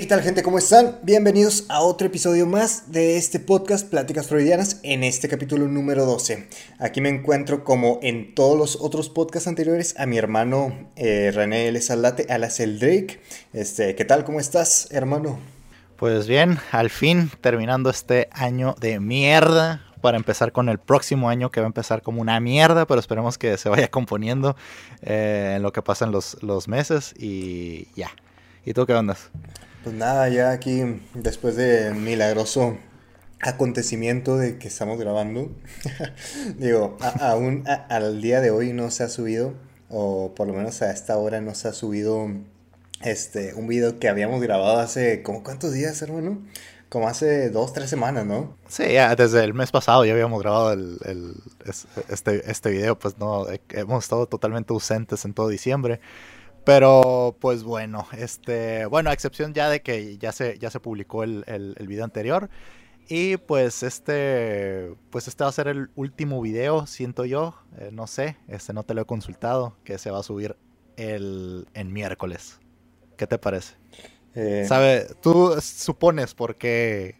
¿qué 0.00 0.06
tal 0.06 0.20
gente? 0.20 0.42
¿Cómo 0.42 0.58
están? 0.58 0.98
Bienvenidos 1.02 1.64
a 1.70 1.80
otro 1.80 2.08
episodio 2.08 2.46
más 2.46 2.92
de 2.92 3.16
este 3.16 3.40
podcast 3.40 3.88
Pláticas 3.88 4.26
Freudianas 4.26 4.78
en 4.82 5.02
este 5.02 5.26
capítulo 5.26 5.68
número 5.68 6.04
12. 6.04 6.48
Aquí 6.78 7.00
me 7.00 7.08
encuentro 7.08 7.64
como 7.64 7.98
en 8.02 8.34
todos 8.34 8.58
los 8.58 8.76
otros 8.76 9.08
podcasts 9.08 9.48
anteriores 9.48 9.98
a 9.98 10.04
mi 10.04 10.18
hermano 10.18 10.90
eh, 10.96 11.32
René 11.34 11.68
L. 11.68 11.80
Salate, 11.80 12.26
alas 12.28 12.60
el 12.60 12.78
Drake. 12.78 13.22
Este, 13.54 13.94
¿Qué 13.94 14.04
tal? 14.04 14.24
¿Cómo 14.24 14.38
estás, 14.38 14.86
hermano? 14.90 15.38
Pues 15.96 16.26
bien, 16.26 16.58
al 16.72 16.90
fin 16.90 17.30
terminando 17.40 17.88
este 17.88 18.28
año 18.32 18.74
de 18.78 19.00
mierda 19.00 19.82
para 20.02 20.18
empezar 20.18 20.52
con 20.52 20.68
el 20.68 20.78
próximo 20.78 21.30
año 21.30 21.50
que 21.50 21.60
va 21.60 21.66
a 21.66 21.68
empezar 21.68 22.02
como 22.02 22.20
una 22.20 22.38
mierda, 22.38 22.86
pero 22.86 23.00
esperemos 23.00 23.38
que 23.38 23.56
se 23.56 23.70
vaya 23.70 23.88
componiendo 23.88 24.56
eh, 25.00 25.54
en 25.56 25.62
lo 25.62 25.72
que 25.72 25.80
pasan 25.80 26.12
los, 26.12 26.36
los 26.42 26.68
meses 26.68 27.14
y 27.18 27.88
ya. 27.96 28.10
¿Y 28.62 28.74
tú 28.74 28.84
qué 28.84 28.92
andas? 28.92 29.30
Pues 29.86 29.94
nada, 29.94 30.28
ya 30.28 30.50
aquí 30.50 30.82
después 31.14 31.54
de 31.54 31.94
milagroso 31.94 32.76
acontecimiento 33.40 34.36
de 34.36 34.58
que 34.58 34.66
estamos 34.66 34.98
grabando, 34.98 35.48
digo, 36.58 36.98
aún 37.20 37.62
al 37.68 38.20
día 38.20 38.40
de 38.40 38.50
hoy 38.50 38.72
no 38.72 38.90
se 38.90 39.04
ha 39.04 39.08
subido, 39.08 39.54
o 39.88 40.34
por 40.34 40.48
lo 40.48 40.54
menos 40.54 40.82
a 40.82 40.90
esta 40.90 41.16
hora 41.18 41.40
no 41.40 41.54
se 41.54 41.68
ha 41.68 41.72
subido 41.72 42.28
este, 43.02 43.54
un 43.54 43.68
video 43.68 44.00
que 44.00 44.08
habíamos 44.08 44.42
grabado 44.42 44.80
hace, 44.80 45.22
como 45.22 45.44
cuántos 45.44 45.72
días, 45.72 46.02
hermano? 46.02 46.42
Como 46.88 47.06
hace 47.06 47.50
dos, 47.50 47.72
tres 47.72 47.88
semanas, 47.88 48.26
¿no? 48.26 48.56
Sí, 48.66 48.92
ya 48.92 49.14
desde 49.14 49.44
el 49.44 49.54
mes 49.54 49.70
pasado 49.70 50.04
ya 50.04 50.14
habíamos 50.14 50.42
grabado 50.42 50.72
el, 50.72 50.98
el, 51.04 51.34
este, 52.08 52.50
este 52.50 52.70
video, 52.70 52.98
pues 52.98 53.18
no, 53.18 53.46
hemos 53.70 54.02
estado 54.02 54.26
totalmente 54.26 54.72
ausentes 54.72 55.24
en 55.24 55.32
todo 55.32 55.46
diciembre. 55.46 56.00
Pero, 56.66 57.36
pues 57.38 57.62
bueno, 57.62 58.08
este, 58.18 58.86
bueno, 58.86 59.10
a 59.10 59.12
excepción 59.12 59.54
ya 59.54 59.70
de 59.70 59.82
que 59.82 60.18
ya 60.18 60.32
se, 60.32 60.58
ya 60.58 60.68
se 60.68 60.80
publicó 60.80 61.22
el, 61.22 61.44
el, 61.46 61.86
video 61.86 62.02
anterior. 62.02 62.50
Y 63.08 63.36
pues 63.36 63.84
este, 63.84 64.92
pues 65.10 65.28
este 65.28 65.44
va 65.44 65.50
a 65.50 65.52
ser 65.52 65.68
el 65.68 65.90
último 65.94 66.42
video, 66.42 66.88
siento 66.88 67.24
yo, 67.24 67.54
eh, 67.78 67.90
no 67.92 68.08
sé, 68.08 68.36
este 68.48 68.72
no 68.72 68.82
te 68.82 68.94
lo 68.94 69.02
he 69.02 69.04
consultado, 69.04 69.76
que 69.84 69.96
se 69.98 70.10
va 70.10 70.18
a 70.18 70.22
subir 70.24 70.56
el, 70.96 71.68
en 71.74 71.92
miércoles. 71.92 72.58
¿Qué 73.16 73.28
te 73.28 73.38
parece? 73.38 73.74
Eh, 74.34 74.64
¿Sabe? 74.66 75.06
¿Tú 75.22 75.54
supones 75.62 76.34
por 76.34 76.56
qué, 76.56 77.14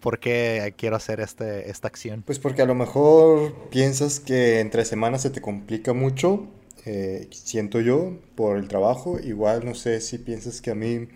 por 0.00 0.20
qué 0.20 0.72
quiero 0.78 0.96
hacer 0.96 1.20
este, 1.20 1.68
esta 1.68 1.86
acción? 1.86 2.22
Pues 2.22 2.38
porque 2.38 2.62
a 2.62 2.66
lo 2.66 2.74
mejor 2.74 3.68
piensas 3.68 4.20
que 4.20 4.60
entre 4.60 4.86
semanas 4.86 5.20
se 5.20 5.28
te 5.28 5.42
complica 5.42 5.92
mucho 5.92 6.48
eh, 6.86 7.28
siento 7.30 7.80
yo, 7.80 8.18
por 8.34 8.56
el 8.56 8.68
trabajo. 8.68 9.18
Igual 9.18 9.64
no 9.64 9.74
sé 9.74 10.00
si 10.00 10.18
piensas 10.18 10.60
que 10.60 10.70
a 10.70 10.74
mí, 10.74 11.08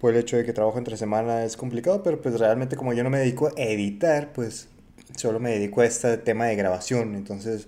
por 0.00 0.12
el 0.12 0.20
hecho 0.20 0.36
de 0.36 0.44
que 0.44 0.52
trabajo 0.52 0.78
entre 0.78 0.96
semana, 0.96 1.44
es 1.44 1.56
complicado, 1.56 2.02
pero 2.02 2.20
pues 2.20 2.38
realmente 2.38 2.76
como 2.76 2.92
yo 2.92 3.02
no 3.04 3.10
me 3.10 3.18
dedico 3.18 3.48
a 3.48 3.62
editar, 3.62 4.32
pues 4.32 4.68
solo 5.16 5.40
me 5.40 5.50
dedico 5.50 5.80
a 5.80 5.86
este 5.86 6.18
tema 6.18 6.46
de 6.46 6.56
grabación. 6.56 7.14
Entonces, 7.14 7.66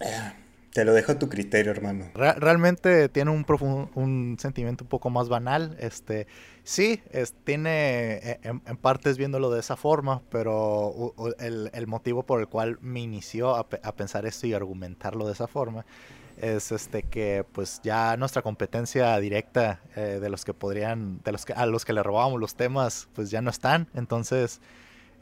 eh, 0.00 0.32
te 0.72 0.84
lo 0.84 0.92
dejo 0.92 1.12
a 1.12 1.18
tu 1.20 1.28
criterio, 1.28 1.70
hermano. 1.70 2.06
realmente 2.14 3.08
tiene 3.08 3.30
un, 3.30 3.46
un 3.94 4.36
sentimiento 4.40 4.82
un 4.82 4.88
poco 4.88 5.08
más 5.08 5.28
banal. 5.28 5.76
Este, 5.78 6.26
sí, 6.64 7.00
es, 7.12 7.32
tiene 7.44 8.16
e, 8.16 8.40
en, 8.42 8.76
partes 8.78 9.16
viéndolo 9.16 9.50
de 9.50 9.60
esa 9.60 9.76
forma, 9.76 10.20
pero 10.30 11.14
el, 11.38 11.70
el, 11.72 11.86
motivo 11.86 12.24
por 12.24 12.40
el 12.40 12.48
cual 12.48 12.78
me 12.80 13.00
inició 13.00 13.54
a, 13.54 13.60
a 13.60 13.94
pensar 13.94 14.26
esto 14.26 14.48
y 14.48 14.52
argumentarlo 14.52 15.26
de 15.26 15.34
esa 15.34 15.46
forma 15.46 15.86
es 16.40 16.72
este 16.72 17.02
que 17.02 17.44
pues 17.52 17.80
ya 17.82 18.16
nuestra 18.16 18.42
competencia 18.42 19.18
directa 19.18 19.80
eh, 19.96 20.18
de 20.20 20.28
los 20.28 20.44
que 20.44 20.54
podrían, 20.54 21.20
de 21.24 21.32
los 21.32 21.44
que 21.44 21.52
a 21.52 21.66
los 21.66 21.84
que 21.84 21.92
le 21.92 22.02
robábamos 22.02 22.40
los 22.40 22.54
temas, 22.54 23.08
pues 23.14 23.30
ya 23.30 23.40
no 23.40 23.50
están. 23.50 23.88
Entonces 23.94 24.60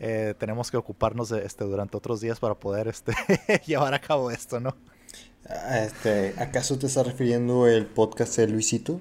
eh, 0.01 0.35
tenemos 0.39 0.71
que 0.71 0.77
ocuparnos 0.77 1.29
de 1.29 1.45
este 1.45 1.65
durante 1.65 1.97
otros 1.97 2.21
días 2.21 2.41
para 2.41 2.55
poder 2.55 2.89
este 2.89 3.13
llevar 3.67 3.95
a 3.95 4.01
cabo 4.01 4.31
esto, 4.31 4.61
¿no? 4.61 4.77
Ah, 5.49 5.81
este, 5.81 6.35
¿acaso 6.39 6.79
te 6.79 6.87
estás 6.87 7.07
refiriendo 7.07 7.67
el 7.67 7.87
podcast 7.87 8.37
de 8.37 8.49
Luisito? 8.49 9.01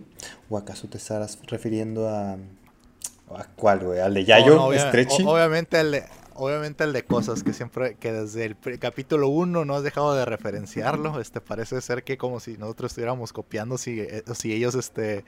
¿O 0.50 0.58
acaso 0.58 0.88
te 0.88 0.98
estás 0.98 1.40
refiriendo 1.48 2.10
a, 2.10 2.34
a 2.34 3.48
cuál, 3.56 3.80
güey? 3.80 4.00
¿Al 4.00 4.14
de 4.14 4.26
Yayo? 4.26 4.62
obviamente 4.64 5.78
al 5.78 5.92
de, 5.92 6.04
obviamente 6.36 6.84
el 6.84 6.94
de 6.94 7.04
cosas 7.04 7.44
que 7.44 7.54
siempre, 7.54 7.96
que 7.96 8.12
desde 8.12 8.46
el 8.46 8.80
capítulo 8.80 9.28
1 9.30 9.66
no 9.66 9.76
has 9.76 9.84
dejado 9.84 10.14
de 10.14 10.26
referenciarlo, 10.26 11.20
este 11.20 11.42
parece 11.42 11.82
ser 11.82 12.04
que 12.04 12.18
como 12.18 12.40
si 12.40 12.58
nosotros 12.58 12.92
estuviéramos 12.92 13.34
copiando, 13.34 13.78
si, 13.78 14.00
eh, 14.00 14.24
si 14.34 14.54
ellos 14.54 14.76
este, 14.76 15.26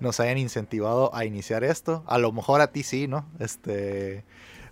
nos 0.00 0.20
hayan 0.20 0.38
incentivado 0.38 1.14
a 1.14 1.24
iniciar 1.24 1.64
esto, 1.64 2.04
a 2.06 2.18
lo 2.18 2.32
mejor 2.32 2.60
a 2.60 2.68
ti 2.68 2.82
sí, 2.82 3.08
¿no? 3.08 3.26
Este, 3.38 4.24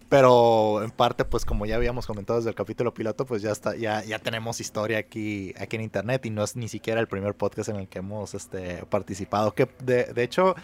pero 0.09 0.83
en 0.83 0.91
parte, 0.91 1.25
pues 1.25 1.45
como 1.47 1.65
ya 1.65 1.77
habíamos 1.77 2.07
comentado 2.07 2.39
desde 2.39 2.51
el 2.51 2.57
capítulo 2.57 2.93
piloto, 2.93 3.25
pues 3.25 3.41
ya 3.41 3.51
está, 3.51 3.75
ya, 3.77 4.05
ya 4.05 4.19
tenemos 4.19 4.61
historia 4.61 4.99
aquí, 4.99 5.55
aquí 5.59 5.77
en 5.77 5.83
internet 5.83 6.27
y 6.27 6.31
no 6.31 6.45
es 6.45 6.55
ni 6.55 6.69
siquiera 6.69 7.01
el 7.01 7.09
primer 7.09 7.35
podcast 7.35 7.71
en 7.71 7.77
el 7.77 7.89
que 7.89 8.01
hemos 8.01 8.35
este, 8.35 8.85
participado, 8.91 9.55
que 9.55 9.69
de, 9.83 10.05
de 10.05 10.23
hecho 10.23 10.55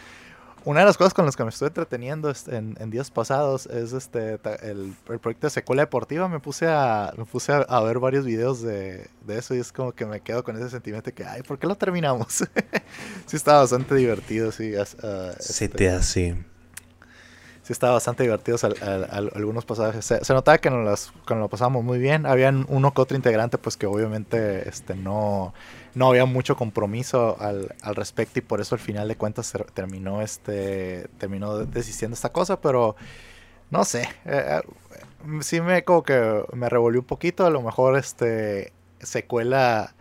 una 0.64 0.80
de 0.80 0.86
las 0.86 0.96
cosas 0.96 1.14
con 1.14 1.24
las 1.24 1.36
que 1.36 1.44
me 1.44 1.50
estoy 1.50 1.68
entreteniendo 1.68 2.32
en, 2.48 2.90
días 2.90 3.10
pasados 3.10 3.66
es 3.66 3.92
este 3.92 4.38
el, 4.62 4.94
proyecto 5.04 5.46
de 5.46 5.50
secuela 5.50 5.82
deportiva. 5.82 6.28
Me 6.28 6.40
puse 6.40 6.66
a 6.68 7.12
me 7.16 7.24
puse 7.24 7.52
a, 7.52 7.80
ver 7.80 7.98
varios 7.98 8.24
videos 8.24 8.62
de, 8.62 9.08
eso 9.28 9.54
y 9.54 9.58
es 9.58 9.72
como 9.72 9.92
que 9.92 10.06
me 10.06 10.20
quedo 10.20 10.44
con 10.44 10.56
ese 10.56 10.70
sentimiento 10.70 11.10
de 11.10 11.14
que, 11.14 11.24
ay, 11.24 11.42
¿por 11.42 11.58
qué 11.58 11.66
lo 11.66 11.76
terminamos? 11.76 12.44
sí, 13.26 13.36
estaba 13.36 13.60
bastante 13.60 13.94
divertido, 13.94 14.52
sí. 14.52 14.72
Uh, 14.74 15.34
Se 15.38 15.68
te 15.68 15.90
hace 15.90 16.36
sí 17.68 17.74
estaba 17.74 17.92
bastante 17.92 18.22
divertidos 18.22 18.64
algunos 18.64 19.66
pasajes. 19.66 20.02
Se, 20.02 20.32
notaba 20.32 20.56
que 20.56 20.70
nos, 20.70 21.12
lo 21.28 21.48
pasamos 21.50 21.84
muy 21.84 21.98
bien. 21.98 22.24
Habían 22.24 22.64
uno 22.70 22.94
que 22.94 23.02
otro 23.02 23.14
integrante, 23.14 23.58
pues 23.58 23.76
que 23.76 23.84
obviamente 23.84 24.66
este, 24.66 24.94
no, 24.94 25.52
no 25.94 26.08
había 26.08 26.24
mucho 26.24 26.56
compromiso 26.56 27.36
al, 27.38 27.68
respecto 27.94 28.38
y 28.38 28.42
por 28.42 28.62
eso 28.62 28.74
al 28.74 28.78
final 28.78 29.06
de 29.06 29.16
cuentas 29.16 29.52
terminó, 29.74 30.22
este, 30.22 31.08
terminó 31.18 31.58
desistiendo 31.58 32.14
esta 32.14 32.30
cosa, 32.30 32.58
pero 32.58 32.96
no 33.70 33.84
sé. 33.84 34.08
Eh, 34.24 34.62
eh, 34.62 35.42
sí 35.42 35.60
me 35.60 35.84
como 35.84 36.02
que 36.04 36.44
me 36.54 36.70
revolvió 36.70 37.00
un 37.00 37.06
poquito. 37.06 37.44
A 37.44 37.50
lo 37.50 37.60
mejor 37.60 37.98
este 37.98 38.72
secuela 39.00 39.94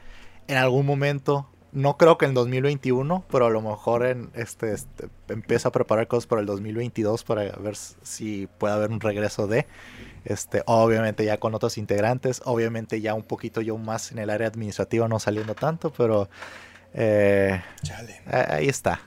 en 0.48 0.56
algún 0.56 0.86
momento 0.86 1.50
no 1.72 1.98
creo 1.98 2.18
que 2.18 2.26
en 2.26 2.34
2021, 2.34 3.26
pero 3.30 3.48
a 3.48 3.50
lo 3.50 3.62
mejor 3.62 4.06
en 4.06 4.30
este, 4.34 4.74
este 4.74 5.10
empieza 5.28 5.70
a 5.70 5.72
preparar 5.72 6.08
cosas 6.08 6.28
para 6.28 6.42
el 6.42 6.48
2022 6.48 7.24
para 7.24 7.44
ver 7.58 7.76
si 7.76 8.48
puede 8.58 8.74
haber 8.74 8.92
un 8.92 9.00
regreso 9.00 9.48
de 9.48 9.68
este 10.26 10.64
obviamente 10.66 11.26
ya 11.26 11.38
con 11.38 11.56
otros 11.56 11.78
integrantes, 11.78 12.42
obviamente 12.46 13.02
ya 13.02 13.14
un 13.14 13.24
poquito 13.24 13.62
yo 13.62 13.78
más 13.78 14.12
en 14.12 14.20
el 14.20 14.30
área 14.30 14.48
administrativa 14.48 15.08
no 15.08 15.20
saliendo 15.20 15.56
tanto, 15.56 15.92
pero 15.92 16.30
eh, 16.94 17.62
ahí 18.26 18.68
está. 18.68 19.02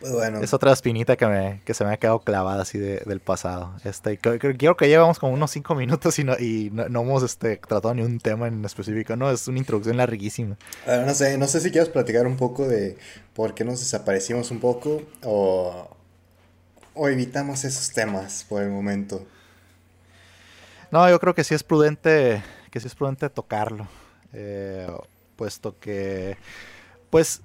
Pues 0.00 0.12
es 0.42 0.54
otra 0.54 0.72
espinita 0.72 1.16
que, 1.16 1.26
me, 1.26 1.60
que 1.64 1.74
se 1.74 1.84
me 1.84 1.92
ha 1.92 1.96
quedado 1.98 2.20
clavada 2.20 2.62
así 2.62 2.78
del 2.78 3.20
pasado. 3.20 3.74
Este, 3.84 4.16
quiero 4.16 4.76
que 4.76 4.88
llevamos 4.88 5.18
como 5.18 5.34
unos 5.34 5.50
5 5.50 5.74
minutos 5.74 6.18
y, 6.18 6.24
no, 6.24 6.38
y 6.38 6.70
no, 6.72 7.02
hemos 7.02 7.22
este, 7.22 7.58
tratado 7.58 7.92
ni 7.94 8.02
un 8.02 8.18
tema 8.18 8.48
en 8.48 8.64
específico. 8.64 9.14
No, 9.16 9.30
es 9.30 9.46
una 9.46 9.58
introducción 9.58 9.98
larguísima. 9.98 10.56
no 10.86 11.14
sé, 11.14 11.36
no 11.36 11.46
sé 11.46 11.60
si 11.60 11.70
quieres 11.70 11.90
platicar 11.90 12.26
un 12.26 12.36
poco 12.36 12.66
de 12.66 12.96
por 13.34 13.54
qué 13.54 13.64
nos 13.64 13.80
desaparecimos 13.80 14.50
un 14.50 14.60
poco 14.60 15.02
o, 15.22 15.88
o 16.94 17.08
evitamos 17.08 17.64
esos 17.64 17.90
temas 17.90 18.46
por 18.48 18.62
el 18.62 18.70
momento. 18.70 19.26
No, 20.90 21.08
yo 21.08 21.20
creo 21.20 21.34
que 21.34 21.44
sí 21.44 21.54
es 21.54 21.62
prudente, 21.62 22.42
que 22.70 22.80
sí 22.80 22.86
es 22.86 22.94
prudente 22.94 23.28
tocarlo. 23.28 23.86
Eh, 24.32 24.88
puesto 25.36 25.78
que, 25.78 26.36
pues, 27.10 27.42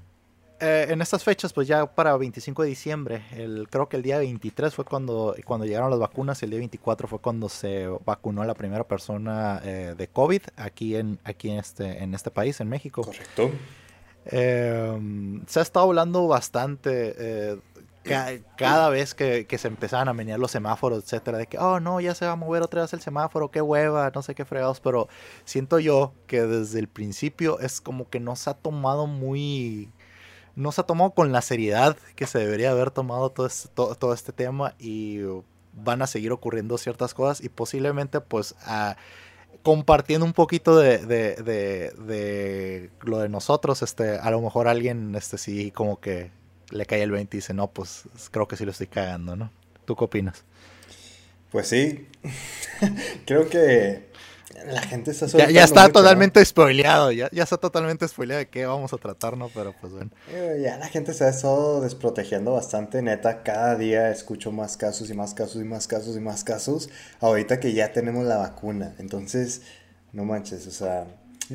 eh, 0.59 0.88
en 0.89 1.01
estas 1.01 1.23
fechas, 1.23 1.51
pues 1.51 1.67
ya 1.67 1.85
para 1.85 2.16
25 2.16 2.63
de 2.63 2.69
diciembre, 2.69 3.23
el, 3.31 3.67
creo 3.69 3.89
que 3.89 3.97
el 3.97 4.03
día 4.03 4.19
23 4.19 4.74
fue 4.74 4.85
cuando, 4.85 5.35
cuando 5.44 5.65
llegaron 5.65 5.89
las 5.89 6.00
vacunas, 6.00 6.41
el 6.44 6.51
día 6.51 6.59
24 6.59 7.07
fue 7.07 7.19
cuando 7.19 7.50
se 7.50 7.88
vacunó 8.06 8.44
la 8.45 8.53
primera 8.53 8.85
persona 8.85 9.62
eh, 9.65 9.95
de 9.97 10.07
COVID 10.07 10.41
aquí 10.56 10.95
en, 10.95 11.19
aquí 11.25 11.50
en 11.50 11.59
este, 11.59 12.01
en 12.01 12.13
este 12.13 12.31
país, 12.31 12.62
en 12.62 12.69
México. 12.69 13.01
Correcto. 13.01 13.51
Em, 14.27 15.45
se 15.45 15.59
ha 15.59 15.62
estado 15.62 15.88
hablando 15.88 16.27
bastante 16.27 17.15
eh, 17.18 17.59
cada 18.56 18.89
vez 18.89 19.13
que, 19.13 19.45
que, 19.47 19.57
se 19.57 19.68
empezaban 19.68 20.07
a 20.07 20.13
menear 20.13 20.39
los 20.39 20.51
semáforos, 20.51 21.03
etcétera, 21.03 21.38
de 21.38 21.47
que, 21.47 21.57
oh 21.57 21.80
no, 21.80 22.00
ya 22.00 22.15
se 22.15 22.25
va 22.25 22.31
a 22.31 22.35
mover 22.35 22.62
otra 22.62 22.81
vez 22.81 22.94
el 22.94 23.01
semáforo, 23.01 23.51
qué 23.51 23.62
hueva, 23.62 24.12
no 24.15 24.21
sé 24.21 24.35
qué 24.35 24.45
fregados, 24.45 24.80
pero 24.80 25.09
siento 25.44 25.80
yo 25.80 26.13
que 26.27 26.44
desde 26.44 26.80
el 26.80 26.88
principio 26.88 27.59
es 27.59 27.81
como 27.81 28.09
que 28.09 28.19
no 28.19 28.35
se 28.35 28.50
ha 28.50 28.53
tomado 28.53 29.06
muy 29.06 29.89
no 30.56 30.72
se 30.72 30.81
ha 30.81 30.86
tomado 30.86 31.12
con 31.12 31.31
la 31.31 31.42
seriedad 31.42 31.98
que 32.16 32.28
se 32.28 32.40
debería 32.40 32.72
haber 32.72 32.92
tomado 32.92 33.30
todo 33.30 33.48
este, 33.48 33.69
todo, 33.69 34.13
este 34.13 34.31
tema 34.31 34.74
y 34.80 35.19
van 35.74 36.02
a 36.02 36.07
seguir 36.07 36.31
ocurriendo 36.31 36.78
ciertas 36.78 37.13
cosas 37.13 37.44
y 37.44 37.50
posiblemente 37.50 38.22
pues 38.22 38.56
compartiendo 39.63 40.25
un 40.25 40.34
poquito 40.34 40.78
de, 40.78 41.00
de, 41.00 41.36
de, 41.36 42.90
lo 43.02 43.19
de 43.19 43.30
nosotros, 43.30 43.81
este, 43.81 44.18
a 44.18 44.30
lo 44.31 44.40
mejor 44.42 44.68
alguien 44.68 45.16
este 45.16 45.38
sí 45.38 45.72
como 45.72 46.00
que 46.00 46.31
le 46.69 46.86
cae 46.86 47.04
el 47.04 47.12
20 47.12 47.36
y 47.36 47.40
dice, 47.40 47.54
no, 47.54 47.68
pues 47.68 48.04
creo 48.31 48.48
que 48.48 48.57
sí 48.57 48.66
lo 48.66 48.72
estoy 48.72 48.88
cagando, 48.88 49.36
¿no? 49.36 49.52
¿Tú 49.86 49.96
qué 49.96 50.04
opinas? 50.04 50.44
Pues 51.52 51.68
sí, 51.68 52.07
creo 53.25 53.50
que 53.50 54.10
la 54.63 54.81
gente 54.81 55.12
está 55.12 55.25
ya, 55.28 55.50
ya 55.50 55.63
está 55.63 55.90
totalmente 55.90 56.44
spoileado, 56.44 57.12
ya, 57.12 57.30
ya 57.31 57.44
está 57.44 57.57
totalmente 57.57 58.07
spoileado 58.07 58.40
de 58.40 58.48
qué 58.48 58.66
vamos 58.66 58.94
a 58.94 58.98
tratar, 58.98 59.38
¿no? 59.38 59.50
Pero 59.50 59.74
pues 59.80 59.94
bueno. 59.94 60.12
Eh, 60.31 60.62
ya 60.63 60.78
la 60.78 60.88
gente 60.88 61.13
se 61.13 61.25
ha 61.25 61.30
estado 61.30 61.81
desprotegiendo 61.81 62.54
bastante, 62.54 63.02
neta. 63.02 63.44
Cada 63.44 63.75
día 63.75 64.10
escucho 64.12 64.52
más 64.52 64.78
casos 64.78 65.10
y 65.10 65.13
más 65.13 65.34
casos 65.34 65.62
y 65.62 65.66
más 65.66 65.88
casos 65.88 66.16
y 66.16 66.19
más 66.19 66.44
casos. 66.44 66.90
Ahorita 67.19 67.60
que 67.60 67.74
ya 67.74 67.92
tenemos 67.92 68.25
la 68.25 68.38
vacuna. 68.38 68.96
Entonces, 69.00 69.62
no 70.13 70.24
manches, 70.24 70.68
o 70.68 70.72
sea, 70.72 71.06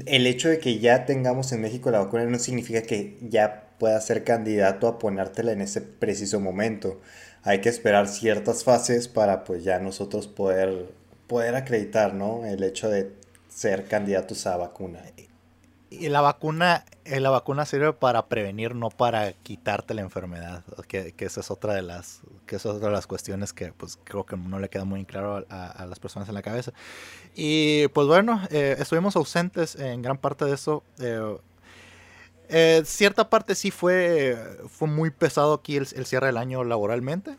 el 0.07 0.27
hecho 0.27 0.49
de 0.49 0.59
que 0.59 0.79
ya 0.79 1.07
tengamos 1.07 1.53
en 1.53 1.63
México 1.63 1.91
la 1.91 2.01
vacuna 2.01 2.25
no 2.25 2.39
significa 2.39 2.83
que 2.83 3.19
ya 3.23 3.71
puedas 3.79 4.07
ser 4.07 4.25
candidato 4.25 4.87
a 4.87 4.99
ponértela 4.99 5.53
en 5.53 5.63
ese 5.63 5.81
preciso 5.81 6.39
momento. 6.39 7.01
Hay 7.43 7.61
que 7.61 7.71
esperar 7.71 8.07
ciertas 8.07 8.65
fases 8.65 9.09
para 9.09 9.45
pues 9.45 9.65
ya 9.65 9.79
nosotros 9.79 10.29
poder 10.29 11.00
poder 11.31 11.55
acreditar, 11.55 12.13
¿no? 12.13 12.45
El 12.45 12.65
hecho 12.65 12.89
de 12.89 13.13
ser 13.49 13.87
candidatos 13.87 14.49
a 14.49 14.57
vacuna. 14.57 15.01
Y 15.89 16.09
la 16.09 16.21
vacuna, 16.21 16.85
eh, 17.05 17.21
la 17.21 17.31
vacuna 17.31 17.67
sirve 17.67 17.93
para 17.93 18.27
prevenir, 18.27 18.75
no 18.75 18.91
para 18.91 19.33
quitarte 19.33 19.95
la 19.95 20.01
enfermedad. 20.01 20.65
Que, 20.89 21.15
esa 21.19 21.41
es 21.41 21.53
otra 21.53 21.75
de 21.75 21.83
las, 21.83 22.23
que 22.47 22.57
es 22.57 22.67
otra 22.67 22.89
de 22.89 22.95
las 22.95 23.07
cuestiones 23.07 23.53
que 23.53 23.73
pues 23.73 23.97
creo 24.03 24.27
que 24.27 24.37
no 24.37 24.59
le 24.59 24.69
queda 24.69 24.85
muy 24.85 25.05
claro 25.05 25.47
a, 25.49 25.87
las 25.87 26.01
personas 26.01 26.29
en 26.29 26.35
la 26.35 26.43
cabeza. 26.43 26.73
Y 27.37 27.87
pues 27.89 28.09
bueno, 28.09 28.43
eh, 28.51 28.75
estuvimos 28.81 29.15
ausentes 29.15 29.77
en 29.77 30.03
gran 30.03 30.19
parte 30.19 30.47
de 30.47 30.55
eso. 30.55 30.83
Eh, 32.49 32.83
cierta 32.85 33.31
parte 33.31 33.55
sí 33.55 33.71
fue, 33.71 34.37
fue 34.69 34.89
muy 34.89 35.11
pesado 35.11 35.55
aquí 35.55 35.77
el 35.77 35.87
cierre 35.87 36.27
del 36.27 36.39
año 36.39 36.65
laboralmente 36.65 37.37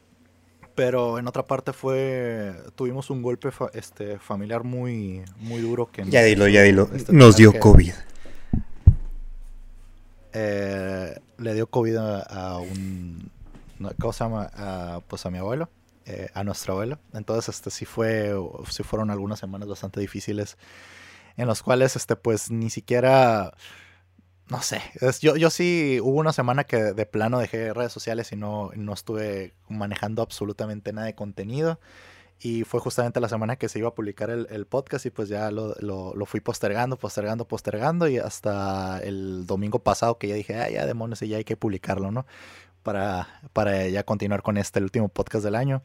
pero 0.75 1.19
en 1.19 1.27
otra 1.27 1.45
parte 1.47 1.73
fue 1.73 2.53
tuvimos 2.75 3.09
un 3.09 3.21
golpe 3.21 3.49
este 3.73 4.19
familiar 4.19 4.63
muy 4.63 5.23
muy 5.37 5.61
duro 5.61 5.91
que 5.91 6.03
ya 6.05 6.23
dilo 6.23 6.47
ya 6.47 6.61
dilo. 6.61 6.89
este, 6.93 7.13
nos 7.13 7.35
dio 7.35 7.53
covid. 7.59 7.93
Eh, 10.33 11.19
le 11.39 11.53
dio 11.53 11.67
covid 11.67 11.97
a, 11.97 12.57
un 12.59 13.29
cómo 13.99 14.13
se 14.13 14.23
llama 14.23 14.49
a, 14.53 15.01
pues 15.07 15.25
a 15.25 15.29
mi 15.29 15.39
abuelo 15.39 15.69
eh, 16.05 16.29
a 16.33 16.43
nuestro 16.43 16.73
abuelo 16.73 16.99
entonces 17.13 17.53
este 17.53 17.69
sí 17.69 17.85
fue 17.85 18.33
sí 18.69 18.83
fueron 18.83 19.09
algunas 19.09 19.39
semanas 19.39 19.67
bastante 19.67 19.99
difíciles 19.99 20.57
en 21.35 21.47
los 21.47 21.63
cuales 21.63 21.95
este 21.95 22.15
pues 22.15 22.49
ni 22.49 22.69
siquiera 22.69 23.53
no 24.51 24.61
sé, 24.61 24.81
yo, 25.21 25.37
yo 25.37 25.49
sí 25.49 25.99
hubo 26.03 26.19
una 26.19 26.33
semana 26.33 26.65
que 26.65 26.75
de 26.75 27.05
plano 27.05 27.39
dejé 27.39 27.73
redes 27.73 27.93
sociales 27.93 28.33
y 28.33 28.35
no, 28.35 28.69
no 28.75 28.91
estuve 28.91 29.53
manejando 29.69 30.21
absolutamente 30.21 30.91
nada 30.91 31.07
de 31.07 31.15
contenido. 31.15 31.79
Y 32.37 32.65
fue 32.65 32.81
justamente 32.81 33.21
la 33.21 33.29
semana 33.29 33.55
que 33.55 33.69
se 33.69 33.79
iba 33.79 33.87
a 33.87 33.95
publicar 33.95 34.29
el, 34.29 34.65
podcast 34.65 35.05
y 35.05 35.09
pues 35.09 35.29
ya 35.29 35.51
lo, 35.51 35.73
lo, 35.79 36.25
fui 36.25 36.41
postergando, 36.41 36.97
postergando, 36.97 37.47
postergando 37.47 38.09
y 38.09 38.17
hasta 38.17 38.99
el 38.99 39.45
domingo 39.45 39.79
pasado 39.79 40.17
que 40.17 40.27
ya 40.27 40.35
dije, 40.35 40.55
ah, 40.57 40.69
ya 40.69 40.85
demonios, 40.85 41.21
ya 41.21 41.37
hay 41.37 41.45
que 41.45 41.55
publicarlo, 41.55 42.11
¿no? 42.11 42.25
Para, 42.83 43.29
para 43.53 43.87
ya 43.87 44.03
continuar 44.03 44.41
con 44.41 44.57
este, 44.57 44.79
el 44.79 44.83
último 44.85 45.07
podcast 45.07 45.45
del 45.45 45.55
año. 45.55 45.81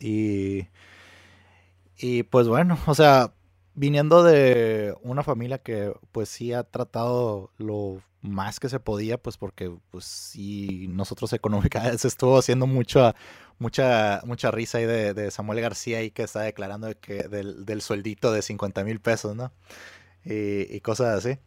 Y, 0.00 0.68
y 1.96 2.24
pues 2.24 2.46
bueno, 2.46 2.78
o 2.86 2.94
sea, 2.94 3.32
viniendo 3.76 4.24
de 4.24 4.94
una 5.02 5.22
familia 5.22 5.58
que 5.58 5.94
pues 6.10 6.28
sí 6.28 6.52
ha 6.52 6.64
tratado 6.64 7.52
lo 7.58 8.02
más 8.22 8.58
que 8.58 8.68
se 8.68 8.80
podía, 8.80 9.18
pues 9.18 9.36
porque 9.36 9.70
pues 9.90 10.04
sí, 10.04 10.88
nosotros 10.88 11.32
económicamente 11.32 11.98
se 11.98 12.08
estuvo 12.08 12.38
haciendo 12.38 12.66
mucha, 12.66 13.14
mucha, 13.58 14.22
mucha 14.24 14.50
risa 14.50 14.78
ahí 14.78 14.86
de, 14.86 15.30
Samuel 15.30 15.60
García 15.60 15.98
ahí 15.98 16.10
que 16.10 16.22
está 16.22 16.40
declarando 16.40 16.88
que 16.98 17.28
del, 17.28 17.64
del 17.64 17.82
sueldito 17.82 18.32
de 18.32 18.42
50 18.42 18.82
mil 18.82 19.00
pesos, 19.00 19.36
¿no? 19.36 19.52
Y, 20.24 20.80
cosas 20.80 21.18
así. 21.18 21.38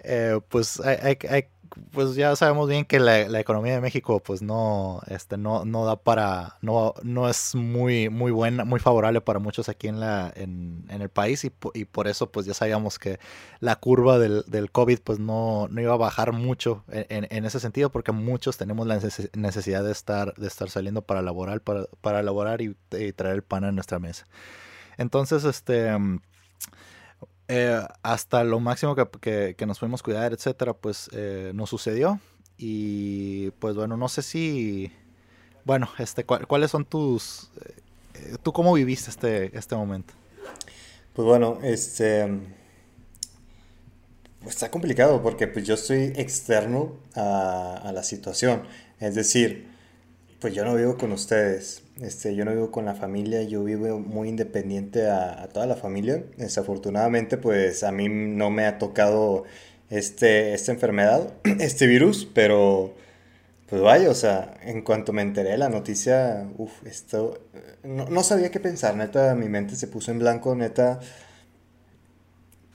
Eh, 0.00 0.40
pues 0.48 0.80
hay, 0.80 1.18
hay, 1.28 1.44
pues 1.92 2.14
ya 2.14 2.34
sabemos 2.36 2.68
bien 2.68 2.84
que 2.84 3.00
la, 3.00 3.40
economía 3.40 3.74
de 3.74 3.80
México 3.80 4.20
pues 4.20 4.42
no 4.42 5.00
este 5.08 5.36
no, 5.36 5.64
no 5.64 5.84
da 5.84 5.96
para 5.96 6.56
no, 6.62 6.94
no 7.02 7.28
es 7.28 7.54
muy 7.54 8.08
muy 8.08 8.30
buena 8.30 8.64
muy 8.64 8.80
favorable 8.80 9.20
para 9.20 9.38
muchos 9.38 9.68
aquí 9.68 9.88
en 9.88 10.00
la 10.00 10.32
en, 10.34 10.86
el 10.88 11.08
país 11.08 11.44
y, 11.44 11.50
por 11.84 12.08
eso 12.08 12.30
pues 12.30 12.46
ya 12.46 12.54
sabíamos 12.54 12.98
que 12.98 13.18
la 13.60 13.76
curva 13.76 14.18
del, 14.18 14.44
del 14.46 14.70
COVID 14.70 15.00
pues 15.00 15.18
no, 15.18 15.68
no 15.70 15.80
iba 15.80 15.94
a 15.94 15.96
bajar 15.96 16.32
mucho 16.32 16.84
en, 16.88 17.44
ese 17.44 17.60
sentido 17.60 17.90
porque 17.90 18.12
muchos 18.12 18.56
tenemos 18.56 18.86
la 18.86 18.98
necesidad 19.34 19.84
de 19.84 19.92
estar 19.92 20.34
de 20.34 20.46
estar 20.46 20.70
saliendo 20.70 21.02
para 21.02 21.22
laborar 21.22 21.60
para, 21.60 21.86
para 22.00 22.20
elaborar 22.20 22.60
y, 22.60 22.76
y 22.92 23.12
traer 23.12 23.36
el 23.36 23.42
pan 23.42 23.64
a 23.64 23.72
nuestra 23.72 23.98
mesa. 23.98 24.26
Entonces 24.96 25.44
este 25.44 25.96
eh, 27.48 27.80
hasta 28.02 28.44
lo 28.44 28.60
máximo 28.60 28.94
que, 28.94 29.56
nos 29.66 29.78
pudimos 29.78 30.02
cuidar, 30.02 30.32
etcétera, 30.32 30.74
pues 30.74 31.08
eh, 31.12 31.52
nos 31.54 31.70
sucedió. 31.70 32.20
Y 32.58 33.50
pues 33.52 33.74
bueno, 33.74 33.96
no 33.96 34.08
sé 34.08 34.22
si. 34.22 34.92
Bueno, 35.64 35.88
este, 35.98 36.24
¿cuáles 36.24 36.70
son 36.70 36.84
tus. 36.84 37.50
Eh, 38.14 38.36
¿Tú 38.42 38.52
cómo 38.52 38.74
viviste 38.74 39.10
este, 39.10 39.56
este 39.56 39.76
momento? 39.76 40.12
Pues 41.14 41.26
bueno, 41.26 41.58
este. 41.62 42.28
Pues 44.40 44.54
está 44.54 44.70
complicado 44.70 45.22
porque 45.22 45.48
pues 45.48 45.66
yo 45.66 45.76
soy 45.76 46.12
externo 46.16 46.96
a 47.14 47.90
la 47.92 48.02
situación. 48.02 48.62
Es 49.00 49.14
decir, 49.14 49.68
pues 50.40 50.54
yo 50.54 50.64
no 50.64 50.74
vivo 50.74 50.96
con 50.96 51.12
ustedes, 51.12 51.82
este, 52.00 52.34
yo 52.34 52.44
no 52.44 52.52
vivo 52.52 52.70
con 52.70 52.84
la 52.84 52.94
familia, 52.94 53.42
yo 53.42 53.64
vivo 53.64 53.98
muy 53.98 54.28
independiente 54.28 55.08
a, 55.10 55.48
toda 55.52 55.66
la 55.66 55.76
familia. 55.76 56.22
Desafortunadamente, 56.36 57.38
pues 57.38 57.82
a 57.82 57.90
mí 57.92 58.08
no 58.08 58.50
me 58.50 58.66
ha 58.66 58.78
tocado 58.78 59.44
este, 59.90 60.54
esta 60.54 60.72
enfermedad, 60.72 61.32
este 61.60 61.86
virus, 61.86 62.28
pero 62.32 62.94
pues 63.68 63.82
vaya, 63.82 64.10
o 64.10 64.14
sea, 64.14 64.54
en 64.62 64.82
cuanto 64.82 65.12
me 65.12 65.22
enteré 65.22 65.50
de 65.50 65.58
la 65.58 65.68
noticia, 65.68 66.48
uff, 66.56 66.86
esto, 66.86 67.38
no, 67.82 68.06
no, 68.08 68.22
sabía 68.22 68.50
qué 68.50 68.60
pensar, 68.60 68.96
neta, 68.96 69.34
mi 69.34 69.48
mente 69.48 69.76
se 69.76 69.88
puso 69.88 70.10
en 70.10 70.20
blanco, 70.20 70.54
neta, 70.54 71.00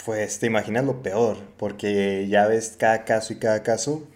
pues 0.05 0.39
te 0.39 0.47
imaginas 0.47 0.85
lo 0.85 1.01
peor, 1.01 1.37
porque 1.57 2.27
ya 2.27 2.47
ves 2.47 2.75
cada 2.77 3.05
caso 3.05 3.33
y 3.33 3.37
cada 3.37 3.63
caso. 3.63 4.07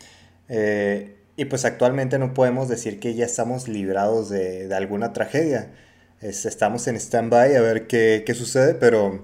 Eh, 0.49 1.16
y 1.37 1.45
pues 1.45 1.65
actualmente 1.65 2.17
no 2.17 2.33
podemos 2.33 2.67
decir 2.67 2.99
que 2.99 3.13
ya 3.13 3.25
estamos 3.25 3.67
librados 3.67 4.27
de, 4.29 4.73
alguna 4.73 5.13
tragedia. 5.13 5.71
estamos 6.19 6.87
en 6.87 6.95
stand-by 6.95 7.55
a 7.55 7.61
ver 7.61 7.85
qué, 7.85 8.25
sucede, 8.35 8.73
pero, 8.73 9.23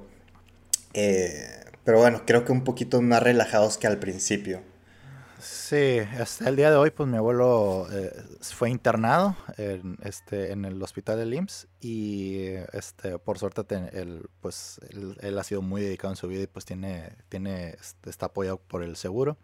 eh, 0.93 1.49
pero 1.83 1.97
bueno, 1.97 2.21
creo 2.25 2.45
que 2.45 2.51
un 2.51 2.63
poquito 2.63 3.01
más 3.01 3.21
relajados 3.23 3.79
que 3.79 3.87
al 3.87 3.97
principio. 3.97 4.61
Sí, 5.41 5.99
hasta 6.19 6.47
el 6.49 6.55
día 6.55 6.69
de 6.69 6.77
hoy, 6.77 6.91
pues 6.91 7.09
mi 7.09 7.17
abuelo 7.17 7.87
eh, 7.91 8.13
fue 8.41 8.69
internado 8.69 9.35
en, 9.57 9.97
este, 10.03 10.51
en 10.51 10.65
el 10.65 10.81
hospital 10.81 11.17
de 11.17 11.35
IMSS 11.35 11.67
y 11.81 12.45
este, 12.73 13.17
por 13.17 13.39
suerte 13.39 13.63
él, 13.91 14.29
pues, 14.39 14.79
él, 15.19 15.37
ha 15.37 15.43
sido 15.43 15.63
muy 15.63 15.81
dedicado 15.81 16.13
en 16.13 16.17
su 16.17 16.27
vida 16.27 16.43
y 16.43 16.47
pues 16.47 16.63
tiene, 16.63 17.17
tiene, 17.27 17.71
este, 17.71 18.11
está 18.11 18.27
apoyado 18.27 18.57
por 18.57 18.83
el 18.83 18.95
seguro. 18.97 19.37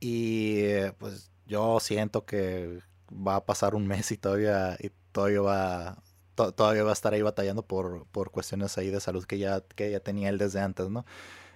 Y 0.00 0.64
pues 0.98 1.33
yo 1.46 1.80
siento 1.80 2.24
que 2.24 2.80
va 3.10 3.36
a 3.36 3.44
pasar 3.44 3.74
un 3.74 3.86
mes 3.86 4.10
y 4.12 4.16
todavía, 4.16 4.76
todavía 5.12 5.40
va 5.40 6.02
todavía 6.34 6.82
va 6.82 6.90
a 6.90 6.94
estar 6.94 7.14
ahí 7.14 7.22
batallando 7.22 7.62
por, 7.62 8.06
por 8.08 8.30
cuestiones 8.30 8.76
ahí 8.78 8.90
de 8.90 9.00
salud 9.00 9.24
que 9.24 9.38
ya, 9.38 9.60
que 9.60 9.90
ya 9.90 10.00
tenía 10.00 10.28
él 10.28 10.38
desde 10.38 10.60
antes, 10.60 10.90
¿no? 10.90 11.06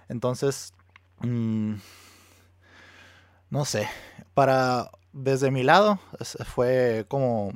Entonces, 0.07 0.73
mm, 1.19 1.75
no 3.49 3.65
sé, 3.65 3.87
para, 4.33 4.91
desde 5.13 5.51
mi 5.51 5.63
lado, 5.63 5.99
fue 6.45 7.05
como 7.07 7.51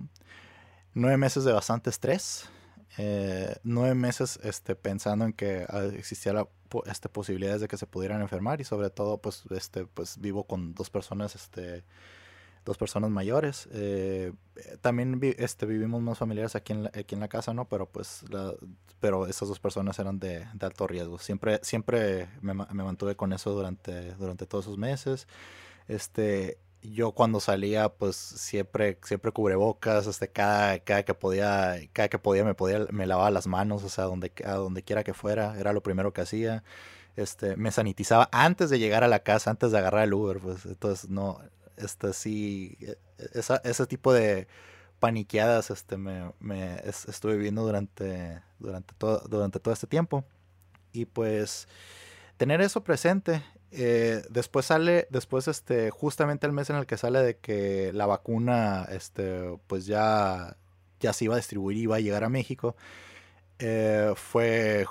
nueve 0.94 1.18
meses 1.18 1.44
de 1.44 1.54
bastante 1.54 1.90
estrés, 1.90 2.50
eh, 2.98 3.56
nueve 3.64 3.96
meses 3.96 4.40
este, 4.44 4.76
pensando 4.76 5.26
en 5.26 5.34
que 5.34 5.66
ah, 5.70 5.84
existía 5.96 6.34
la 6.34 6.48
este, 6.86 7.10
posibilidades 7.10 7.62
de 7.62 7.68
que 7.68 7.78
se 7.78 7.88
pudieran 7.88 8.22
enfermar 8.22 8.62
y 8.62 8.64
sobre 8.64 8.90
todo, 8.90 9.20
pues, 9.20 9.44
este, 9.52 9.86
pues 9.86 10.20
vivo 10.20 10.46
con 10.46 10.74
dos 10.74 10.90
personas, 10.90 11.36
este, 11.36 11.84
dos 12.66 12.78
personas 12.78 13.10
mayores. 13.10 13.68
Eh, 13.72 14.34
también 14.82 15.20
este, 15.38 15.66
vivimos 15.66 16.02
más 16.02 16.18
familiares 16.18 16.56
aquí 16.56 16.74
en, 16.74 16.84
la, 16.84 16.92
aquí 16.94 17.16
en 17.16 17.22
la 17.22 17.28
casa, 17.28 17.54
¿no? 17.54 17.68
Pero 17.68 17.88
pues, 17.88 18.24
pero 19.00 19.28
esas 19.28 19.50
dos 19.50 19.60
personas 19.60 20.00
eran 20.00 20.20
de, 20.20 20.46
alto 20.62 20.88
riesgo. 20.88 21.20
Siempre, 21.20 21.60
siempre 21.64 22.30
me, 22.42 22.54
me, 22.54 22.84
mantuve 22.84 23.16
con 23.16 23.34
eso 23.34 23.52
durante, 23.52 24.14
durante 24.16 24.46
todos 24.46 24.66
esos 24.66 24.78
meses. 24.78 25.28
Este, 25.88 26.58
yo 26.82 27.12
cuando 27.14 27.40
salía, 27.40 27.90
pues 27.90 28.16
siempre, 28.16 28.98
siempre 29.04 29.32
cubrebocas, 29.32 30.08
este, 30.08 30.30
cada, 30.30 30.80
cada 30.80 31.04
que 31.04 31.14
podía, 31.14 31.76
cada 31.94 32.10
que 32.10 32.20
podía 32.20 32.44
me 32.44 32.54
podía, 32.56 32.88
me 32.92 33.08
lavaba 33.08 33.32
las 33.32 33.48
manos, 33.48 33.84
o 33.84 33.90
sea, 33.90 34.06
donde, 34.06 34.32
a 34.46 34.54
donde 34.54 34.84
quiera 34.84 35.04
que 35.04 35.14
fuera, 35.14 35.58
era 35.60 35.74
lo 35.74 35.82
primero 35.84 36.14
que 36.14 36.22
hacía. 36.22 36.64
Este, 37.16 37.56
me 37.58 37.72
sanitizaba 37.72 38.30
antes 38.32 38.70
de 38.70 38.80
llegar 38.80 39.04
a 39.04 39.08
la 39.08 39.20
casa, 39.20 39.52
antes 39.52 39.72
de 39.72 39.78
agarrar 39.78 40.04
el 40.04 40.14
Uber, 40.14 40.40
pues 40.40 40.66
entonces 40.66 41.10
no, 41.10 41.40
este 41.78 42.14
sí, 42.14 42.78
e, 42.82 42.98
esa, 43.34 43.58
ese 43.64 43.86
tipo 43.88 44.14
de 44.14 44.48
paniqueadas 45.00 45.70
este, 45.70 45.98
me, 45.98 46.32
me 46.40 46.76
estuve 46.86 47.36
viviendo 47.36 47.64
durante, 47.64 48.42
durante, 48.60 48.94
todo, 48.98 49.24
durante 49.28 49.60
todo 49.60 49.74
este 49.74 49.88
tiempo. 49.88 50.24
Y 50.94 51.06
pues 51.06 51.68
tener 52.38 52.62
eso 52.62 52.84
presente. 52.84 53.44
Eh, 53.72 54.22
después 54.30 54.68
sale, 54.68 55.08
después 55.10 55.48
este, 55.48 55.90
justamente 55.90 56.46
el 56.46 56.54
mes 56.54 56.70
en 56.70 56.76
el 56.76 56.86
que 56.86 56.98
sale 56.98 57.20
de 57.20 57.38
que 57.38 57.92
la 57.94 58.06
vacuna, 58.06 58.88
este, 58.92 59.58
pues 59.68 59.86
ya, 59.86 60.58
ya 61.00 61.12
se 61.12 61.26
iba 61.26 61.34
a 61.34 61.38
distribuir 61.38 61.78
iba 61.78 61.96
a 61.96 62.00
llegar 62.00 62.24
a 62.24 62.30
México, 62.30 62.76
eh, 63.60 64.14
fue, 64.16 64.86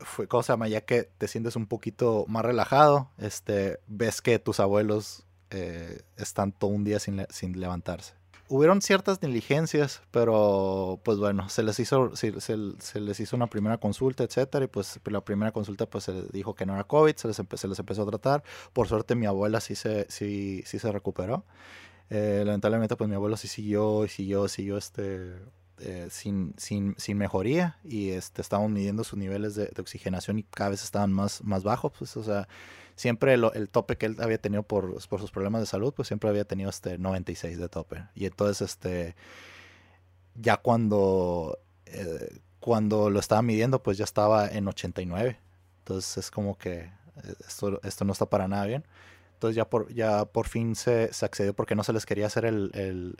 fue, 0.00 0.28
cosa 0.28 0.56
Ya 0.68 0.82
que 0.82 1.04
te 1.04 1.28
sientes 1.28 1.56
un 1.56 1.66
poquito 1.66 2.24
más 2.28 2.44
relajado, 2.44 3.10
este, 3.18 3.80
ves 3.86 4.20
que 4.20 4.38
tus 4.38 4.60
abuelos 4.60 5.26
eh, 5.50 6.02
están 6.16 6.52
todo 6.52 6.70
un 6.70 6.84
día 6.84 6.98
sin, 6.98 7.26
sin 7.30 7.60
levantarse 7.60 8.14
hubieron 8.48 8.80
ciertas 8.80 9.20
diligencias, 9.20 10.02
pero 10.10 11.00
pues 11.04 11.18
bueno, 11.18 11.48
se 11.48 11.62
les 11.62 11.78
hizo, 11.80 12.14
se, 12.14 12.30
les 13.00 13.20
hizo 13.20 13.36
una 13.36 13.48
primera 13.48 13.78
consulta, 13.78 14.24
etcétera, 14.24 14.64
y 14.64 14.68
pues 14.68 15.00
la 15.06 15.20
primera 15.22 15.52
consulta 15.52 15.86
pues 15.86 16.04
se 16.04 16.22
dijo 16.32 16.54
que 16.54 16.66
no 16.66 16.74
era 16.74 16.84
COVID, 16.84 17.16
se 17.16 17.28
les, 17.28 17.36
se 17.36 17.68
les 17.68 17.78
empezó 17.78 18.02
a 18.02 18.06
tratar. 18.06 18.44
Por 18.72 18.88
suerte 18.88 19.14
mi 19.14 19.26
abuela 19.26 19.60
sí 19.60 19.74
se, 19.74 20.06
sí, 20.08 20.62
sí 20.66 20.78
se 20.78 20.92
recuperó. 20.92 21.44
Eh, 22.10 22.42
lamentablemente 22.46 22.96
pues 22.96 23.08
mi 23.10 23.16
abuelo 23.16 23.36
sí 23.36 23.48
siguió 23.48 24.06
siguió, 24.06 24.46
siguió 24.46 24.76
este 24.76 25.34
eh, 25.78 26.06
sin, 26.10 26.54
sin, 26.56 26.94
sin, 26.98 27.18
mejoría 27.18 27.78
y 27.84 28.10
este, 28.10 28.40
estaban 28.40 28.72
midiendo 28.72 29.04
sus 29.04 29.18
niveles 29.18 29.54
de, 29.56 29.70
oxigenación 29.78 30.38
y 30.38 30.42
cada 30.44 30.70
vez 30.70 30.82
estaban 30.82 31.12
más, 31.12 31.42
más 31.44 31.64
bajos. 31.64 31.92
Pues, 31.98 32.16
o 32.16 32.22
sea, 32.22 32.48
siempre 32.96 33.34
el 33.34 33.68
tope 33.70 33.96
que 33.96 34.06
él 34.06 34.16
había 34.20 34.38
tenido 34.38 34.62
por, 34.62 35.06
por, 35.08 35.20
sus 35.20 35.30
problemas 35.30 35.60
de 35.60 35.66
salud, 35.66 35.92
pues 35.94 36.08
siempre 36.08 36.30
había 36.30 36.44
tenido 36.44 36.70
este 36.70 36.98
96 36.98 37.58
de 37.58 37.68
tope. 37.68 38.02
Y 38.14 38.24
entonces, 38.24 38.62
este, 38.62 39.14
ya 40.34 40.56
cuando, 40.56 41.58
eh, 41.84 42.40
cuando 42.58 43.10
lo 43.10 43.20
estaba 43.20 43.42
midiendo, 43.42 43.82
pues 43.82 43.98
ya 43.98 44.04
estaba 44.04 44.48
en 44.48 44.66
89. 44.66 45.38
Entonces 45.80 46.16
es 46.16 46.30
como 46.30 46.56
que 46.58 46.78
eh, 46.78 46.90
esto, 47.46 47.80
esto 47.84 48.04
no 48.04 48.12
está 48.12 48.26
para 48.26 48.48
nada 48.48 48.66
bien. 48.66 48.84
Entonces 49.34 49.56
ya 49.56 49.68
por, 49.68 49.92
ya 49.92 50.24
por 50.24 50.48
fin 50.48 50.74
se, 50.74 51.12
se 51.12 51.26
accedió 51.26 51.52
porque 51.52 51.74
no 51.74 51.84
se 51.84 51.92
les 51.92 52.06
quería 52.06 52.26
hacer 52.26 52.46
el, 52.46 52.70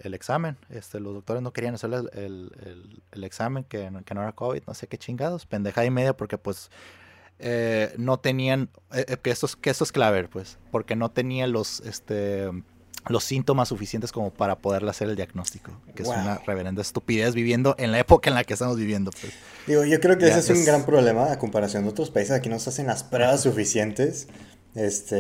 el, 0.03 0.15
examen. 0.15 0.57
Este, 0.71 0.99
los 0.99 1.13
doctores 1.13 1.43
no 1.43 1.53
querían 1.53 1.75
hacer 1.75 1.93
el, 1.93 2.99
el, 3.13 3.25
examen 3.25 3.65
que, 3.65 3.91
que, 4.07 4.15
no 4.15 4.23
era 4.23 4.33
COVID, 4.33 4.63
no 4.67 4.73
sé 4.73 4.87
qué 4.87 4.97
chingados. 4.97 5.45
Pendeja 5.45 5.85
y 5.85 5.91
media 5.91 6.17
porque 6.17 6.39
pues 6.39 6.71
eh, 7.39 7.95
no 7.99 8.19
tenían, 8.19 8.71
eh, 8.95 9.05
eh, 9.09 9.17
que, 9.23 9.31
esto 9.31 9.47
es, 9.47 9.57
que 9.57 9.71
esto 9.71 9.85
es 9.85 9.93
clave, 9.93 10.27
pues, 10.29 10.59
porque 10.71 10.97
no 10.97 11.11
tenían 11.11 11.53
los, 11.53 11.81
este, 11.81 12.51
los 13.09 13.25
síntomas 13.25 13.69
suficientes 13.69 14.11
como 14.11 14.31
para 14.31 14.57
poderle 14.57 14.91
hacer 14.91 15.09
el 15.09 15.17
diagnóstico, 15.17 15.73
que 15.95 16.03
es 16.03 16.09
una 16.09 16.39
reverenda 16.39 16.83
estupidez 16.83 17.35
viviendo 17.35 17.75
en 17.79 17.93
la 17.93 17.99
época 17.99 18.31
en 18.31 18.35
la 18.35 18.45
que 18.45 18.55
estamos 18.55 18.77
viviendo. 18.77 19.11
Pues. 19.11 19.33
Digo, 19.67 19.85
yo 19.85 20.01
creo 20.01 20.17
que 20.19 20.29
ese 20.29 20.39
es, 20.39 20.51
un 20.51 20.65
gran 20.65 20.85
problema 20.85 21.31
a 21.31 21.39
comparación 21.39 21.85
de 21.85 21.91
otros 21.91 22.11
países. 22.11 22.33
Aquí 22.33 22.49
no 22.49 22.59
se 22.59 22.71
hacen 22.71 22.87
las 22.87 23.05
pruebas 23.05 23.43
suficientes 23.43 24.29
este, 24.75 25.15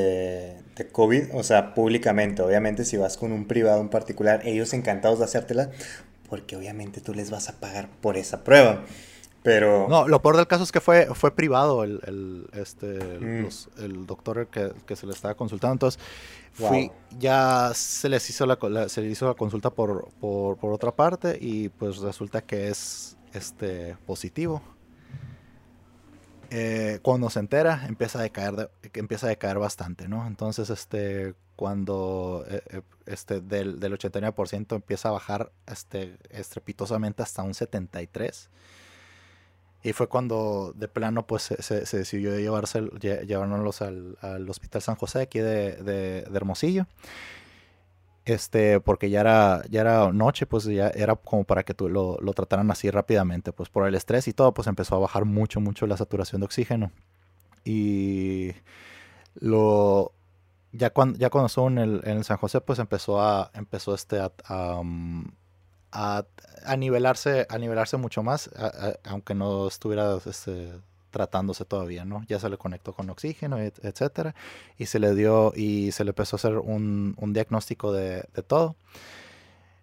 de 0.77 0.89
COVID, 0.91 1.35
o 1.35 1.43
sea, 1.43 1.75
públicamente. 1.75 2.43
Obviamente, 2.43 2.85
si 2.85 2.97
vas 2.97 3.17
con 3.17 3.33
un 3.33 3.47
privado 3.47 3.81
en 3.81 3.89
particular, 3.89 4.41
ellos 4.45 4.73
encantados 4.73 5.19
de 5.19 5.27
hacértela, 5.27 5.71
porque 6.29 6.57
obviamente 6.57 7.01
tú 7.01 7.15
les 7.15 7.31
vas 7.31 7.49
a 7.49 7.61
pagar 7.61 7.89
por 8.01 8.17
esa 8.17 8.43
prueba. 8.43 8.85
Pero... 9.47 9.87
No, 9.89 10.09
lo 10.09 10.21
peor 10.21 10.37
del 10.37 10.49
caso 10.49 10.65
es 10.65 10.73
que 10.73 10.81
fue, 10.81 11.07
fue 11.15 11.31
privado 11.31 11.85
el, 11.85 12.01
el 12.05 12.49
este, 12.61 12.99
mm. 12.99 13.49
el 13.79 14.05
doctor 14.05 14.49
que, 14.49 14.73
que, 14.85 14.97
se 14.97 15.07
le 15.07 15.13
estaba 15.13 15.37
consultando. 15.37 15.75
Entonces, 15.75 16.03
fui, 16.53 16.91
ya 17.17 17.71
se 17.73 18.09
les 18.09 18.29
hizo 18.29 18.45
la, 18.45 18.89
se 18.89 19.03
les 19.03 19.13
hizo 19.13 19.29
la 19.29 19.35
consulta 19.35 19.71
por, 19.71 20.09
por, 20.21 20.57
por, 20.57 20.73
otra 20.73 20.91
parte 20.91 21.39
y 21.41 21.69
pues 21.69 21.99
resulta 21.99 22.41
que 22.43 22.71
es 22.71 23.17
este, 23.35 23.97
positivo. 24.05 24.63
Eh, 26.51 26.99
cuando 27.03 27.31
se 27.31 27.39
entera 27.39 27.87
empieza 27.87 28.19
a 28.19 28.23
decaer 28.23 28.71
empieza 28.95 29.27
a 29.27 29.31
decaer 29.31 29.59
bastante 29.59 30.07
no 30.07 30.29
entonces 30.29 30.71
este 30.71 31.35
cuando 31.57 32.45
eh, 32.49 32.63
eh, 32.71 32.83
este 33.05 33.41
del, 33.41 33.81
del 33.81 33.99
89% 33.99 34.77
empieza 34.77 35.09
a 35.09 35.13
bajar 35.13 35.51
este 35.67 36.17
estrepitosamente 36.31 37.25
hasta 37.25 37.43
un 37.43 37.53
73 37.53 38.49
y 39.87 39.93
fue 39.93 40.09
cuando 40.09 40.73
de 40.75 40.89
plano 40.89 41.27
pues 41.27 41.43
se, 41.43 41.87
se 41.87 41.97
decidió 41.97 42.37
llevarse 42.39 42.83
llevárnoslos 43.01 43.83
al, 43.83 44.19
al, 44.21 44.49
hospital 44.51 44.83
San 44.83 44.97
José 44.97 45.21
aquí 45.21 45.39
de, 45.39 45.77
de, 45.77 46.23
de 46.23 46.37
Hermosillo 46.37 46.87
este, 48.25 48.81
porque 48.81 49.09
ya 49.09 49.21
era, 49.21 49.63
ya 49.71 49.83
era 49.83 50.13
noche, 50.13 50.47
pues 50.47 50.65
ya 50.65 50.89
era 50.89 51.15
como 51.15 51.45
para 51.45 51.63
que 51.63 51.75
tú 51.75 51.89
lo, 51.89 52.19
lo, 52.21 52.33
trataran 52.35 52.69
así 52.73 52.91
rápidamente, 52.91 53.53
pues 53.53 53.69
por 53.69 53.87
el 53.87 53.95
estrés 53.95 54.27
y 54.27 54.33
todo, 54.33 54.53
pues 54.53 54.67
empezó 54.67 54.97
a 54.97 54.99
bajar 54.99 55.25
mucho, 55.25 55.61
mucho 55.61 55.87
la 55.87 55.97
saturación 55.97 56.41
de 56.41 56.47
oxígeno. 56.47 56.91
Y 57.65 58.51
lo, 59.37 60.13
ya 60.73 60.91
cuando, 60.91 61.19
ya 61.19 61.31
cuando 61.31 61.47
estuvo 61.47 61.69
en 61.69 61.79
el, 61.79 62.01
en 62.05 62.19
el 62.19 62.25
San 62.25 62.39
José, 62.39 62.61
pues 62.61 62.81
empezó 62.81 63.21
a, 63.23 63.53
empezó 63.55 63.95
este, 63.95 64.19
a, 64.19 64.33
a, 64.47 64.83
mm, 64.83 65.33
a 66.67 66.77
nivelarse, 66.77 67.47
a 67.49 67.59
nivelarse 67.59 67.97
mucho 67.97 68.23
más, 68.23 68.51
aunque 69.05 69.35
no 69.35 69.69
estuviera 69.69 70.19
este, 70.27 70.73
tratándose 71.11 71.65
todavía, 71.65 72.05
¿no? 72.05 72.25
Ya 72.29 72.39
se 72.39 72.49
le 72.51 72.59
conectó 72.59 72.93
con 72.93 73.09
oxígeno, 73.09 73.59
etcétera, 73.59 74.35
y 74.77 74.87
se 74.87 74.99
le 74.99 75.15
dio 75.15 75.53
y 75.57 75.93
se 75.93 76.05
le 76.05 76.11
empezó 76.11 76.37
a 76.37 76.39
hacer 76.39 76.59
un, 76.59 77.15
un 77.17 77.33
diagnóstico 77.33 77.93
de, 77.93 78.25
de 78.35 78.43
todo. 78.43 78.77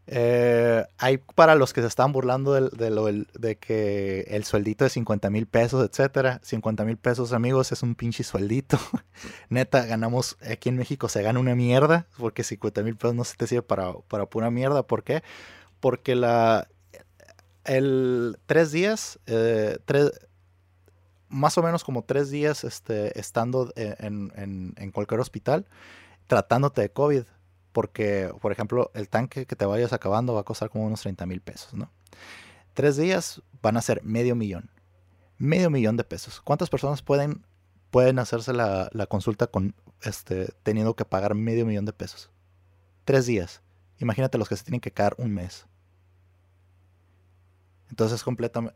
Eh, 0.05 0.85
hay 0.97 1.17
para 1.17 1.55
los 1.55 1.71
que 1.71 1.79
se 1.79 1.87
están 1.87 2.11
burlando 2.11 2.51
de, 2.53 2.69
de, 2.77 2.89
lo, 2.89 3.05
de 3.05 3.57
que 3.57 4.25
el 4.27 4.43
sueldito 4.43 4.83
de 4.83 4.89
50 4.89 5.29
mil 5.29 5.47
pesos, 5.47 5.89
etcétera. 5.89 6.41
50 6.43 6.83
mil 6.83 6.97
pesos, 6.97 7.31
amigos, 7.31 7.71
es 7.71 7.83
un 7.83 7.95
pinche 7.95 8.23
sueldito. 8.23 8.77
Neta, 9.49 9.85
ganamos 9.85 10.37
aquí 10.41 10.69
en 10.69 10.77
México, 10.77 11.07
se 11.07 11.23
gana 11.23 11.39
una 11.39 11.55
mierda, 11.55 12.05
porque 12.17 12.43
50 12.43 12.83
mil 12.83 12.97
pesos 12.97 13.15
no 13.15 13.23
se 13.23 13.37
te 13.37 13.47
sirve 13.47 13.63
para, 13.63 13.93
para 14.09 14.25
pura 14.25 14.51
mierda. 14.51 14.83
¿Por 14.83 15.03
qué? 15.03 15.23
Porque 15.83 16.15
la. 16.15 16.69
El 17.65 18.39
tres 18.45 18.71
días, 18.71 19.19
eh, 19.25 19.79
tres, 19.83 20.11
más 21.27 21.57
o 21.57 21.61
menos 21.61 21.83
como 21.83 22.05
tres 22.05 22.29
días 22.29 22.63
este, 22.63 23.19
estando 23.19 23.73
en, 23.75 24.91
cualquier 24.93 25.19
hospital 25.19 25.65
tratándote 26.27 26.79
de 26.79 26.89
COVID. 26.89 27.23
Porque, 27.73 28.33
por 28.39 28.53
ejemplo, 28.53 28.91
el 28.93 29.09
tanque 29.09 29.45
que 29.45 29.57
te 29.57 29.65
vayas 29.65 29.91
acabando 29.91 30.33
va 30.33 30.39
a 30.39 30.45
costar 30.45 30.69
como 30.69 30.85
unos 30.85 31.01
30 31.01 31.25
mil 31.25 31.41
pesos, 31.41 31.73
¿no? 31.73 31.91
Tres 32.73 32.95
días 32.95 33.41
van 33.61 33.75
a 33.75 33.81
ser 33.81 34.01
medio 34.05 34.37
millón. 34.37 34.71
Medio 35.37 35.69
millón 35.69 35.97
de 35.97 36.05
pesos. 36.05 36.39
¿Cuántas 36.39 36.69
personas 36.69 37.01
pueden, 37.01 37.45
pueden 37.91 38.19
hacerse 38.19 38.53
la, 38.53 38.87
la 38.93 39.05
consulta 39.07 39.47
con 39.47 39.75
este, 40.01 40.53
teniendo 40.63 40.95
que 40.95 41.03
pagar 41.03 41.35
medio 41.35 41.65
millón 41.65 41.83
de 41.83 41.91
pesos? 41.91 42.31
Tres 43.03 43.25
días. 43.25 43.61
Imagínate 43.99 44.37
los 44.37 44.47
que 44.47 44.55
se 44.55 44.63
tienen 44.63 44.79
que 44.79 44.93
quedar 44.93 45.15
un 45.17 45.33
mes. 45.33 45.67
Entonces 47.93 48.25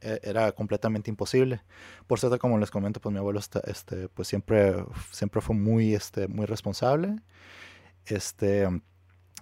e, 0.02 0.20
era 0.22 0.52
completamente 0.52 1.10
imposible. 1.10 1.64
Por 2.06 2.20
cierto, 2.20 2.38
como 2.38 2.60
les 2.60 2.70
comento, 2.70 3.02
pues 3.02 3.12
mi 3.12 3.18
abuelo 3.18 3.40
este, 3.40 4.10
pues 4.10 4.28
siempre, 4.28 4.76
siempre 5.12 5.42
fue 5.42 5.56
muy, 5.56 5.96
este, 5.96 6.28
muy 6.28 6.46
responsable. 6.46 7.16
Este, 8.06 8.68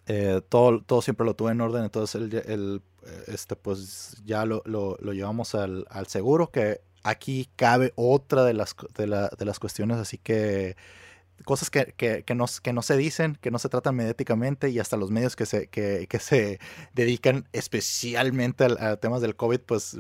eh, 0.08 0.41
todo, 0.48 0.82
todo 0.82 1.01
siempre 1.01 1.25
lo 1.25 1.36
tuve 1.36 1.51
en 1.51 1.60
orden, 1.60 1.84
entonces 1.84 2.15
él, 2.48 2.82
este, 3.27 3.58
pues 3.58 4.15
ya 4.24 4.46
lo, 4.46 4.62
lo, 4.63 4.96
lo 5.01 5.12
llevamos 5.12 5.55
al, 5.55 5.86
al, 5.89 6.08
seguro, 6.08 6.51
que 6.51 6.79
aquí 7.03 7.50
cabe 7.58 7.91
otra 7.98 8.46
de 8.46 8.53
las, 8.53 8.77
de, 8.96 9.08
la, 9.08 9.27
de 9.27 9.44
las 9.44 9.60
cuestiones, 9.60 9.98
así 9.98 10.17
que 10.17 10.77
cosas 11.44 11.70
que, 11.70 11.94
que, 11.98 12.24
que, 12.24 12.36
no, 12.36 12.46
que 12.62 12.74
no 12.74 12.82
se 12.82 12.98
dicen, 12.98 13.38
que 13.42 13.51
no 13.51 13.60
se 13.60 13.70
tratan 13.70 13.96
mediáticamente 13.96 14.70
y 14.70 14.80
hasta 14.80 14.98
los 14.98 15.12
medios 15.12 15.36
que 15.36 15.46
se, 15.46 15.68
que, 15.68 16.08
se 16.20 16.60
dedican 16.94 17.48
especialmente 17.51 18.65
a, 18.65 18.96
temas 18.98 19.22
del 19.22 19.36
COVID, 19.36 19.60
pues 19.60 19.98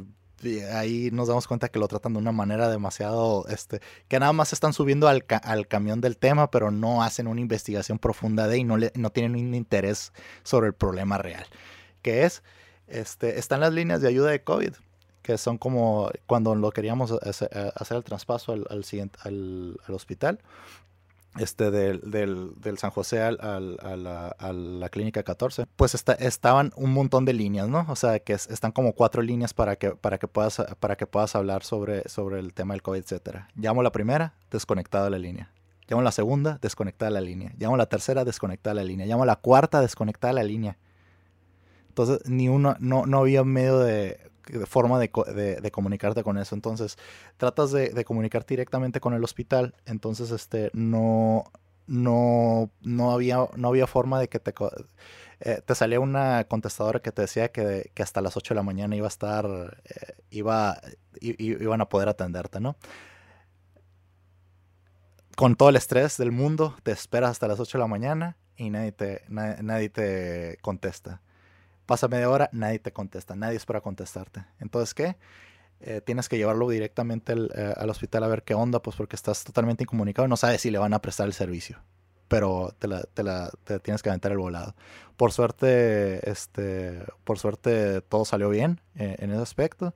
ahí 0.73 1.09
nos 1.11 1.27
damos 1.27 1.47
cuenta 1.47 1.69
que 1.69 1.79
lo 1.79 1.87
tratan 1.87 2.13
de 2.13 2.19
una 2.19 2.31
manera 2.31 2.69
demasiado, 2.69 3.45
este, 3.47 3.81
que 4.07 4.19
nada 4.19 4.33
más 4.33 4.53
están 4.53 4.73
subiendo 4.73 5.07
al, 5.07 5.25
al 5.43 5.67
camión 5.67 6.01
del 6.01 6.17
tema, 6.17 6.51
pero 6.51 6.71
no 6.71 7.03
hacen 7.03 7.27
una 7.27 7.41
investigación 7.41 7.99
profunda 7.99 8.47
de 8.47 8.59
y 8.59 8.63
no, 8.63 8.77
le, 8.77 8.91
no 8.95 9.11
tienen 9.11 9.35
un 9.35 9.55
interés 9.55 10.13
sobre 10.43 10.67
el 10.67 10.73
problema 10.73 11.17
real, 11.17 11.45
que 12.01 12.23
es, 12.23 12.43
este, 12.87 13.39
están 13.39 13.59
las 13.59 13.73
líneas 13.73 14.01
de 14.01 14.07
ayuda 14.07 14.31
de 14.31 14.43
COVID 14.43 14.73
que 15.21 15.39
son 15.39 15.57
como 15.57 16.11
cuando 16.27 16.53
lo 16.53 16.69
queríamos 16.69 17.11
hacer, 17.11 17.49
el 17.97 18.03
traspaso 18.03 18.53
al, 18.53 18.67
al, 18.69 18.83
siguiente, 18.83 19.17
al, 19.23 19.75
al 19.87 19.95
hospital, 19.95 20.39
este 21.37 21.71
del, 21.71 22.01
del, 22.01 22.77
San 22.77 22.91
José 22.91 23.21
al, 23.21 23.39
al, 23.41 24.07
a, 24.07 24.53
la, 24.53 24.89
clínica 24.89 25.23
14, 25.23 25.65
pues 25.75 25.95
está, 25.95 26.13
estaban 26.13 26.71
un 26.75 26.91
montón 26.91 27.25
de 27.25 27.33
líneas, 27.33 27.67
¿no? 27.67 27.85
O 27.89 27.95
sea, 27.95 28.19
que 28.19 28.33
están 28.33 28.71
como 28.71 28.93
cuatro 28.93 29.21
líneas 29.21 29.53
para 29.53 29.75
que, 29.75 29.91
para 29.91 30.17
que, 30.17 30.27
puedas, 30.27 30.61
para 30.79 30.95
que 30.95 31.07
puedas 31.07 31.35
hablar 31.35 31.63
sobre, 31.63 32.07
sobre 32.07 32.39
el 32.39 32.53
tema 32.53 32.73
del 32.73 32.81
COVID, 32.81 32.99
etcétera. 32.99 33.49
Llamo 33.55 33.83
la 33.83 33.91
primera, 33.91 34.35
desconectada 34.51 35.09
la 35.09 35.19
línea. 35.19 35.51
Llamo 35.87 36.01
la 36.01 36.11
segunda, 36.11 36.57
desconectada 36.61 37.11
la 37.11 37.21
línea. 37.21 37.53
Llamo 37.57 37.77
la 37.77 37.85
tercera, 37.85 38.25
desconectada 38.25 38.73
la 38.73 38.83
línea. 38.83 39.05
Llamo 39.05 39.25
la 39.25 39.35
cuarta, 39.35 39.81
desconectada 39.81 40.33
la 40.33 40.43
línea. 40.43 40.77
Entonces, 41.89 42.27
ni 42.27 42.49
uno, 42.49 42.75
no, 42.79 43.05
no 43.05 43.19
había 43.19 43.43
medio 43.43 43.79
de, 43.79 44.19
forma 44.67 44.99
de, 44.99 45.09
de, 45.61 45.71
comunicarte 45.71 46.23
con 46.23 46.37
eso. 46.37 46.55
Entonces, 46.55 46.97
tratas 47.37 47.71
de, 47.71 47.89
de 47.89 48.05
comunicarte 48.05 48.53
directamente 48.53 48.99
con 48.99 49.13
el 49.13 49.23
hospital. 49.23 49.75
Entonces, 49.85 50.31
este, 50.31 50.71
no, 50.73 51.45
no, 51.87 52.71
no, 52.81 53.11
había, 53.11 53.47
no 53.55 53.67
había 53.67 53.87
forma 53.87 54.19
de 54.19 54.27
que 54.29 54.39
te, 54.39 54.53
eh, 55.41 55.61
te 55.65 55.75
salía 55.75 55.99
una 55.99 56.45
contestadora 56.45 56.99
que 56.99 57.11
te 57.11 57.23
decía 57.23 57.51
que, 57.51 57.91
que, 57.93 58.03
hasta 58.03 58.21
las 58.21 58.37
8 58.37 58.53
de 58.53 58.55
la 58.55 58.63
mañana 58.63 58.95
iba 58.95 59.07
a 59.07 59.09
estar, 59.09 59.45
eh, 59.85 60.15
iba, 60.29 60.79
iban 61.19 61.81
a 61.81 61.89
poder 61.89 62.09
atenderte, 62.09 62.59
¿no? 62.59 62.75
Con 65.35 65.55
todo 65.55 65.69
el 65.69 65.75
estrés 65.75 66.17
del 66.17 66.31
mundo, 66.31 66.75
te 66.83 66.91
esperas 66.91 67.31
hasta 67.31 67.47
las 67.47 67.59
8 67.59 67.77
de 67.77 67.81
la 67.81 67.87
mañana 67.87 68.37
y 68.55 68.69
nadie 68.69 68.93
te, 68.93 69.23
nadie, 69.27 69.89
te 69.89 70.57
contesta. 70.61 71.21
Pasa 71.85 72.07
media 72.07 72.29
hora, 72.29 72.49
nadie 72.51 72.79
te 72.79 72.91
contesta, 72.91 73.35
nadie 73.35 73.57
espera 73.57 73.81
contestarte. 73.81 74.45
Entonces, 74.59 74.93
¿qué? 74.93 75.15
Eh, 75.81 76.01
tienes 76.01 76.29
que 76.29 76.37
llevarlo 76.37 76.69
directamente 76.69 77.33
al 77.33 77.89
hospital 77.89 78.23
a 78.23 78.27
ver 78.27 78.43
qué 78.43 78.53
onda, 78.53 78.81
pues 78.81 78.95
porque 78.95 79.15
estás 79.15 79.43
totalmente 79.43 79.83
incomunicado 79.83 80.27
no 80.27 80.37
sabes 80.37 80.61
si 80.61 80.71
le 80.71 80.77
van 80.77 80.93
a 80.93 81.01
prestar 81.01 81.27
el 81.27 81.33
servicio 81.33 81.79
pero 82.27 82.73
te 82.79 82.87
la, 82.87 83.03
te 83.03 83.23
la 83.23 83.51
te 83.63 83.79
tienes 83.79 84.01
que 84.01 84.09
aventar 84.09 84.31
el 84.31 84.37
volado. 84.37 84.75
Por 85.17 85.31
suerte, 85.31 86.29
este, 86.29 87.03
por 87.23 87.39
suerte 87.39 88.01
todo 88.01 88.25
salió 88.25 88.49
bien 88.49 88.81
eh, 88.95 89.15
en 89.19 89.31
ese 89.31 89.41
aspecto. 89.41 89.93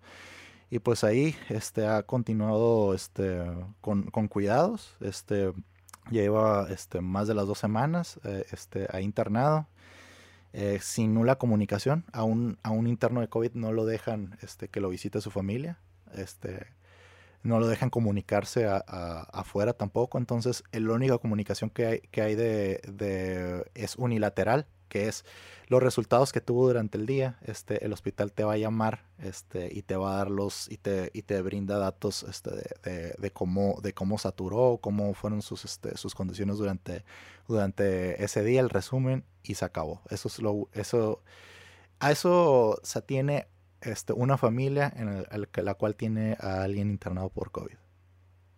Y 0.71 0.79
pues 0.79 1.03
ahí 1.03 1.35
este, 1.49 1.87
ha 1.87 2.03
continuado 2.03 2.93
este, 2.93 3.41
con, 3.81 4.03
con 4.11 4.27
cuidados. 4.27 4.95
Este, 5.01 5.51
lleva 6.11 6.67
este, 6.69 7.01
más 7.01 7.27
de 7.27 7.33
las 7.33 7.47
dos 7.47 7.57
semanas 7.57 8.19
eh, 8.23 8.45
este, 8.51 8.87
ahí 8.91 9.03
internado. 9.03 9.67
Eh, 10.53 10.79
sin 10.81 11.13
nula 11.13 11.37
comunicación. 11.37 12.05
A 12.11 12.23
un, 12.23 12.57
a 12.63 12.71
un 12.71 12.87
interno 12.87 13.21
de 13.21 13.27
COVID 13.27 13.51
no 13.53 13.71
lo 13.71 13.85
dejan 13.85 14.37
este, 14.41 14.67
que 14.67 14.79
lo 14.79 14.89
visite 14.89 15.21
su 15.21 15.31
familia. 15.31 15.77
Este, 16.13 16.67
no 17.43 17.59
lo 17.59 17.67
dejan 17.67 17.89
comunicarse 17.89 18.65
a, 18.65 18.77
afuera 19.31 19.73
tampoco. 19.73 20.17
Entonces, 20.17 20.63
la 20.71 20.93
única 20.93 21.17
comunicación 21.17 21.69
que 21.69 21.85
hay, 21.85 21.99
que 22.11 22.21
hay 22.21 22.35
de, 22.35 23.65
es 23.75 23.95
unilateral, 23.95 24.65
que 24.89 25.07
es 25.07 25.23
los 25.67 25.83
resultados 25.83 26.33
que 26.33 26.41
tuvo 26.41 26.67
durante 26.67 26.97
el 26.97 27.05
día. 27.05 27.37
Este, 27.45 27.85
el 27.85 27.93
hospital 27.93 28.31
te 28.33 28.43
va 28.43 28.53
a 28.53 28.57
llamar 28.57 29.05
este, 29.19 29.69
y 29.71 29.83
te 29.83 29.95
va 29.95 30.13
a 30.13 30.17
dar 30.17 30.31
los 30.31 30.69
y 30.69 30.77
te, 30.77 31.11
y 31.13 31.21
te 31.21 31.41
brinda 31.41 31.77
datos 31.77 32.23
este, 32.23 32.51
de, 32.83 33.13
de, 33.17 33.31
cómo, 33.31 33.79
de 33.83 33.93
cómo 33.93 34.17
saturó, 34.17 34.79
cómo 34.81 35.13
fueron 35.13 35.43
sus, 35.43 35.63
este, 35.63 35.95
sus 35.95 36.15
condiciones 36.15 36.57
durante, 36.57 37.05
durante 37.49 38.23
ese 38.23 38.43
día, 38.43 38.61
el 38.61 38.69
resumen, 38.69 39.25
y 39.43 39.55
se 39.55 39.65
acabó. 39.65 40.01
Eso 40.09 40.27
es 40.27 40.39
lo, 40.39 40.69
eso, 40.73 41.21
a 41.99 42.11
eso 42.11 42.79
se 42.83 43.01
tiene 43.01 43.47
este, 43.81 44.13
una 44.13 44.37
familia 44.37 44.93
en 44.95 45.65
la 45.65 45.73
cual 45.73 45.95
tiene 45.95 46.37
a 46.39 46.63
alguien 46.63 46.89
internado 46.89 47.29
por 47.29 47.51
COVID. 47.51 47.75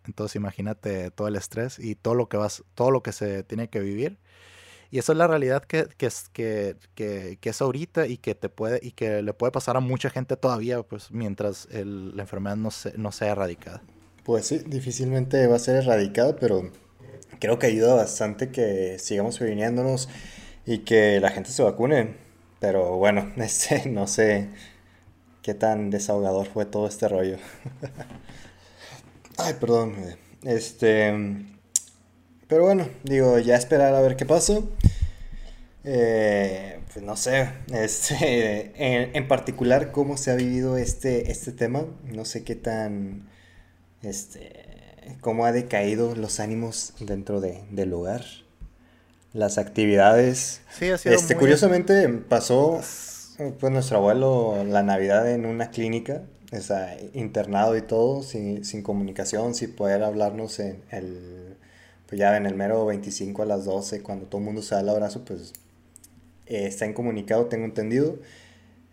Entonces 0.06 0.36
imagínate 0.36 1.10
todo 1.10 1.28
el 1.28 1.36
estrés 1.36 1.78
y 1.78 1.94
todo 1.94 2.14
lo 2.14 2.28
que 2.28 2.36
vas, 2.36 2.64
todo 2.74 2.90
lo 2.90 3.02
que 3.02 3.12
se 3.12 3.42
tiene 3.44 3.68
que 3.68 3.80
vivir. 3.80 4.18
Y 4.90 4.98
esa 4.98 5.12
es 5.12 5.18
la 5.18 5.26
realidad 5.26 5.64
que, 5.64 5.86
que, 5.96 6.10
que, 6.94 7.38
que, 7.40 7.48
es 7.48 7.62
ahorita 7.62 8.06
y 8.08 8.18
que 8.18 8.34
te 8.34 8.50
puede, 8.50 8.78
y 8.82 8.90
que 8.90 9.22
le 9.22 9.32
puede 9.32 9.50
pasar 9.50 9.78
a 9.78 9.80
mucha 9.80 10.10
gente 10.10 10.36
todavía, 10.36 10.82
pues, 10.82 11.10
mientras 11.10 11.66
la 11.72 12.22
enfermedad 12.22 12.56
no, 12.56 12.70
se, 12.70 12.98
no 12.98 13.10
sea 13.10 13.30
erradicada. 13.30 13.82
Pues 14.22 14.46
sí, 14.46 14.58
difícilmente 14.58 15.46
va 15.46 15.56
a 15.56 15.60
ser 15.60 15.76
erradicada, 15.76 16.36
pero 16.36 16.70
creo 17.42 17.58
que 17.58 17.66
ayuda 17.66 17.94
bastante 17.94 18.50
que 18.50 19.00
sigamos 19.00 19.38
previniéndonos 19.38 20.08
y 20.64 20.78
que 20.78 21.18
la 21.18 21.30
gente 21.30 21.50
se 21.50 21.64
vacune. 21.64 22.14
Pero 22.60 22.98
bueno, 22.98 23.32
este, 23.36 23.88
no 23.88 24.06
sé 24.06 24.48
qué 25.42 25.52
tan 25.52 25.90
desahogador 25.90 26.46
fue 26.46 26.66
todo 26.66 26.86
este 26.86 27.08
rollo. 27.08 27.38
Ay, 29.38 29.54
perdón. 29.54 29.96
Este. 30.44 31.12
Pero 32.46 32.62
bueno, 32.62 32.86
digo, 33.02 33.36
ya 33.40 33.56
esperar 33.56 33.92
a 33.92 34.00
ver 34.02 34.14
qué 34.14 34.24
pasó. 34.24 34.68
Eh, 35.82 36.78
pues 36.92 37.04
no 37.04 37.16
sé, 37.16 37.50
este, 37.72 39.16
en, 39.16 39.26
particular 39.26 39.90
cómo 39.90 40.16
se 40.16 40.30
ha 40.30 40.36
vivido 40.36 40.76
este, 40.76 41.32
este 41.32 41.50
tema. 41.50 41.86
No 42.04 42.24
sé 42.24 42.44
qué 42.44 42.54
tan. 42.54 43.28
Este. 44.00 44.71
Cómo 45.20 45.46
ha 45.46 45.52
decaído 45.52 46.14
los 46.14 46.40
ánimos 46.40 46.94
dentro 47.00 47.40
de, 47.40 47.62
del 47.70 47.90
lugar. 47.90 48.24
Las 49.32 49.58
actividades. 49.58 50.60
Sí, 50.70 50.90
ha 50.90 50.98
sido 50.98 51.14
este, 51.14 51.36
Curiosamente 51.36 52.06
pasó 52.08 52.80
pues 53.58 53.72
nuestro 53.72 53.98
abuelo 53.98 54.62
la 54.64 54.82
Navidad 54.82 55.30
en 55.30 55.46
una 55.46 55.70
clínica, 55.70 56.22
o 56.52 56.60
sea, 56.60 56.96
internado 57.14 57.76
y 57.76 57.82
todo, 57.82 58.22
sin, 58.22 58.64
sin 58.64 58.82
comunicación, 58.82 59.54
sin 59.54 59.74
poder 59.74 60.02
hablarnos 60.02 60.60
en 60.60 60.82
el, 60.90 61.56
pues 62.06 62.18
ya 62.18 62.36
en 62.36 62.46
el 62.46 62.54
mero 62.54 62.84
25 62.86 63.42
a 63.42 63.46
las 63.46 63.64
12, 63.64 64.02
cuando 64.02 64.26
todo 64.26 64.38
el 64.40 64.44
mundo 64.44 64.62
se 64.62 64.74
da 64.74 64.82
el 64.82 64.88
abrazo, 64.90 65.24
pues 65.24 65.54
eh, 66.46 66.66
está 66.66 66.86
incomunicado, 66.86 67.46
tengo 67.46 67.64
entendido. 67.64 68.18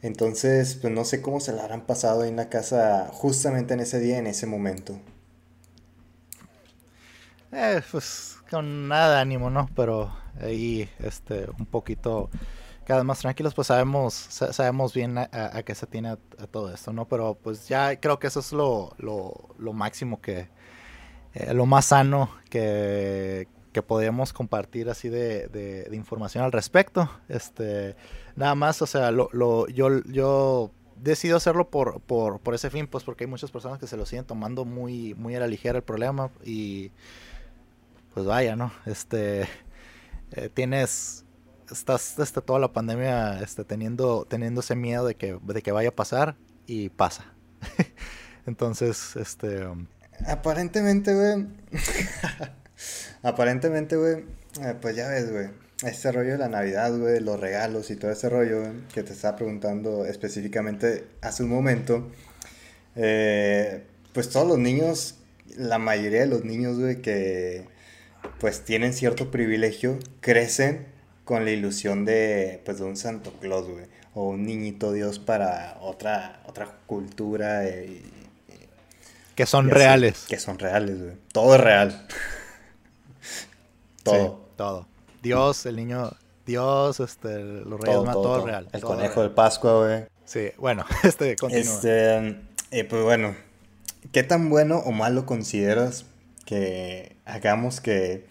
Entonces, 0.02 0.76
pues 0.76 0.94
no 0.94 1.04
sé 1.04 1.22
cómo 1.22 1.42
se 1.42 1.52
la 1.52 1.64
habrán 1.64 1.86
pasado 1.86 2.22
ahí 2.22 2.30
en 2.30 2.38
la 2.38 2.50
casa 2.50 3.10
justamente 3.12 3.74
en 3.74 3.82
ese 3.82 4.00
día, 4.00 4.18
en 4.18 4.28
ese 4.28 4.46
momento. 4.46 4.98
Eh, 7.52 7.82
pues 7.92 8.38
con 8.50 8.88
nada 8.88 9.16
de 9.16 9.22
ánimo, 9.22 9.50
¿no? 9.50 9.70
Pero 9.76 10.12
ahí, 10.42 10.90
este, 11.00 11.48
un 11.58 11.66
poquito 11.66 12.30
cada 12.86 13.04
más 13.04 13.20
tranquilos, 13.20 13.54
pues 13.54 13.68
sabemos, 13.68 14.14
sabemos 14.14 14.96
bien 14.96 15.18
a, 15.18 15.28
qué 15.64 15.76
se 15.76 15.86
tiene 15.86 16.10
a, 16.10 16.18
todo 16.50 16.74
esto, 16.74 16.92
¿no? 16.92 17.08
Pero 17.08 17.36
pues 17.36 17.68
ya 17.68 18.00
creo 18.00 18.18
que 18.18 18.26
eso 18.28 18.40
es 18.40 18.52
lo, 18.52 18.96
lo, 18.98 19.74
máximo 19.74 20.20
que, 20.22 20.50
eh, 21.36 21.54
lo 21.54 21.68
más 21.68 21.86
sano 21.86 22.32
que, 22.50 23.48
que 23.74 23.84
podríamos 23.84 24.34
compartir 24.34 24.90
así 24.90 25.08
de, 25.08 25.48
de, 25.50 25.96
información 25.96 26.44
al 26.44 26.52
respecto. 26.52 27.12
Este, 27.28 27.96
nada 28.36 28.56
más, 28.56 28.82
o 28.82 28.88
sea, 28.88 29.12
lo, 29.12 29.30
lo, 29.34 29.68
yo, 29.68 30.02
yo 30.06 30.72
decido 30.96 31.38
hacerlo 31.38 31.70
por, 31.70 32.02
por, 32.02 32.40
por 32.40 32.56
ese 32.56 32.72
fin, 32.72 32.88
pues 32.88 33.04
porque 33.04 33.26
hay 33.26 33.30
muchas 33.30 33.52
personas 33.52 33.78
que 33.78 33.86
se 33.86 33.98
lo 33.98 34.06
siguen 34.08 34.26
tomando 34.26 34.66
muy, 34.66 35.14
muy 35.14 35.36
a 35.36 35.40
la 35.40 35.48
ligera 35.48 35.78
el 35.78 35.84
problema 35.84 36.32
y 36.44 36.92
pues 38.20 38.28
vaya, 38.28 38.58
¿no? 38.58 38.74
Este, 38.86 39.48
eh, 40.34 40.50
tienes 40.54 41.24
estás 41.72 42.20
este, 42.20 42.42
toda 42.42 42.60
la 42.60 42.74
pandemia 42.74 43.40
este, 43.42 43.64
teniendo, 43.64 44.26
teniendo 44.30 44.60
ese 44.60 44.76
miedo 44.76 45.06
de 45.06 45.16
que, 45.16 45.40
de 45.42 45.62
que 45.62 45.72
vaya 45.72 45.90
a 45.90 45.96
pasar 45.96 46.36
y 46.68 46.90
pasa. 46.90 47.34
Entonces, 48.46 49.16
este... 49.16 49.66
Aparentemente, 50.28 51.14
güey. 51.14 51.48
Aparentemente, 53.24 53.96
güey. 53.96 54.26
Eh, 54.62 54.76
pues 54.82 54.98
ya 54.98 55.08
ves, 55.08 55.32
güey. 55.32 55.48
Este 55.84 56.12
rollo 56.12 56.32
de 56.34 56.40
la 56.40 56.50
Navidad, 56.50 56.92
güey, 56.98 57.22
los 57.22 57.40
regalos 57.40 57.90
y 57.90 57.96
todo 57.96 58.12
ese 58.12 58.28
rollo, 58.28 58.64
que 58.94 59.02
te 59.04 59.14
estaba 59.14 59.38
preguntando 59.38 60.04
específicamente 60.04 61.08
hace 61.22 61.44
un 61.44 61.52
momento. 61.52 62.12
Eh, 62.98 63.86
pues 64.12 64.30
todos 64.30 64.46
los 64.46 64.58
niños, 64.58 65.16
la 65.56 65.78
mayoría 65.78 66.20
de 66.20 66.28
los 66.28 66.44
niños, 66.44 66.78
güey, 66.78 67.02
que 67.02 67.79
pues 68.40 68.64
tienen 68.64 68.94
cierto 68.94 69.32
privilegio, 69.32 70.00
crecen 70.22 70.88
con 71.26 71.46
la 71.46 71.52
ilusión 71.52 72.06
de, 72.06 72.62
pues, 72.66 72.80
de 72.80 72.86
un 72.86 72.98
Santo 72.98 73.32
Claus, 73.40 73.68
güey. 73.68 73.86
O 74.14 74.30
un 74.30 74.46
niñito 74.46 74.92
Dios 74.92 75.20
para 75.20 75.78
otra, 75.82 76.42
otra 76.48 76.80
cultura. 76.88 77.66
Eh, 77.68 78.02
que 79.36 79.46
son 79.46 79.70
reales. 79.70 80.26
que 80.28 80.40
son 80.40 80.58
reales, 80.58 81.00
güey. 81.00 81.16
Todo 81.32 81.56
es 81.56 81.62
real. 81.62 82.08
todo. 84.04 84.50
todo. 84.56 84.88
Dios, 85.22 85.66
el 85.66 85.76
niño 85.76 86.12
Dios, 86.50 87.00
este, 87.00 87.38
los 87.44 87.80
reyes 87.80 88.00
todo, 88.06 88.12
todo, 88.12 88.46
real. 88.48 88.68
El 88.72 88.82
conejo 88.82 89.22
del 89.22 89.32
Pascua, 89.32 89.86
güey. 89.86 90.06
Sí, 90.26 90.50
bueno, 90.58 90.84
este 91.04 91.36
continúa. 91.36 91.62
Este, 91.62 92.18
eh, 92.72 92.84
pues 92.86 93.04
bueno, 93.04 93.36
¿qué 94.12 94.24
tan 94.24 94.50
bueno 94.50 94.80
o 94.80 94.92
malo 94.92 95.28
consideras 95.28 96.06
que 96.46 97.16
hagamos 97.30 97.82
que 97.82 98.26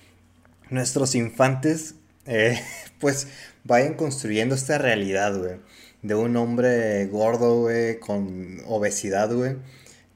nuestros 0.70 1.14
infantes 1.14 1.94
eh, 2.26 2.60
pues 3.00 3.28
vayan 3.64 3.94
construyendo 3.94 4.54
esta 4.54 4.78
realidad, 4.78 5.36
güey. 5.36 5.56
De 6.02 6.14
un 6.14 6.36
hombre 6.36 7.06
gordo, 7.06 7.62
güey, 7.62 7.98
con 7.98 8.60
obesidad, 8.66 9.32
güey. 9.32 9.56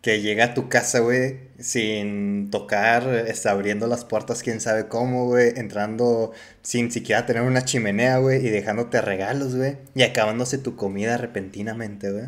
Que 0.01 0.21
llega 0.21 0.47
a 0.47 0.55
tu 0.55 0.69
casa, 0.69 0.99
güey, 0.99 1.39
sin 1.61 2.51
tocar, 2.51 3.07
está 3.29 3.53
abriendo 3.53 3.87
las 3.87 4.05
puertas, 4.05 4.43
quién 4.43 4.61
sabe 4.61 4.89
cómo, 4.89 5.27
güey. 5.27 5.53
Entrando 5.57 6.33
sin 6.63 6.91
siquiera 6.91 7.27
tener 7.27 7.43
una 7.43 7.65
chimenea, 7.65 8.19
güey. 8.19 8.45
Y 8.47 8.51
dejándote 8.51 9.01
regalos, 9.01 9.57
güey. 9.57 9.79
Y 9.95 10.03
acabándose 10.03 10.59
tu 10.59 10.77
comida 10.77 11.17
repentinamente, 11.19 12.11
güey. 12.11 12.27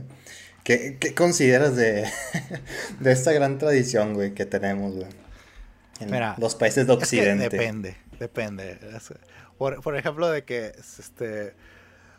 ¿Qué, 0.64 0.96
¿Qué, 0.98 1.14
consideras 1.14 1.76
de, 1.76 2.06
de 3.00 3.12
esta 3.12 3.32
gran 3.32 3.58
tradición, 3.58 4.14
güey, 4.14 4.34
que 4.34 4.46
tenemos, 4.46 4.94
güey? 4.94 5.23
En 6.00 6.10
los 6.38 6.54
países 6.54 6.86
de 6.86 6.92
Occidente. 6.92 7.48
depende, 7.48 7.96
depende. 8.18 8.78
Por, 9.58 9.80
por, 9.80 9.96
ejemplo, 9.96 10.28
de 10.28 10.44
que 10.44 10.72
este, 10.98 11.54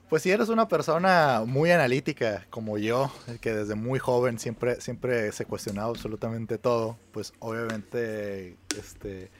pues 0.10 0.22
si 0.22 0.32
eres 0.32 0.50
una 0.50 0.68
persona 0.68 1.44
muy 1.46 1.72
analítica 1.72 2.46
como 2.50 2.78
yo, 2.78 3.12
que 3.42 3.54
desde 3.54 3.76
muy 3.76 4.00
joven 4.00 4.38
siempre, 4.38 4.80
siempre 4.80 5.32
se 5.32 5.46
cuestionaba 5.46 5.90
absolutamente 5.90 6.58
todo, 6.58 6.98
pues 7.12 7.34
obviamente, 7.40 8.56
este, 8.78 9.32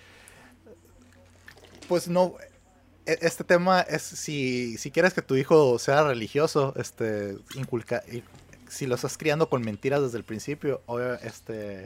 pues 1.88 2.08
no, 2.08 2.36
e, 3.06 3.20
este 3.22 3.44
tema 3.44 3.82
es 3.82 4.02
si, 4.02 4.78
si 4.78 4.90
quieres 4.90 5.14
que 5.14 5.22
tu 5.22 5.36
hijo 5.36 5.78
sea 5.78 6.04
religioso, 6.04 6.74
este, 6.78 7.38
inculca, 7.54 8.04
si 8.68 8.88
lo 8.88 8.96
estás 8.96 9.18
criando 9.18 9.50
con 9.50 9.62
mentiras 9.62 10.02
desde 10.02 10.18
el 10.18 10.24
principio, 10.24 10.82
este, 11.22 11.86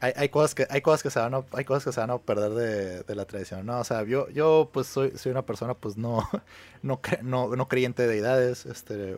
hay, 0.00 0.12
hay, 0.16 0.28
cosas 0.28 0.54
que 0.54 0.66
hay 0.70 0.80
cosas 0.80 1.02
que 1.02 1.10
se 1.10 1.18
van 1.18 1.34
a, 1.34 1.44
hay 1.52 1.64
cosas 1.64 1.84
que 1.84 1.92
se 1.92 2.00
van 2.00 2.10
a 2.10 2.18
perder 2.18 2.52
de, 2.52 3.02
de 3.02 3.14
la 3.14 3.24
tradición 3.24 3.66
no 3.66 3.80
o 3.80 3.84
sea 3.84 4.04
yo 4.04 4.28
yo 4.30 4.70
pues 4.72 4.86
soy, 4.86 5.12
soy 5.16 5.32
una 5.32 5.42
persona 5.42 5.74
pues 5.74 5.96
no 5.96 6.28
no, 6.82 7.00
no, 7.22 7.56
no 7.56 7.68
creyente 7.68 8.02
de 8.06 8.08
deidades 8.08 8.66
este 8.66 9.16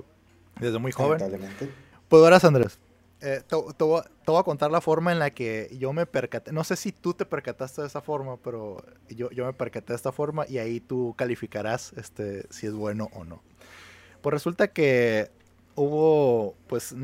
desde 0.59 0.79
muy 0.79 0.93
joven. 0.93 1.21
Pues 2.09 2.23
verás 2.23 2.45
Andrés 2.45 2.79
eh, 3.23 3.43
te, 3.47 3.57
te, 3.77 3.85
voy, 3.85 4.03
a 4.39 4.43
contar 4.43 4.71
la 4.71 4.81
forma 4.81 5.13
en 5.13 5.19
la 5.19 5.31
que 5.31 5.69
yo 5.79 5.93
me 5.93 6.07
percaté 6.07 6.53
no 6.53 6.65
sé 6.65 6.77
si 6.77 6.93
tú 6.93 7.13
te 7.15 7.27
percataste 7.27 7.83
de 7.83 7.87
esa 7.87 8.01
forma 8.01 8.37
pero 8.39 8.83
yo, 9.09 9.31
yo 9.31 9.45
me 9.45 9.53
percaté 9.53 9.93
de 9.93 9.97
esta 9.97 10.13
forma 10.13 10.47
y 10.49 10.59
ahí 10.59 10.81
tú 10.81 11.15
calificarás 11.17 11.93
este 11.97 12.47
si 12.51 12.67
es 12.67 12.73
bueno 12.73 13.11
o 13.13 13.25
no. 13.25 13.43
Pues 14.23 14.35
resulta 14.35 14.69
que 14.69 15.31
hubo 15.75 16.55
pues 16.67 16.95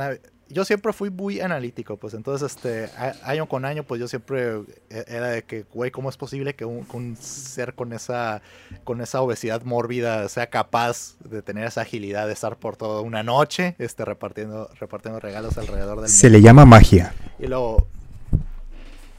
yo 0.49 0.65
siempre 0.65 0.93
fui 0.93 1.11
muy 1.11 1.41
analítico, 1.41 1.97
pues 1.97 2.15
entonces, 2.15 2.55
este, 2.55 2.89
año 3.23 3.47
con 3.49 3.65
año, 3.65 3.83
pues 3.83 4.01
yo 4.01 4.09
siempre 4.09 4.61
e, 4.91 5.05
era 5.09 5.29
de 5.29 5.43
que, 5.43 5.65
güey, 5.73 5.91
¿cómo 5.91 6.09
es 6.09 6.17
posible 6.17 6.55
que 6.55 6.65
un, 6.65 7.17
ser 7.17 7.75
con 7.75 7.93
esa, 7.93 8.43
con 8.85 9.01
esa 9.01 9.21
obesidad 9.23 9.63
mórbida 9.63 10.29
sea 10.29 10.49
capaz 10.49 11.17
de 11.21 11.43
tener 11.43 11.67
esa 11.67 11.83
agilidad 11.83 12.27
de 12.27 12.33
estar 12.33 12.57
por 12.57 12.77
toda 12.77 13.01
una 13.01 13.23
noche, 13.23 13.75
este, 13.79 14.05
repartiendo, 14.05 14.71
repartiendo 14.79 15.19
regalos 15.21 15.59
alrededor 15.59 16.01
del 16.01 16.11
Se 16.11 16.31
le 16.31 16.41
llama 16.41 16.65
magia. 16.65 17.13
Y 17.39 17.47
luego, 17.47 17.89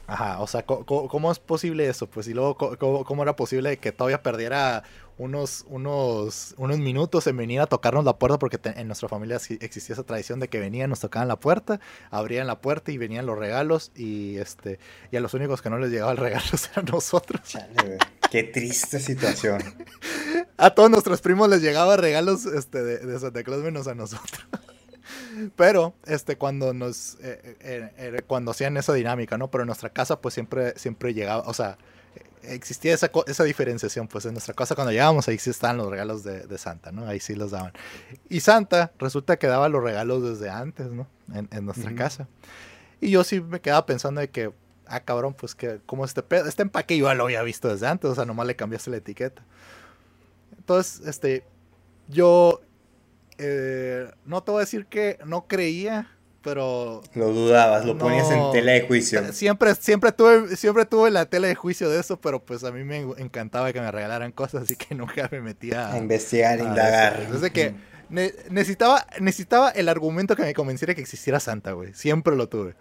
ajá, 0.08 0.40
o 0.40 0.46
sea, 0.46 0.64
¿cómo, 0.64 1.30
es 1.30 1.38
posible 1.38 1.88
eso? 1.88 2.08
Pues 2.08 2.26
y 2.26 2.34
luego, 2.34 2.56
¿cómo, 2.56 3.04
cómo 3.04 3.22
era 3.22 3.36
posible 3.36 3.76
que 3.76 3.92
todavía 3.92 4.22
perdiera 4.22 4.82
unos, 5.18 5.64
unos, 5.68 6.54
unos 6.56 6.78
minutos 6.78 7.26
en 7.26 7.36
venir 7.36 7.60
a 7.60 7.66
tocarnos 7.66 8.04
la 8.04 8.18
puerta, 8.18 8.38
porque 8.38 8.58
en 8.64 8.86
nuestra 8.86 9.08
familia 9.08 9.36
existía 9.36 9.94
esa 9.94 10.04
tradición 10.04 10.40
de 10.40 10.48
que 10.48 10.60
venían, 10.60 10.90
nos 10.90 11.00
tocaban 11.00 11.28
la 11.28 11.36
puerta, 11.36 11.80
abrían 12.10 12.46
la 12.46 12.60
puerta 12.60 12.92
y 12.92 12.98
venían 12.98 13.26
los 13.26 13.38
regalos, 13.38 13.90
y 13.94 14.38
este 14.38 14.78
y 15.10 15.16
a 15.16 15.20
los 15.20 15.34
únicos 15.34 15.60
que 15.60 15.70
no 15.70 15.78
les 15.78 15.90
llegaba 15.90 16.12
el 16.12 16.16
regalo 16.18 16.46
eran 16.72 16.86
nosotros. 16.86 17.40
Qué 18.30 18.44
triste 18.44 19.00
situación. 19.00 19.62
a 20.56 20.70
todos 20.70 20.90
nuestros 20.90 21.20
primos 21.20 21.48
les 21.48 21.62
llegaba 21.62 21.96
regalos 21.96 22.46
este, 22.46 22.82
de, 22.82 23.18
Santa 23.18 23.42
Claus 23.42 23.62
menos 23.62 23.88
a 23.88 23.94
nosotros. 23.94 24.40
Pero, 25.56 25.94
este, 26.06 26.36
cuando 26.36 26.72
nos, 26.74 27.14
eh, 27.20 27.56
eh, 27.60 27.90
eh, 27.96 28.22
cuando 28.26 28.50
hacían 28.50 28.76
esa 28.76 28.92
dinámica, 28.92 29.38
¿no? 29.38 29.50
Pero 29.50 29.62
en 29.62 29.66
nuestra 29.66 29.90
casa, 29.90 30.20
pues 30.20 30.34
siempre, 30.34 30.78
siempre 30.78 31.14
llegaba, 31.14 31.42
o 31.46 31.54
sea, 31.54 31.78
existía 32.42 32.94
esa, 32.94 33.10
esa 33.26 33.44
diferenciación, 33.44 34.08
pues 34.08 34.24
en 34.26 34.32
nuestra 34.32 34.54
casa 34.54 34.74
cuando 34.74 34.92
llegábamos 34.92 35.28
ahí 35.28 35.38
sí 35.38 35.50
estaban 35.50 35.76
los 35.76 35.90
regalos 35.90 36.24
de, 36.24 36.58
Santa, 36.58 36.92
¿no? 36.92 37.06
Ahí 37.06 37.20
sí 37.20 37.34
los 37.34 37.50
daban. 37.50 37.72
Y 38.28 38.40
Santa 38.40 38.92
resulta 38.98 39.38
que 39.38 39.46
daba 39.46 39.68
los 39.68 39.82
regalos 39.82 40.22
desde 40.22 40.50
antes, 40.50 40.90
¿no? 40.90 41.06
En, 41.32 41.64
nuestra 41.64 41.94
casa. 41.94 42.28
Y 43.00 43.10
yo 43.10 43.24
sí 43.24 43.40
me 43.40 43.60
quedaba 43.60 43.86
pensando 43.86 44.20
de 44.20 44.30
que, 44.30 44.52
ah, 44.86 45.00
cabrón, 45.00 45.34
pues 45.34 45.54
que 45.54 45.80
como 45.86 46.04
este 46.04 46.22
este 46.46 46.62
empaque 46.62 46.96
yo 46.96 47.12
lo 47.14 47.24
había 47.24 47.42
visto 47.42 47.68
desde 47.68 47.86
antes, 47.86 48.10
o 48.10 48.14
sea, 48.14 48.24
nomás 48.24 48.46
le 48.46 48.56
cambiaste 48.56 48.90
la 48.90 48.96
etiqueta. 48.96 49.42
Entonces, 50.56 51.06
este, 51.06 51.44
yo, 52.08 52.60
eh, 53.38 54.10
no 54.24 54.42
te 54.42 54.50
voy 54.50 54.58
a 54.58 54.64
decir 54.64 54.86
que 54.86 55.18
no 55.24 55.46
creía 55.46 56.18
pero... 56.42 57.02
Lo 57.14 57.32
dudabas, 57.32 57.84
lo 57.84 57.98
ponías 57.98 58.30
en 58.30 58.52
tela 58.52 58.72
de 58.72 58.82
juicio. 58.82 59.32
Siempre, 59.32 59.74
siempre, 59.74 60.12
tuve, 60.12 60.56
siempre 60.56 60.86
tuve 60.86 61.10
la 61.10 61.26
tela 61.26 61.48
de 61.48 61.54
juicio 61.54 61.90
de 61.90 62.00
eso, 62.00 62.20
pero 62.20 62.42
pues 62.42 62.64
a 62.64 62.70
mí 62.70 62.84
me 62.84 63.00
encantaba 63.18 63.72
que 63.72 63.80
me 63.80 63.90
regalaran 63.90 64.32
cosas, 64.32 64.62
así 64.62 64.76
que 64.76 64.94
nunca 64.94 65.28
me 65.30 65.40
metía 65.40 65.92
a... 65.92 65.98
investigar, 65.98 66.58
a 66.60 66.62
indagar. 66.62 67.30
Desde 67.30 67.50
que 67.50 67.74
necesitaba, 68.08 69.06
necesitaba 69.20 69.70
el 69.70 69.88
argumento 69.88 70.36
que 70.36 70.42
me 70.42 70.54
convenciera 70.54 70.94
que 70.94 71.00
existiera 71.00 71.40
Santa, 71.40 71.72
güey. 71.72 71.92
Siempre 71.92 72.36
lo 72.36 72.48
tuve. 72.48 72.76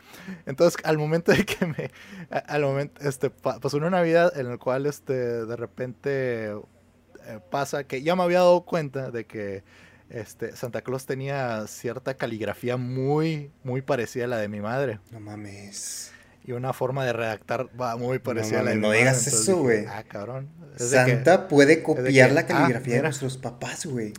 Entonces, 0.46 0.80
al 0.86 0.98
momento 0.98 1.32
de 1.32 1.46
que 1.46 1.66
me... 1.66 1.92
Al 2.30 2.62
momento, 2.62 3.02
este, 3.02 3.30
pasó 3.30 3.78
una 3.78 3.90
Navidad 3.90 4.32
en 4.38 4.50
la 4.50 4.58
cual, 4.58 4.86
este, 4.86 5.14
de 5.14 5.56
repente 5.58 6.52
eh, 6.52 7.40
pasa 7.50 7.84
que 7.86 8.04
ya 8.04 8.16
me 8.16 8.24
había 8.24 8.40
dado 8.40 8.62
cuenta 8.62 9.12
de 9.12 9.26
que 9.26 9.64
este, 10.10 10.56
Santa 10.56 10.82
Claus 10.82 11.06
tenía 11.06 11.66
cierta 11.68 12.16
caligrafía 12.16 12.78
muy, 12.78 13.52
muy 13.64 13.82
parecida 13.82 14.26
a 14.26 14.28
la 14.28 14.38
de 14.38 14.48
mi 14.48 14.62
madre. 14.62 15.00
No 15.12 15.20
mames. 15.20 16.12
Y 16.46 16.54
una 16.54 16.72
forma 16.72 17.06
de 17.06 17.12
redactar 17.14 17.70
va 17.80 17.98
muy 17.98 18.20
parecida 18.20 18.62
a 18.62 18.64
la 18.64 18.70
de 18.70 18.78
mi 18.78 18.82
madre. 18.84 19.04
No 19.04 19.06
digas 19.06 19.28
eso, 19.28 19.58
güey. 19.58 19.86
Ah, 19.86 20.04
cabrón. 20.08 20.50
Santa 20.78 21.48
puede 21.48 21.84
copiar 21.84 22.32
la 22.32 22.42
ah, 22.42 22.46
caligrafía 22.46 22.96
de 22.96 23.02
nuestros 23.02 23.38
papás, 23.38 23.86
güey. 23.86 24.14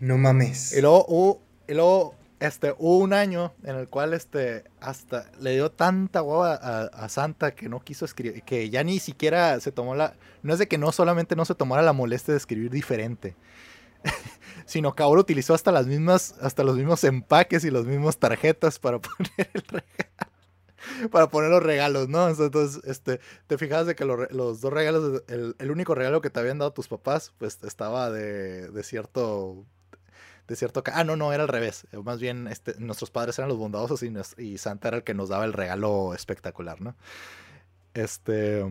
No 0.00 0.18
mames. 0.18 0.72
Y 0.76 0.82
luego 0.82 1.06
hubo, 1.08 1.42
y 1.66 1.72
luego, 1.72 2.14
este, 2.40 2.74
hubo 2.78 2.98
un 2.98 3.14
año 3.14 3.54
en 3.64 3.76
el 3.76 3.88
cual 3.88 4.12
este, 4.12 4.64
hasta 4.80 5.30
le 5.40 5.52
dio 5.52 5.70
tanta 5.70 6.20
guava 6.20 6.54
a, 6.54 7.08
Santa 7.08 7.54
que 7.54 7.70
no 7.70 7.80
quiso 7.80 8.04
escribir, 8.04 8.42
que 8.42 8.68
ya 8.68 8.84
ni 8.84 8.98
siquiera 8.98 9.58
se 9.60 9.72
tomó 9.72 9.94
la... 9.94 10.14
No 10.42 10.52
es 10.52 10.58
de 10.58 10.68
que 10.68 10.76
no 10.76 10.92
solamente 10.92 11.36
no 11.36 11.46
se 11.46 11.54
tomara 11.54 11.82
la 11.82 11.94
molestia 11.94 12.34
de 12.34 12.38
escribir 12.38 12.70
diferente, 12.70 13.34
sino 14.66 14.94
que 14.94 15.04
utilizó 15.04 15.54
hasta 15.54 15.72
las 15.72 15.86
mismas, 15.86 16.34
hasta 16.40 16.64
los 16.64 16.76
mismos 16.76 17.02
empaques 17.04 17.64
y 17.64 17.70
los 17.70 17.86
mismos 17.86 18.18
tarjetas 18.18 18.78
para 18.78 19.00
poner 19.00 19.50
el 19.54 19.62
para 21.10 21.28
poner 21.28 21.50
los 21.50 21.62
regalos, 21.62 22.08
¿no? 22.08 22.28
Entonces, 22.28 22.82
este, 22.84 23.20
te 23.46 23.58
fijas 23.58 23.86
de 23.86 23.94
que 23.94 24.04
los, 24.04 24.60
dos 24.60 24.72
regalos, 24.72 25.22
el, 25.28 25.70
único 25.70 25.94
regalo 25.94 26.20
que 26.20 26.30
te 26.30 26.40
habían 26.40 26.58
dado 26.58 26.72
tus 26.72 26.88
papás, 26.88 27.32
pues 27.38 27.58
estaba 27.62 28.10
de, 28.10 28.68
de 28.68 28.82
cierto 28.82 29.64
de 30.46 30.54
cierto 30.54 30.84
ah 30.92 31.02
no 31.02 31.16
no 31.16 31.32
era 31.32 31.42
al 31.42 31.48
revés 31.48 31.88
más 32.04 32.20
bien 32.20 32.46
este, 32.46 32.78
nuestros 32.78 33.10
padres 33.10 33.36
eran 33.36 33.48
los 33.48 33.58
bondadosos 33.58 34.04
y 34.38 34.58
Santa 34.58 34.86
era 34.86 34.98
el 34.98 35.02
que 35.02 35.12
nos 35.12 35.28
daba 35.28 35.44
el 35.44 35.52
regalo 35.52 36.14
espectacular 36.14 36.80
no 36.80 36.94
este 37.94 38.64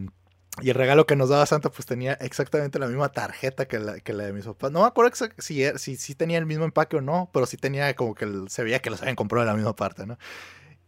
y 0.62 0.70
el 0.70 0.76
regalo 0.76 1.06
que 1.06 1.16
nos 1.16 1.30
daba 1.30 1.46
Santa 1.46 1.70
pues 1.70 1.86
tenía 1.86 2.14
exactamente 2.14 2.80
la 2.80 2.88
misma 2.88 3.10
tarjeta 3.10 3.68
que 3.68 3.80
la, 3.80 4.00
que 4.00 4.14
la 4.14 4.24
de 4.26 4.34
mis 4.34 4.46
papás. 4.46 4.72
No 4.72 4.82
me 4.82 4.88
acuerdo 4.88 5.12
si, 5.38 5.64
si, 5.78 5.96
si 5.98 6.16
tenía 6.16 6.38
el 6.38 6.46
mismo 6.46 6.66
empaque 6.66 6.96
o 6.98 7.02
no, 7.02 7.30
pero 7.34 7.46
sí 7.46 7.58
tenía 7.58 7.94
como 7.96 8.16
que 8.16 8.28
se 8.48 8.64
veía 8.64 8.80
que 8.80 8.90
los 8.90 9.02
habían 9.02 9.16
comprado 9.16 9.46
de 9.46 9.52
la 9.52 9.58
misma 9.58 9.76
parte, 9.76 10.06
¿no? 10.06 10.18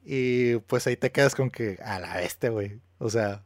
Y 0.05 0.57
pues 0.59 0.87
ahí 0.87 0.95
te 0.95 1.11
quedas 1.11 1.35
con 1.35 1.49
que 1.49 1.79
a 1.83 1.99
la 1.99 2.15
bestia, 2.15 2.49
güey. 2.49 2.79
O 2.97 3.09
sea, 3.09 3.43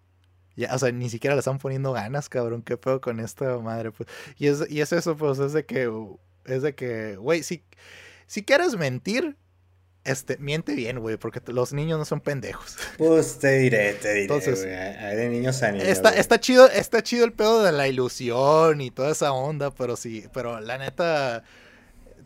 ya, 0.55 0.75
o 0.75 0.79
sea, 0.79 0.91
ni 0.91 1.09
siquiera 1.09 1.35
le 1.35 1.39
están 1.39 1.57
poniendo 1.57 1.91
ganas, 1.91 2.29
cabrón. 2.29 2.61
¿Qué 2.61 2.77
pedo 2.77 3.01
con 3.01 3.19
esta 3.19 3.57
madre? 3.57 3.91
Pues? 3.91 4.07
Y, 4.37 4.47
es, 4.47 4.69
y 4.69 4.81
es 4.81 4.93
eso, 4.93 5.17
pues, 5.17 5.39
es 5.39 5.53
de 5.53 5.65
que, 5.65 5.91
es 6.45 6.61
de 6.61 6.75
que, 6.75 7.15
güey, 7.15 7.43
si, 7.43 7.63
si 8.27 8.43
quieres 8.43 8.77
mentir, 8.77 9.37
este, 10.03 10.37
miente 10.37 10.73
bien, 10.73 10.99
güey, 10.99 11.17
porque 11.17 11.41
los 11.51 11.73
niños 11.73 11.99
no 11.99 12.05
son 12.05 12.21
pendejos. 12.21 12.77
Pues 12.97 13.39
te 13.39 13.59
diré, 13.59 13.93
te 13.93 14.09
diré, 14.09 14.21
Entonces, 14.21 14.63
Hay 14.63 15.15
de 15.15 15.29
niños 15.29 15.61
a 15.63 15.71
niños. 15.71 15.87
Está, 15.87 16.09
está, 16.11 16.39
chido, 16.39 16.69
está 16.69 17.03
chido 17.03 17.25
el 17.25 17.33
pedo 17.33 17.63
de 17.63 17.71
la 17.71 17.87
ilusión 17.87 18.81
y 18.81 18.91
toda 18.91 19.11
esa 19.11 19.31
onda, 19.31 19.71
pero 19.71 19.95
sí, 19.95 20.25
pero 20.33 20.59
la 20.59 20.77
neta, 20.77 21.43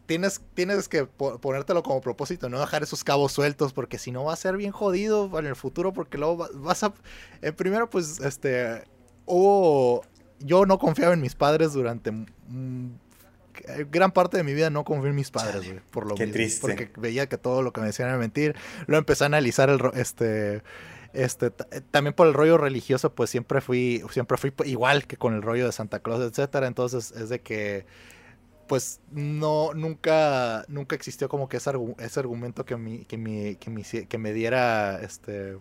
tienes, 0.05 0.41
tienes 0.53 0.87
que 0.87 1.05
ponértelo 1.05 1.83
como 1.83 2.01
propósito, 2.01 2.49
no 2.49 2.59
dejar 2.59 2.83
esos 2.83 3.03
cabos 3.03 3.31
sueltos, 3.31 3.73
porque 3.73 3.97
si 3.97 4.11
no 4.11 4.23
va 4.23 4.33
a 4.33 4.37
ser 4.37 4.57
bien 4.57 4.71
jodido 4.71 5.37
en 5.37 5.45
el 5.45 5.55
futuro, 5.55 5.93
porque 5.93 6.17
luego 6.17 6.47
vas 6.53 6.83
a... 6.83 6.93
Eh, 7.41 7.51
primero, 7.51 7.89
pues, 7.89 8.19
este, 8.19 8.83
hubo... 9.25 10.03
Yo 10.39 10.65
no 10.65 10.77
confiaba 10.77 11.13
en 11.13 11.21
mis 11.21 11.33
padres 11.33 11.71
durante 11.71 12.11
gran 13.91 14.11
parte 14.11 14.37
de 14.37 14.43
mi 14.43 14.53
vida 14.53 14.69
no 14.69 14.83
confié 14.83 15.09
en 15.09 15.15
mis 15.15 15.31
padres, 15.31 15.65
güey, 15.65 15.79
por 15.91 16.07
lo 16.07 16.15
Qué 16.15 16.27
triste. 16.27 16.61
Porque 16.61 16.89
veía 16.97 17.27
que 17.27 17.37
todo 17.37 17.61
lo 17.61 17.73
que 17.73 17.81
me 17.81 17.87
decían 17.87 18.09
era 18.09 18.17
mentir. 18.17 18.55
Luego 18.87 18.99
empecé 18.99 19.23
a 19.23 19.27
analizar 19.27 19.69
el, 19.69 19.79
este, 19.95 20.61
este, 21.15 21.47
eh, 21.71 21.81
también 21.91 22.13
por 22.13 22.27
el 22.27 22.33
rollo 22.33 22.57
religioso, 22.57 23.13
pues 23.13 23.29
siempre 23.29 23.61
fui, 23.61 24.03
siempre 24.11 24.37
fui 24.37 24.53
igual 24.65 25.07
que 25.07 25.17
con 25.17 25.33
el 25.33 25.41
rollo 25.41 25.65
de 25.65 25.71
Santa 25.71 25.99
Claus, 25.99 26.21
etcétera. 26.21 26.67
Entonces 26.67 27.11
es 27.11 27.29
de 27.29 27.39
que, 27.41 27.85
pues 28.67 28.99
no, 29.11 29.73
nunca, 29.73 30.65
nunca 30.67 30.95
existió 30.95 31.29
como 31.29 31.47
que 31.47 31.57
ese, 31.57 31.71
ese 31.99 32.19
argumento 32.19 32.65
que, 32.65 32.75
mi, 32.75 33.05
que, 33.05 33.17
mi, 33.17 33.55
que, 33.55 33.69
mi, 33.69 33.83
que 33.83 34.17
me 34.17 34.33
diera, 34.33 34.99
este, 35.01 35.57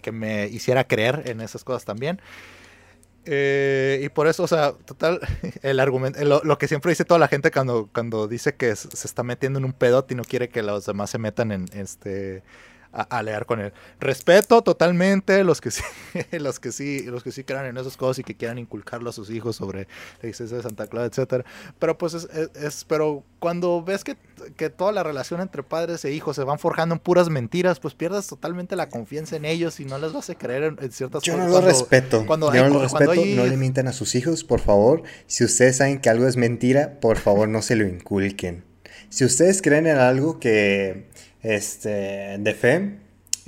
que 0.00 0.12
me 0.12 0.48
hiciera 0.48 0.84
creer 0.84 1.22
en 1.26 1.40
esas 1.40 1.62
cosas 1.62 1.84
también. 1.84 2.20
Eh, 3.30 4.00
y 4.02 4.08
por 4.08 4.26
eso, 4.26 4.42
o 4.42 4.46
sea, 4.46 4.72
total, 4.72 5.20
el 5.62 5.80
argumento, 5.80 6.18
lo, 6.24 6.58
que 6.58 6.66
siempre 6.66 6.90
dice 6.90 7.04
toda 7.04 7.20
la 7.20 7.28
gente 7.28 7.50
cuando, 7.50 7.90
cuando 7.92 8.26
dice 8.26 8.54
que 8.54 8.74
se 8.74 9.06
está 9.06 9.22
metiendo 9.22 9.58
en 9.58 9.66
un 9.66 9.74
pedote 9.74 10.14
y 10.14 10.16
no 10.16 10.24
quiere 10.24 10.48
que 10.48 10.62
los 10.62 10.86
demás 10.86 11.10
se 11.10 11.18
metan 11.18 11.52
en 11.52 11.66
este 11.74 12.42
a, 12.92 13.22
leer 13.22 13.46
con 13.46 13.60
él. 13.60 13.72
Respeto 14.00 14.62
totalmente 14.62 15.44
los 15.44 15.60
que 15.60 15.70
sí, 15.70 15.82
los 16.32 16.58
que 16.58 16.72
sí, 16.72 17.02
los 17.04 17.22
que 17.22 17.32
sí 17.32 17.44
crean 17.44 17.66
en 17.66 17.76
esas 17.76 17.96
cosas 17.96 18.20
y 18.20 18.24
que 18.24 18.34
quieran 18.34 18.58
inculcarlo 18.58 19.10
a 19.10 19.12
sus 19.12 19.30
hijos 19.30 19.56
sobre 19.56 19.88
la 20.22 20.28
existencia 20.28 20.56
de 20.56 20.62
Santa 20.62 20.86
Claus, 20.86 21.08
etcétera. 21.08 21.44
Pero 21.78 21.98
pues 21.98 22.14
es, 22.14 22.84
pero 22.84 23.24
cuando 23.38 23.82
ves 23.82 24.04
que, 24.04 24.16
que, 24.56 24.70
toda 24.70 24.92
la 24.92 25.02
relación 25.02 25.40
entre 25.40 25.62
padres 25.62 26.04
e 26.04 26.12
hijos 26.12 26.36
se 26.36 26.44
van 26.44 26.58
forjando 26.58 26.94
en 26.94 26.98
puras 26.98 27.28
mentiras, 27.28 27.80
pues 27.80 27.94
pierdes 27.94 28.26
totalmente 28.26 28.76
la 28.76 28.88
confianza 28.88 29.36
en 29.36 29.44
ellos 29.44 29.80
y 29.80 29.84
no 29.84 29.98
les 29.98 30.12
vas 30.12 30.30
a 30.30 30.34
creer 30.34 30.64
en, 30.64 30.92
ciertas 30.92 31.22
cosas. 31.22 31.24
Yo 31.24 31.36
no 31.36 31.48
lo 31.48 31.60
respeto. 31.60 32.24
Cuando 32.26 32.52
Yo 32.52 32.64
no 32.64 32.74
lo 32.74 32.82
respeto. 32.82 33.14
No 33.14 33.46
le 33.46 33.56
mientan 33.56 33.88
a 33.88 33.92
sus 33.92 34.14
hijos, 34.14 34.44
por 34.44 34.60
favor. 34.60 35.02
Si 35.26 35.44
ustedes 35.44 35.76
saben 35.76 36.00
que 36.00 36.10
algo 36.10 36.26
es 36.26 36.36
mentira, 36.36 36.98
por 37.00 37.18
favor 37.18 37.48
no 37.48 37.62
se 37.62 37.76
lo 37.76 37.86
inculquen. 37.86 38.64
Si 39.10 39.24
ustedes 39.24 39.62
creen 39.62 39.86
en 39.86 39.98
algo 39.98 40.38
que 40.38 41.08
este, 41.42 42.36
de 42.38 42.54
fe 42.54 42.98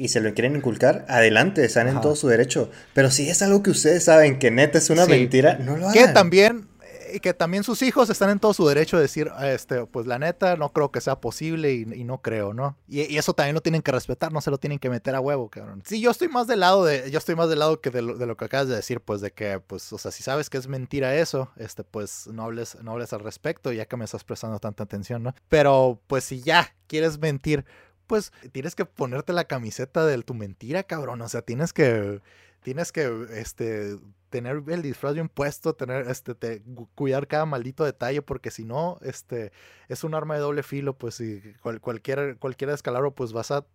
y 0.01 0.09
se 0.09 0.21
lo 0.21 0.33
quieren 0.33 0.57
inculcar, 0.57 1.05
adelante, 1.09 1.63
están 1.63 1.87
en 1.87 2.01
todo 2.01 2.17
su 2.17 2.27
derecho. 2.29 2.71
Pero 2.95 3.11
si 3.11 3.29
es 3.29 3.43
algo 3.43 3.63
que 3.63 3.69
ustedes 3.69 4.05
saben 4.05 4.39
que 4.39 4.51
neta 4.51 4.79
es 4.79 4.89
una 4.89 5.05
mentira, 5.05 5.59
no 5.59 5.77
lo 5.77 5.89
hagan. 5.89 6.07
Que 6.07 6.13
también, 6.13 6.69
eh, 7.15 7.21
que 7.21 7.35
también 7.35 7.65
sus 7.65 7.83
hijos 7.83 8.11
están 8.11 8.31
en 8.31 8.39
todo 8.39 8.55
su 8.55 8.67
derecho 8.67 8.97
de 8.97 9.03
decir, 9.03 9.31
este, 9.43 9.87
pues 9.87 10.07
la 10.07 10.19
neta, 10.19 10.57
no 10.57 10.73
creo 10.73 10.91
que 10.91 11.01
sea 11.01 11.21
posible 11.21 11.73
y, 11.73 11.85
no 12.05 12.23
creo, 12.23 12.55
¿no? 12.55 12.77
Y, 12.89 13.17
eso 13.17 13.35
también 13.35 13.55
lo 13.55 13.61
tienen 13.61 13.83
que 13.83 13.93
respetar, 13.93 14.33
no 14.33 14.41
se 14.41 14.51
lo 14.51 14.59
tienen 14.59 14.79
que 14.79 14.91
meter 14.91 15.15
a 15.15 15.21
huevo, 15.21 15.49
cabrón. 15.49 15.83
Sí, 15.85 16.01
yo 16.01 16.11
estoy 16.11 16.29
más 16.29 16.47
del 16.47 16.61
lado 16.61 16.85
de, 16.85 17.11
yo 17.11 17.19
estoy 17.19 17.35
más 17.35 17.49
del 17.49 17.59
lado 17.59 17.81
que 17.81 17.91
de 17.91 18.03
lo, 18.03 18.37
que 18.37 18.45
acabas 18.45 18.69
de 18.69 18.77
decir, 18.77 19.01
pues 19.01 19.21
de 19.21 19.33
que, 19.33 19.61
pues, 19.61 19.93
o 19.93 19.99
sea, 19.99 20.11
si 20.11 20.23
sabes 20.23 20.51
que 20.51 20.59
es 20.59 20.67
mentira 20.67 21.15
eso, 21.15 21.51
este, 21.57 21.85
pues 21.85 22.27
no 22.29 22.45
hables, 22.45 22.77
no 22.83 22.93
hables 22.93 23.13
al 23.13 23.21
respecto, 23.21 23.73
ya 23.73 23.87
que 23.87 23.97
me 23.97 24.05
estás 24.05 24.25
prestando 24.25 24.59
tanta 24.59 24.85
atención, 24.85 25.23
¿no? 25.23 25.35
Pero, 25.49 26.01
pues 26.07 26.25
si 26.25 26.41
ya 26.41 26.75
quieres 26.87 27.19
mentir, 27.19 27.65
pues 28.11 28.33
tienes 28.51 28.75
que 28.75 28.85
ponerte 28.85 29.33
la 29.33 29.45
camiseta 29.45 30.05
de 30.05 30.21
tu 30.23 30.35
mentira, 30.35 30.83
cabrón. 30.83 31.23
O 31.23 31.29
sea, 31.29 31.43
tienes 31.43 31.73
que, 31.73 32.21
tienes 32.61 32.91
que, 32.91 33.27
este, 33.35 33.97
tener 34.31 34.63
el 34.69 34.83
disfraz 34.83 35.15
bien 35.15 35.29
puesto, 35.29 35.75
tener, 35.75 36.09
este, 36.09 36.63
cuidar 36.95 37.27
cada 37.27 37.45
maldito 37.47 37.85
detalle, 37.85 38.23
porque 38.23 38.51
si 38.51 38.65
no, 38.65 38.99
este, 39.03 39.53
es 39.89 40.05
un 40.05 40.15
arma 40.15 40.35
de 40.35 40.41
doble 40.41 40.63
filo, 40.63 40.97
pues, 40.97 41.17
si 41.17 41.43
cualquier, 41.81 42.39
cualquier 42.39 42.71
escalaro, 42.71 43.15
pues 43.15 43.33
vas 43.33 43.51
a 43.51 43.67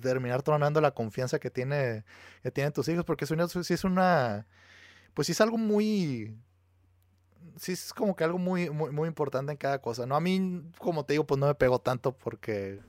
terminar 0.00 0.42
tronando 0.42 0.80
la 0.80 0.92
confianza 0.92 1.38
que 1.38 1.50
tiene, 1.50 2.04
que 2.42 2.50
tienen 2.50 2.72
tus 2.72 2.88
hijos, 2.88 3.04
porque 3.04 3.26
si, 3.26 3.34
si 3.64 3.74
es 3.74 3.84
una, 3.84 4.46
pues 5.14 5.26
si 5.26 5.32
es 5.32 5.40
algo 5.40 5.58
muy, 5.58 6.36
sí 7.56 7.72
es 7.72 7.92
como 7.92 8.14
que 8.14 8.24
algo 8.24 8.38
muy, 8.38 8.70
muy, 8.70 8.90
muy 8.90 9.08
importante 9.08 9.52
en 9.52 9.58
cada 9.58 9.80
cosa, 9.80 10.06
¿no? 10.06 10.16
A 10.16 10.20
mí, 10.20 10.62
como 10.78 11.04
te 11.04 11.14
digo, 11.14 11.26
pues 11.26 11.38
no 11.40 11.46
me 11.46 11.54
pego 11.54 11.78
tanto 11.78 12.16
porque 12.16 12.80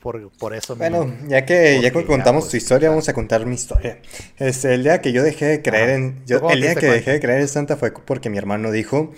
por, 0.00 0.54
eso. 0.54 0.76
Bueno, 0.76 1.12
ya 1.26 1.44
que 1.44 1.80
ya 1.80 1.92
contamos 1.92 2.44
tu 2.44 2.50
pues, 2.50 2.62
historia, 2.62 2.90
vamos 2.90 3.08
a 3.08 3.12
contar 3.12 3.44
mi 3.44 3.54
historia. 3.54 3.98
Este, 4.36 4.74
el 4.74 4.84
día 4.84 5.00
que 5.00 5.12
yo 5.12 5.22
dejé 5.22 5.46
de 5.46 5.62
creer 5.62 5.90
en... 5.90 6.24
Yo, 6.26 6.48
el 6.48 6.60
día 6.60 6.74
que 6.74 6.86
dejé 6.86 7.12
de 7.12 7.20
creer 7.20 7.40
en 7.40 7.48
Santa 7.48 7.76
fue 7.76 7.92
porque 7.92 8.30
mi 8.30 8.38
hermano 8.38 8.70
dijo, 8.70 9.12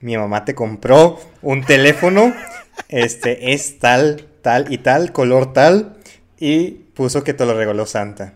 mi 0.00 0.16
mamá 0.16 0.44
te 0.44 0.54
compró 0.54 1.20
un 1.42 1.64
teléfono, 1.64 2.34
este, 2.88 3.52
es 3.52 3.78
tal, 3.78 4.28
tal 4.42 4.72
y 4.72 4.78
tal, 4.78 5.12
color 5.12 5.52
tal, 5.52 5.96
y 6.38 6.70
puso 6.70 7.22
que 7.22 7.34
te 7.34 7.46
lo 7.46 7.54
regaló 7.54 7.86
Santa. 7.86 8.34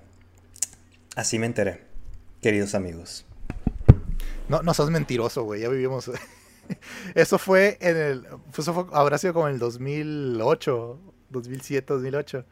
Así 1.17 1.39
me 1.39 1.47
enteré, 1.47 1.81
queridos 2.41 2.75
amigos. 2.75 3.27
No, 4.49 4.63
no 4.63 4.73
sos 4.73 4.91
mentiroso, 4.91 5.43
güey, 5.43 5.63
ya 5.63 5.69
vivimos... 5.69 6.11
Eso 7.17 7.37
fue 7.37 7.79
en 7.81 7.97
el. 7.97 8.27
Eso 8.57 8.73
fue, 8.73 8.85
habrá 8.93 9.19
sido 9.19 9.35
como 9.35 9.49
en 9.49 9.55
el 9.55 9.59
2008 9.59 11.10
2007, 11.31 11.95
2008. 11.95 12.45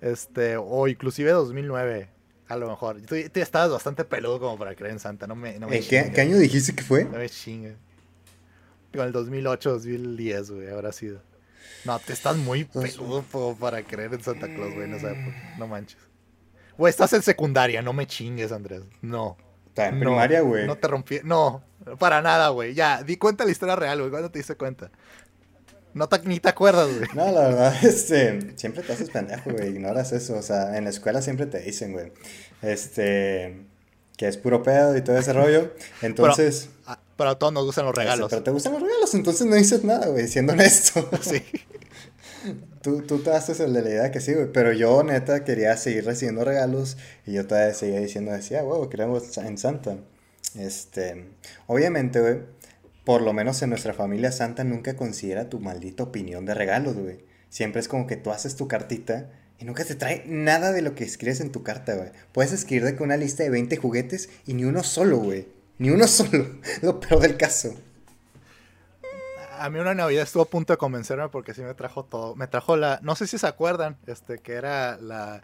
Este, 0.00 0.56
o 0.56 0.86
inclusive 0.86 1.30
2009, 1.30 2.08
a 2.48 2.56
lo 2.56 2.68
mejor. 2.68 3.00
Tú, 3.02 3.14
estabas 3.14 3.70
bastante 3.70 4.04
peludo 4.04 4.38
como 4.38 4.58
para 4.58 4.74
creer 4.74 4.92
en 4.92 5.00
Santa, 5.00 5.26
no 5.26 5.34
me, 5.34 5.58
no 5.58 5.70
¿En 5.70 5.82
qué, 5.82 6.10
qué, 6.14 6.20
año 6.20 6.38
dijiste 6.38 6.74
que 6.74 6.82
fue? 6.82 7.04
No 7.04 7.18
me 7.18 7.28
chingue. 7.28 7.76
Con 8.94 9.06
el 9.06 9.12
2008, 9.12 9.70
2010, 9.70 10.50
güey, 10.50 10.68
habrá 10.68 10.92
sido. 10.92 11.20
No, 11.84 11.98
te 11.98 12.12
estás 12.12 12.36
muy 12.36 12.64
peludo 12.64 13.24
para 13.58 13.82
creer 13.82 14.14
en 14.14 14.22
Santa 14.22 14.46
Claus, 14.46 14.74
güey, 14.74 14.88
no, 14.88 14.98
no 15.58 15.66
manches. 15.66 15.98
Güey, 16.76 16.90
estás 16.90 17.12
en 17.12 17.22
secundaria, 17.22 17.82
no 17.82 17.92
me 17.92 18.06
chingues, 18.06 18.52
Andrés. 18.52 18.82
No. 19.02 19.36
Está 19.66 19.88
en 19.88 20.00
primaria, 20.00 20.40
güey. 20.40 20.66
No, 20.66 20.76
te 20.76 20.88
rompí. 20.88 21.20
No, 21.24 21.62
para 21.98 22.22
nada, 22.22 22.48
güey. 22.48 22.74
Ya, 22.74 23.02
di 23.02 23.16
cuenta 23.16 23.44
la 23.44 23.50
historia 23.50 23.76
real, 23.76 23.98
güey. 23.98 24.10
¿Cuándo 24.10 24.30
te 24.30 24.38
diste 24.38 24.56
cuenta? 24.56 24.90
No 25.94 26.08
te, 26.08 26.20
ni 26.20 26.40
te 26.40 26.48
acuerdas, 26.48 26.88
güey. 26.88 27.08
No, 27.14 27.30
la 27.32 27.48
verdad, 27.48 27.74
este, 27.84 28.52
siempre 28.56 28.82
te 28.82 28.92
haces 28.92 29.10
pendejo, 29.10 29.50
güey, 29.50 29.70
ignoras 29.70 30.12
eso. 30.12 30.36
O 30.36 30.42
sea, 30.42 30.76
en 30.76 30.84
la 30.84 30.90
escuela 30.90 31.22
siempre 31.22 31.46
te 31.46 31.60
dicen, 31.60 31.92
güey, 31.92 32.12
este, 32.62 33.66
que 34.16 34.28
es 34.28 34.36
puro 34.36 34.62
pedo 34.62 34.96
y 34.96 35.02
todo 35.02 35.16
ese 35.18 35.32
rollo. 35.32 35.72
Entonces... 36.02 36.70
Pero, 37.16 37.30
a 37.30 37.38
todos 37.38 37.52
nos 37.52 37.64
gustan 37.64 37.84
los 37.84 37.94
regalos. 37.94 38.30
Pero 38.30 38.44
te 38.44 38.50
gustan 38.52 38.74
los 38.74 38.82
regalos, 38.82 39.12
entonces 39.14 39.46
no 39.46 39.56
dices 39.56 39.82
nada, 39.82 40.06
güey, 40.06 40.28
siendo 40.28 40.52
honesto. 40.52 41.08
Sí. 41.20 41.42
Tú, 42.80 43.02
tú 43.02 43.18
te 43.18 43.32
haces 43.32 43.58
el 43.58 43.72
de 43.72 43.82
la 43.82 43.90
idea 43.90 44.10
que 44.12 44.20
sí, 44.20 44.32
güey. 44.32 44.52
Pero 44.52 44.72
yo, 44.72 45.02
neta, 45.02 45.42
quería 45.42 45.76
seguir 45.76 46.04
recibiendo 46.04 46.44
regalos. 46.44 46.96
Y 47.26 47.32
yo 47.32 47.44
todavía 47.44 47.74
seguía 47.74 47.98
diciendo, 47.98 48.30
decía, 48.30 48.62
wow, 48.62 48.88
creemos 48.88 49.36
en 49.36 49.58
Santa. 49.58 49.96
Este, 50.54 51.26
obviamente, 51.66 52.20
güey 52.20 52.38
por 53.08 53.22
lo 53.22 53.32
menos 53.32 53.62
en 53.62 53.70
nuestra 53.70 53.94
familia 53.94 54.30
santa 54.32 54.64
nunca 54.64 54.94
considera 54.94 55.48
tu 55.48 55.60
maldita 55.60 56.02
opinión 56.02 56.44
de 56.44 56.52
regalos, 56.52 56.94
güey. 56.94 57.24
Siempre 57.48 57.80
es 57.80 57.88
como 57.88 58.06
que 58.06 58.16
tú 58.16 58.32
haces 58.32 58.54
tu 58.54 58.68
cartita 58.68 59.30
y 59.58 59.64
nunca 59.64 59.82
te 59.86 59.94
trae 59.94 60.24
nada 60.26 60.72
de 60.72 60.82
lo 60.82 60.94
que 60.94 61.04
escribes 61.04 61.40
en 61.40 61.50
tu 61.50 61.62
carta, 61.62 61.94
güey. 61.94 62.10
Puedes 62.32 62.52
escribir 62.52 62.96
con 62.96 63.06
una 63.06 63.16
lista 63.16 63.44
de 63.44 63.48
20 63.48 63.78
juguetes 63.78 64.28
y 64.44 64.52
ni 64.52 64.64
uno 64.64 64.82
solo, 64.82 65.16
güey. 65.16 65.48
Ni 65.78 65.88
uno 65.88 66.06
solo. 66.06 66.58
lo 66.82 67.00
peor 67.00 67.22
del 67.22 67.38
caso. 67.38 67.74
A 69.58 69.70
mí 69.70 69.78
una 69.78 69.94
Navidad 69.94 70.24
estuvo 70.24 70.42
a 70.42 70.50
punto 70.50 70.74
de 70.74 70.76
convencerme 70.76 71.30
porque 71.30 71.54
sí 71.54 71.62
me 71.62 71.72
trajo 71.72 72.04
todo. 72.04 72.36
Me 72.36 72.46
trajo 72.46 72.76
la... 72.76 73.00
No 73.02 73.16
sé 73.16 73.26
si 73.26 73.38
se 73.38 73.46
acuerdan, 73.46 73.96
este, 74.06 74.36
que 74.36 74.52
era 74.52 74.98
la 74.98 75.42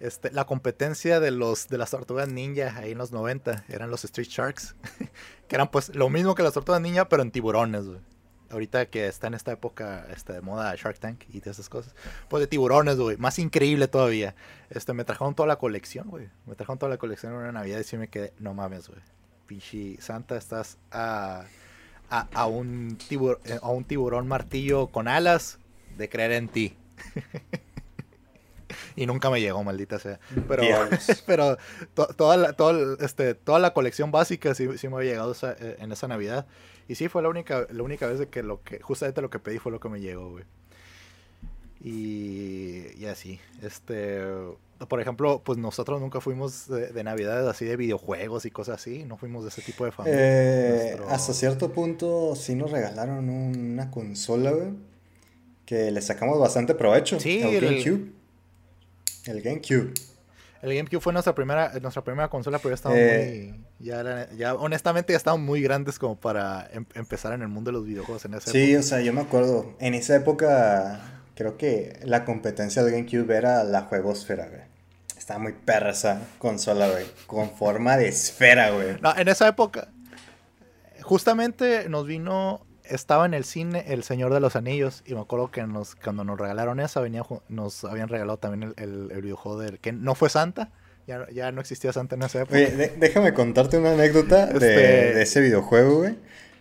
este, 0.00 0.30
la 0.30 0.44
competencia 0.44 1.20
de 1.20 1.30
los 1.30 1.68
de 1.68 1.78
las 1.78 1.90
tortugas 1.90 2.28
ninja 2.28 2.76
ahí 2.76 2.92
en 2.92 2.98
los 2.98 3.12
90 3.12 3.64
eran 3.68 3.90
los 3.90 4.04
Street 4.04 4.28
Sharks, 4.28 4.74
que 5.48 5.54
eran 5.56 5.70
pues 5.70 5.94
lo 5.94 6.08
mismo 6.08 6.34
que 6.34 6.42
las 6.42 6.54
tortugas 6.54 6.80
ninja, 6.80 7.08
pero 7.08 7.22
en 7.22 7.30
tiburones, 7.30 7.84
Ahorita 8.48 8.86
que 8.86 9.08
está 9.08 9.26
en 9.26 9.34
esta 9.34 9.50
época 9.50 10.06
este, 10.14 10.32
de 10.32 10.40
moda 10.40 10.72
Shark 10.76 11.00
Tank 11.00 11.24
y 11.30 11.40
de 11.40 11.50
esas 11.50 11.68
cosas. 11.68 11.96
Pues 12.28 12.40
de 12.40 12.46
tiburones, 12.46 12.96
güey. 12.96 13.16
Más 13.16 13.40
increíble 13.40 13.88
todavía. 13.88 14.36
Este, 14.70 14.92
me 14.92 15.04
trajeron 15.04 15.34
toda 15.34 15.48
la 15.48 15.56
colección, 15.56 16.08
güey. 16.08 16.28
Me 16.46 16.54
trajeron 16.54 16.78
toda 16.78 16.90
la 16.90 16.96
colección 16.96 17.32
en 17.32 17.40
una 17.40 17.50
Navidad 17.50 17.80
y 17.80 17.84
sí 17.84 17.96
me 17.96 18.08
no 18.38 18.54
mames, 18.54 18.88
güey. 18.88 19.00
Pichi 19.48 19.96
Santa, 20.00 20.36
estás 20.36 20.78
a, 20.92 21.46
a, 22.08 22.46
un 22.46 22.96
tiburón, 23.08 23.40
eh, 23.46 23.58
a 23.60 23.70
un 23.70 23.84
tiburón 23.84 24.28
martillo 24.28 24.86
con 24.88 25.08
alas 25.08 25.58
de 25.98 26.08
creer 26.08 26.30
en 26.32 26.48
ti. 26.48 26.76
y 28.96 29.06
nunca 29.06 29.30
me 29.30 29.40
llegó, 29.40 29.62
maldita 29.62 29.98
sea. 29.98 30.18
Pero, 30.48 30.62
pero 31.26 31.58
toda, 32.16 32.36
la, 32.36 32.56
este, 33.00 33.34
toda 33.34 33.58
la 33.58 33.74
colección 33.74 34.10
básica 34.10 34.54
sí, 34.54 34.66
sí 34.78 34.88
me 34.88 34.96
había 34.96 35.12
llegado 35.12 35.34
eh, 35.42 35.76
en 35.78 35.92
esa 35.92 36.08
Navidad. 36.08 36.46
Y 36.88 36.94
sí, 36.94 37.08
fue 37.08 37.22
la 37.22 37.28
única, 37.28 37.66
la 37.70 37.82
única 37.82 38.06
vez 38.06 38.18
de 38.18 38.28
que, 38.28 38.42
lo 38.42 38.62
que 38.62 38.80
justamente 38.80 39.20
lo 39.20 39.30
que 39.30 39.38
pedí 39.38 39.58
fue 39.58 39.70
lo 39.70 39.80
que 39.80 39.88
me 39.88 40.00
llegó, 40.00 40.30
güey. 40.30 40.44
Y, 41.84 42.86
y 42.98 43.06
así, 43.06 43.38
este, 43.62 44.20
por 44.88 45.00
ejemplo, 45.00 45.42
pues 45.44 45.58
nosotros 45.58 46.00
nunca 46.00 46.20
fuimos 46.20 46.66
de, 46.68 46.88
de 46.88 47.04
Navidades 47.04 47.46
así 47.46 47.64
de 47.64 47.76
videojuegos 47.76 48.46
y 48.46 48.50
cosas 48.50 48.76
así, 48.76 49.04
no 49.04 49.16
fuimos 49.18 49.44
de 49.44 49.50
ese 49.50 49.62
tipo 49.62 49.84
de 49.84 49.92
familia. 49.92 50.18
Eh, 50.20 50.98
hasta 51.08 51.34
cierto 51.34 51.72
punto 51.72 52.34
sí 52.34 52.54
nos 52.54 52.70
regalaron 52.70 53.28
una 53.28 53.90
consola, 53.90 54.52
güey, 54.52 54.70
que 55.66 55.90
le 55.90 56.00
sacamos 56.00 56.40
bastante 56.40 56.74
provecho. 56.74 57.20
Sí, 57.20 57.40
el 57.42 57.60
GameCube. 57.60 58.15
El 59.26 59.42
GameCube. 59.42 59.92
El 60.62 60.74
GameCube 60.74 61.00
fue 61.00 61.12
nuestra 61.12 61.34
primera, 61.34 61.72
nuestra 61.80 62.02
primera 62.02 62.28
consola, 62.28 62.58
pero 62.58 62.70
ya 62.70 62.74
estábamos 62.74 63.02
eh, 63.02 63.54
muy. 63.54 64.36
Ya, 64.36 64.54
honestamente, 64.54 65.12
ya 65.12 65.16
estábamos 65.16 65.46
muy 65.46 65.60
grandes 65.62 65.98
como 65.98 66.18
para 66.18 66.68
em, 66.72 66.84
empezar 66.94 67.32
en 67.34 67.42
el 67.42 67.48
mundo 67.48 67.70
de 67.70 67.76
los 67.76 67.86
videojuegos 67.86 68.24
en 68.24 68.34
esa 68.34 68.50
sí, 68.50 68.74
o 68.74 68.82
sea, 68.82 69.00
yo 69.00 69.12
me 69.12 69.20
acuerdo. 69.20 69.76
En 69.78 69.94
esa 69.94 70.16
época, 70.16 71.22
creo 71.34 71.56
que 71.56 72.00
la 72.02 72.24
competencia 72.24 72.82
del 72.82 72.92
GameCube 72.92 73.36
era 73.36 73.64
la 73.64 73.82
juegosfera, 73.82 74.48
güey. 74.48 74.62
Estaba 75.16 75.38
muy 75.40 75.52
perra 75.52 75.90
esa 75.90 76.20
consola, 76.38 76.88
güey. 76.88 77.06
Con 77.26 77.50
forma 77.50 77.96
de 77.96 78.08
esfera, 78.08 78.70
güey. 78.70 78.96
No, 79.00 79.16
en 79.16 79.28
esa 79.28 79.46
época, 79.48 79.88
justamente 81.02 81.88
nos 81.88 82.06
vino 82.06 82.65
estaba 82.88 83.26
en 83.26 83.34
el 83.34 83.44
cine 83.44 83.84
El 83.88 84.02
Señor 84.02 84.32
de 84.32 84.40
los 84.40 84.56
Anillos 84.56 85.02
y 85.06 85.14
me 85.14 85.20
acuerdo 85.20 85.50
que 85.50 85.62
nos, 85.66 85.94
cuando 85.94 86.24
nos 86.24 86.38
regalaron 86.38 86.80
esa 86.80 87.00
venía, 87.00 87.22
nos 87.48 87.84
habían 87.84 88.08
regalado 88.08 88.38
también 88.38 88.74
el, 88.76 89.10
el, 89.12 89.22
videojuego 89.22 89.58
del 89.60 89.78
que 89.78 89.92
no 89.92 90.14
fue 90.14 90.28
Santa. 90.30 90.70
Ya, 91.06 91.26
ya, 91.32 91.52
no 91.52 91.60
existía 91.60 91.92
Santa 91.92 92.16
en 92.16 92.22
esa 92.22 92.42
época. 92.42 92.58
déjame 92.58 93.32
contarte 93.32 93.78
una 93.78 93.92
anécdota 93.92 94.46
de, 94.46 94.54
este 94.54 94.66
de, 95.14 95.22
ese 95.22 95.40
videojuego, 95.40 95.98
güey, 95.98 96.16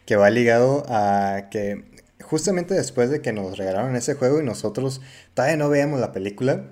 que 0.06 0.18
va 0.18 0.30
ligado 0.30 0.86
a 0.88 1.48
que 1.50 1.84
justamente 2.22 2.76
después 2.76 3.10
de 3.10 3.22
que 3.22 3.34
nos 3.34 3.58
regalaron 3.58 3.96
ese 3.96 4.14
juego 4.14 4.40
y 4.40 4.44
nosotros 4.44 5.02
todavía 5.34 5.58
no 5.58 5.70
veíamos 5.70 6.00
la 6.00 6.12
película, 6.12 6.66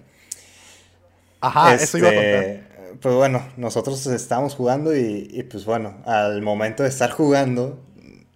Ajá, 1.42 1.74
eso 1.74 1.98
iba 1.98 2.10
a 2.10 2.14
contar. 2.14 2.44
Este, 2.44 2.64
pues 3.02 3.16
bueno, 3.16 3.44
nosotros 3.58 4.06
estábamos 4.08 4.56
jugando 4.56 4.96
y, 4.96 5.28
y, 5.32 5.44
pues 5.44 5.66
bueno, 5.66 5.98
al 6.06 6.42
momento 6.42 6.84
de 6.84 6.90
estar 6.90 7.10
jugando 7.12 7.80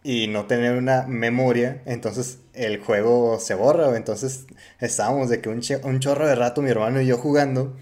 y 0.08 0.28
no 0.28 0.46
tener 0.46 0.78
una 0.78 1.06
memoria, 1.06 1.82
entonces 1.86 2.38
el 2.54 2.80
juego 2.80 3.42
se 3.42 3.56
borra, 3.56 3.98
entonces 3.98 4.46
estábamos 4.80 5.30
de 5.30 5.42
que 5.42 5.50
un, 5.50 5.62
un 5.84 6.00
chorro 6.00 6.26
de 6.26 6.34
rato 6.34 6.62
mi 6.62 6.70
hermano 6.70 7.02
y 7.02 7.08
yo 7.08 7.18
jugando 7.18 7.76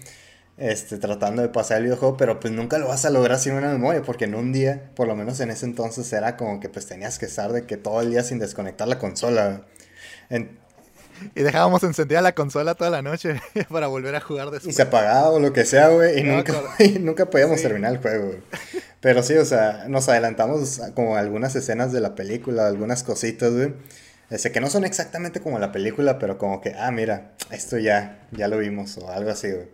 este, 0.56 0.98
tratando 0.98 1.42
de 1.42 1.50
pasar 1.50 1.78
el 1.78 1.84
videojuego, 1.84 2.16
pero 2.16 2.40
pues 2.40 2.52
nunca 2.52 2.78
lo 2.78 2.88
vas 2.88 3.04
a 3.04 3.10
lograr 3.10 3.38
sin 3.38 3.52
una 3.52 3.68
memoria, 3.72 4.02
porque 4.02 4.24
en 4.24 4.34
un 4.34 4.52
día, 4.52 4.90
por 4.96 5.06
lo 5.06 5.14
menos 5.14 5.38
en 5.38 5.50
ese 5.50 5.66
entonces, 5.66 6.12
era 6.12 6.36
como 6.36 6.58
que 6.58 6.68
pues 6.68 6.86
tenías 6.86 7.20
que 7.20 7.26
estar 7.26 7.52
de 7.52 7.64
que 7.64 7.76
todo 7.76 8.00
el 8.00 8.10
día 8.10 8.24
sin 8.24 8.40
desconectar 8.40 8.88
la 8.88 8.98
consola. 8.98 9.64
Y 11.34 11.42
dejábamos 11.42 11.82
encendida 11.82 12.20
la 12.20 12.34
consola 12.34 12.74
toda 12.74 12.90
la 12.90 13.02
noche 13.02 13.40
para 13.70 13.86
volver 13.86 14.14
a 14.14 14.20
jugar 14.20 14.50
después. 14.50 14.72
Y 14.72 14.76
se 14.76 14.82
apagaba 14.82 15.30
o 15.30 15.40
lo 15.40 15.52
que 15.52 15.64
sea, 15.64 15.88
güey, 15.88 16.20
y, 16.20 16.22
nunca, 16.22 16.54
nunca 17.00 17.30
podíamos 17.30 17.60
terminar 17.62 17.92
el 17.92 17.98
juego, 17.98 18.34
Pero 19.00 19.22
sí, 19.22 19.34
o 19.34 19.44
sea, 19.44 19.86
nos 19.88 20.08
adelantamos 20.08 20.80
como 20.94 21.16
algunas 21.16 21.54
escenas 21.56 21.92
de 21.92 22.00
la 22.00 22.14
película, 22.14 22.66
algunas 22.66 23.02
cositas, 23.02 23.52
güey. 23.52 23.74
Ese, 24.30 24.50
que 24.50 24.60
no 24.60 24.68
son 24.68 24.84
exactamente 24.84 25.40
como 25.40 25.58
la 25.58 25.70
película, 25.70 26.18
pero 26.18 26.36
como 26.36 26.60
que, 26.60 26.74
ah, 26.76 26.90
mira, 26.90 27.32
esto 27.52 27.78
ya, 27.78 28.26
ya 28.32 28.48
lo 28.48 28.58
vimos, 28.58 28.98
o 28.98 29.10
algo 29.10 29.30
así, 29.30 29.50
güey. 29.50 29.68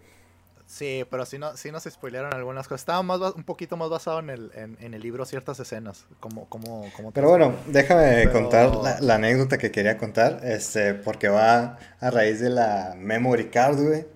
Sí, 0.72 1.04
pero 1.10 1.26
sí, 1.26 1.38
no, 1.38 1.54
sí 1.54 1.70
nos 1.70 1.84
spoilearon 1.84 2.32
algunas 2.32 2.66
cosas. 2.66 2.80
Estaba 2.80 3.02
más, 3.02 3.20
un 3.36 3.44
poquito 3.44 3.76
más 3.76 3.90
basado 3.90 4.20
en 4.20 4.30
el, 4.30 4.50
en, 4.54 4.94
el 4.94 5.02
libro 5.02 5.26
ciertas 5.26 5.60
escenas. 5.60 6.06
Como, 6.18 6.48
como, 6.48 6.90
como 6.96 7.12
pero 7.12 7.28
bueno, 7.28 7.54
déjame 7.66 8.30
contar 8.30 8.74
la, 9.02 9.14
anécdota 9.14 9.58
que 9.58 9.70
quería 9.70 9.98
contar. 9.98 10.40
Este, 10.42 10.94
porque 10.94 11.28
va 11.28 11.78
a 12.00 12.10
raíz 12.10 12.40
de 12.40 12.48
la 12.48 12.94
memory 12.96 13.50
card, 13.50 13.82
güey. 13.82 14.06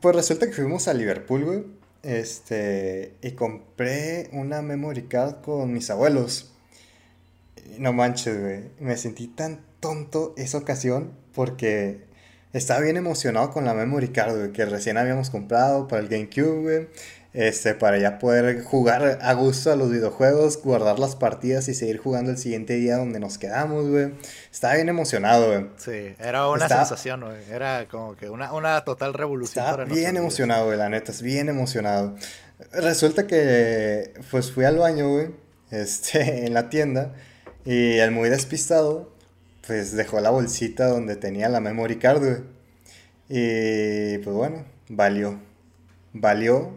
Pues 0.00 0.16
resulta 0.16 0.46
que 0.46 0.54
fuimos 0.54 0.88
a 0.88 0.94
Liverpool, 0.94 1.44
güey. 1.44 1.64
Este, 2.02 3.14
y 3.20 3.32
compré 3.32 4.30
una 4.32 4.62
memory 4.62 5.08
card 5.08 5.42
con 5.42 5.74
mis 5.74 5.90
abuelos. 5.90 6.54
No 7.76 7.92
manches, 7.92 8.40
güey. 8.40 8.70
Me 8.80 8.96
sentí 8.96 9.28
tan 9.28 9.60
tonto 9.80 10.32
esa 10.38 10.56
ocasión 10.56 11.12
porque 11.34 12.13
estaba 12.54 12.80
bien 12.80 12.96
emocionado 12.96 13.50
con 13.50 13.64
la 13.64 13.74
memory 13.74 14.08
card, 14.08 14.52
que 14.52 14.64
recién 14.64 14.96
habíamos 14.96 15.28
comprado 15.28 15.88
para 15.88 16.00
el 16.00 16.08
GameCube, 16.08 16.88
Este, 17.34 17.74
para 17.74 17.98
ya 17.98 18.20
poder 18.20 18.62
jugar 18.62 19.18
a 19.20 19.32
gusto 19.32 19.72
a 19.72 19.74
los 19.74 19.90
videojuegos, 19.90 20.62
guardar 20.62 21.00
las 21.00 21.16
partidas 21.16 21.66
y 21.66 21.74
seguir 21.74 21.98
jugando 21.98 22.30
el 22.30 22.38
siguiente 22.38 22.74
día 22.74 22.96
donde 22.96 23.18
nos 23.18 23.38
quedamos, 23.38 23.88
güey. 23.88 24.12
Estaba 24.52 24.74
bien 24.74 24.88
emocionado, 24.88 25.48
güey. 25.48 25.66
Sí, 25.76 26.14
era 26.20 26.48
una 26.48 26.68
sensación, 26.68 27.22
güey. 27.22 27.38
Era 27.50 27.88
como 27.88 28.14
que 28.14 28.30
una, 28.30 28.52
una 28.52 28.84
total 28.84 29.14
revolución. 29.14 29.64
Estaba 29.64 29.84
bien 29.84 30.16
emocionado, 30.16 30.66
güey, 30.66 30.78
la 30.78 30.88
neta, 30.88 31.10
es 31.10 31.22
bien 31.22 31.48
emocionado. 31.48 32.14
Resulta 32.72 33.26
que, 33.26 34.14
pues 34.30 34.52
fui 34.52 34.64
al 34.64 34.78
baño, 34.78 35.10
güey, 35.10 35.30
este, 35.72 36.46
en 36.46 36.54
la 36.54 36.68
tienda, 36.70 37.14
y 37.64 37.98
el 37.98 38.12
muy 38.12 38.28
despistado 38.28 39.13
pues 39.66 39.92
dejó 39.92 40.20
la 40.20 40.30
bolsita 40.30 40.88
donde 40.88 41.16
tenía 41.16 41.48
la 41.48 41.60
memory 41.60 41.96
card, 41.98 42.18
güey. 42.20 42.36
Y 43.28 44.18
pues 44.18 44.36
bueno, 44.36 44.64
valió. 44.88 45.38
Valió. 46.12 46.70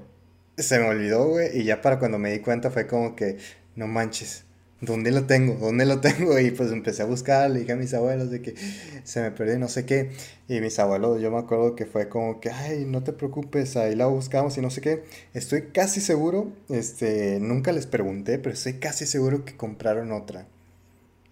Se 0.57 0.79
me 0.79 0.87
olvidó, 0.87 1.27
güey. 1.29 1.59
Y 1.59 1.63
ya 1.65 1.81
para 1.81 1.99
cuando 1.99 2.17
me 2.19 2.31
di 2.31 2.39
cuenta 2.39 2.71
fue 2.71 2.87
como 2.87 3.15
que, 3.15 3.37
no 3.75 3.87
manches, 3.87 4.45
¿dónde 4.81 5.11
lo 5.11 5.25
tengo? 5.25 5.55
¿Dónde 5.55 5.85
lo 5.85 5.99
tengo? 6.01 6.39
Y 6.39 6.51
pues 6.51 6.71
empecé 6.71 7.03
a 7.03 7.05
buscar, 7.05 7.49
le 7.51 7.59
dije 7.61 7.73
a 7.73 7.75
mis 7.75 7.93
abuelos 7.93 8.31
de 8.31 8.41
que 8.41 8.55
se 9.03 9.21
me 9.21 9.31
perdió 9.31 9.59
no 9.59 9.67
sé 9.67 9.85
qué. 9.85 10.11
Y 10.47 10.61
mis 10.61 10.79
abuelos, 10.79 11.21
yo 11.21 11.31
me 11.31 11.37
acuerdo 11.39 11.75
que 11.75 11.85
fue 11.85 12.09
como 12.09 12.39
que, 12.39 12.51
ay, 12.51 12.85
no 12.85 13.03
te 13.03 13.13
preocupes, 13.13 13.75
ahí 13.77 13.95
la 13.95 14.07
buscamos 14.07 14.57
y 14.57 14.61
no 14.61 14.69
sé 14.71 14.81
qué. 14.81 15.03
Estoy 15.33 15.63
casi 15.73 16.01
seguro, 16.01 16.51
este, 16.69 17.39
nunca 17.39 17.71
les 17.71 17.87
pregunté, 17.87 18.39
pero 18.39 18.53
estoy 18.53 18.73
casi 18.75 19.05
seguro 19.05 19.45
que 19.45 19.55
compraron 19.57 20.11
otra. 20.11 20.47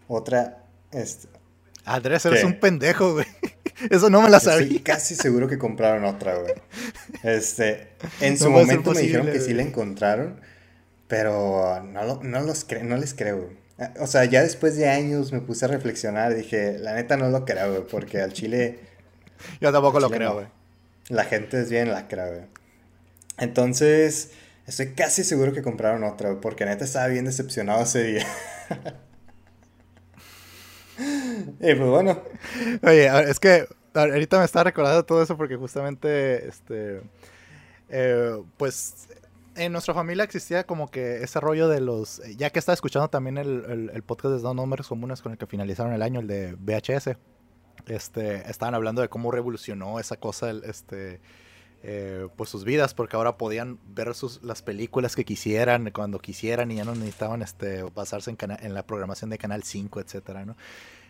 Otra, 0.08 0.64
este, 0.92 1.28
Andrés, 1.86 2.26
eres 2.26 2.44
un 2.44 2.60
pendejo, 2.60 3.14
güey. 3.14 3.26
Eso 3.90 4.10
no 4.10 4.22
me 4.22 4.30
la 4.30 4.40
sabía. 4.40 4.64
Estoy 4.64 4.80
casi 4.80 5.16
seguro 5.16 5.48
que 5.48 5.58
compraron 5.58 6.04
otra, 6.06 6.36
güey. 6.36 6.54
Este, 7.24 7.90
en 8.22 8.38
su 8.38 8.50
momento 8.50 8.92
me 8.92 9.02
dijeron 9.02 9.28
que 9.28 9.40
sí 9.40 9.54
la 9.54 9.62
encontraron, 9.62 10.42
pero 11.08 11.84
no, 11.84 12.24
no, 12.24 12.42
los 12.42 12.66
no 12.84 12.98
les 12.98 13.14
creo, 13.14 13.44
güey. 13.44 13.66
O 14.00 14.08
sea, 14.08 14.26
ya 14.26 14.42
después 14.42 14.78
de 14.78 14.90
años 14.90 15.34
me 15.34 15.42
puse 15.42 15.66
a 15.66 15.68
reflexionar 15.68 16.32
y 16.32 16.36
dije, 16.36 16.80
la 16.80 16.94
neta 16.94 17.18
no 17.18 17.30
lo 17.30 17.46
creo, 17.46 17.70
güey, 17.72 17.88
porque 17.88 18.22
al 18.22 18.34
Chile... 18.34 18.80
Yo 19.60 19.72
tampoco 19.72 20.00
lo 20.00 20.10
creo, 20.10 20.34
güey. 20.34 20.48
La 21.10 21.26
gente 21.26 21.62
es 21.62 21.70
bien 21.70 21.92
lacra, 21.92 22.30
güey. 22.30 22.46
Entonces, 23.38 24.32
estoy 24.66 24.94
casi 24.94 25.24
seguro 25.26 25.52
que 25.52 25.62
compraron 25.62 26.04
otra, 26.06 26.30
güey, 26.30 26.42
porque 26.42 26.66
neta 26.66 26.86
estaba 26.86 27.08
bien 27.08 27.26
decepcionado 27.26 27.84
ese 27.84 28.04
día. 28.04 28.28
Y 31.60 31.76
pues 31.76 31.90
bueno. 31.90 32.22
Oye, 32.84 33.30
es 33.30 33.40
que 33.40 33.68
ahorita 33.94 34.40
me 34.40 34.46
está 34.46 34.64
recordando 34.64 35.04
todo 35.06 35.22
eso 35.22 35.38
porque 35.38 35.56
justamente, 35.56 36.48
este, 36.48 37.02
eh, 37.90 38.42
pues 38.58 39.08
en 39.56 39.72
nuestra 39.72 39.94
familia 39.94 40.24
existía 40.24 40.66
como 40.66 40.90
que 40.92 41.24
ese 41.24 41.40
rollo 41.40 41.68
de 41.70 41.80
los, 41.80 42.22
ya 42.36 42.50
que 42.50 42.60
estaba 42.60 42.74
escuchando 42.74 43.10
también 43.10 43.38
el, 43.38 43.90
el, 43.94 44.04
podcast 44.04 44.36
de 44.36 44.42
dos 44.42 44.56
números 44.56 44.88
comunes 44.88 45.22
con 45.22 45.32
el 45.32 45.38
que 45.38 45.48
finalizaron 45.48 45.94
el 45.94 46.02
año, 46.02 46.20
el 46.20 46.28
de 46.28 46.56
VHS, 46.60 47.18
este, 47.88 48.50
estaban 48.50 48.76
hablando 48.76 49.02
de 49.02 49.10
cómo 49.10 49.32
revolucionó 49.32 50.00
esa 50.00 50.18
cosa, 50.18 50.52
este, 50.52 51.22
eh, 51.88 52.28
pues 52.36 52.50
sus 52.50 52.64
vidas, 52.64 52.94
porque 52.96 53.16
ahora 53.16 53.38
podían 53.38 53.80
ver 53.88 54.16
sus, 54.16 54.42
las 54.44 54.64
películas 54.64 55.16
que 55.16 55.24
quisieran, 55.24 55.92
cuando 55.92 56.20
quisieran, 56.20 56.72
y 56.72 56.78
ya 56.78 56.84
no 56.84 56.96
necesitaban 56.96 57.42
este, 57.44 57.84
basarse 57.84 58.32
en, 58.32 58.38
en 58.52 58.74
la 58.74 58.88
programación 58.88 59.30
de 59.30 59.38
Canal 59.38 59.64
5, 59.64 60.00
etcétera, 60.00 60.46
¿no? 60.46 60.56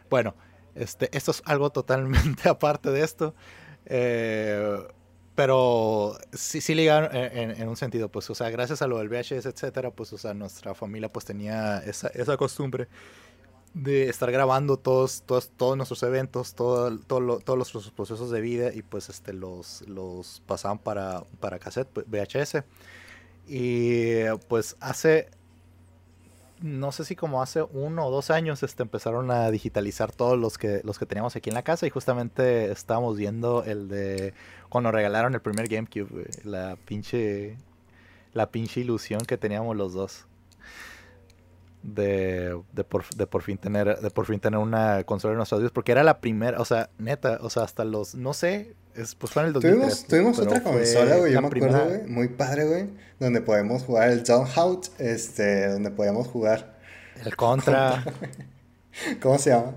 Bueno, 0.10 0.36
este, 0.76 1.16
esto 1.16 1.32
es 1.32 1.42
algo 1.46 1.70
totalmente 1.70 2.50
aparte 2.50 2.92
de 2.92 3.04
esto. 3.04 3.34
Eh, 3.86 4.86
pero 5.36 6.18
sí, 6.32 6.62
sí 6.62 6.76
ligaron 6.76 7.10
en, 7.14 7.68
un 7.68 7.76
sentido, 7.76 8.10
pues, 8.10 8.30
o 8.30 8.36
sea, 8.36 8.50
gracias 8.50 8.82
a 8.82 8.88
lo 8.88 9.00
del 9.00 9.10
VHS, 9.10 9.46
etcétera, 9.46 9.92
pues, 9.92 10.14
o 10.14 10.18
sea, 10.18 10.34
nuestra 10.34 10.74
familia 10.74 11.12
pues 11.12 11.26
tenía 11.26 11.80
esa, 11.80 12.08
esa 12.10 12.38
costumbre 12.38 12.88
de 13.76 14.08
estar 14.10 14.32
grabando 14.32 14.78
todos, 14.78 15.24
todos, 15.26 15.50
todos 15.50 15.76
nuestros 15.76 16.02
eventos, 16.04 16.56
todo, 16.56 16.98
todo 16.98 17.40
todos 17.40 17.60
los 17.60 17.92
procesos 17.92 18.32
de 18.32 18.40
vida 18.40 18.74
y 18.74 18.82
pues 18.82 19.10
este 19.10 19.34
los, 19.34 19.88
los 19.88 20.42
pasaban 20.48 20.80
para, 20.80 21.24
para 21.42 21.60
cassette, 21.60 21.90
VHS. 22.08 22.64
Y 23.48 24.24
pues 24.48 24.78
hace 24.80 25.30
no 26.62 26.94
sé 26.94 27.04
si 27.04 27.18
como 27.18 27.42
hace 27.42 27.64
uno 27.64 28.06
o 28.08 28.12
dos 28.12 28.32
años 28.32 28.64
este, 28.64 28.84
empezaron 28.84 29.30
a 29.30 29.52
digitalizar 29.52 30.14
todos 30.14 30.40
los 30.40 30.58
que, 30.58 30.80
los 30.86 30.98
que 30.98 31.06
teníamos 31.06 31.36
aquí 31.36 31.50
en 31.50 31.56
la 31.56 31.64
casa 31.64 31.86
y 31.86 31.90
justamente 31.90 32.72
estábamos 32.72 33.18
viendo 33.18 33.66
el 33.66 33.90
de 33.90 34.34
cuando 34.70 34.90
regalaron 34.92 35.34
el 35.36 35.42
primer 35.42 35.68
GameCube, 35.68 36.30
la 36.46 36.78
pinche, 36.86 37.58
la 38.34 38.52
pinche 38.52 38.80
ilusión 38.80 39.22
que 39.26 39.38
teníamos 39.38 39.76
los 39.76 39.94
dos. 39.94 40.28
De, 41.88 42.60
de, 42.74 42.84
por, 42.84 43.08
de 43.15 43.28
por 43.28 43.43
fin 43.43 43.60
tener 43.60 44.00
de 44.00 44.10
por 44.10 44.26
fin 44.26 44.39
tener 44.39 44.60
una 44.60 45.04
consola 45.04 45.34
en 45.34 45.38
nuestros 45.38 45.62
días 45.62 45.71
porque 45.71 45.91
era 45.91 46.02
la 46.04 46.19
primera 46.19 46.60
o 46.60 46.65
sea 46.65 46.89
neta 46.98 47.38
o 47.41 47.52
sea 47.52 47.62
hasta 47.62 47.86
los 47.86 48.15
no 48.15 48.34
sé 48.34 48.74
es, 48.95 49.13
pues 49.13 49.32
fue 49.32 49.43
en 49.43 49.50
el 49.50 49.54
2003 49.54 50.08
tuvimos, 50.08 50.39
otra 50.39 50.63
consola 50.63 51.17
güey 51.17 51.34
yo 51.34 51.41
me 51.43 51.48
acuerdo 51.48 51.86
güey 51.86 52.08
muy 52.08 52.30
padre 52.30 52.65
güey 52.65 52.88
donde 53.19 53.41
podemos 53.41 53.84
jugar 53.84 54.10
el 54.10 54.24
Out, 54.30 54.88
este, 55.00 55.69
donde 55.69 55.91
podíamos 55.91 56.28
jugar. 56.28 56.76
El 57.24 57.36
Contra. 57.36 58.04
¿Cómo 59.21 59.38
se 59.38 59.52
llama? 59.52 59.74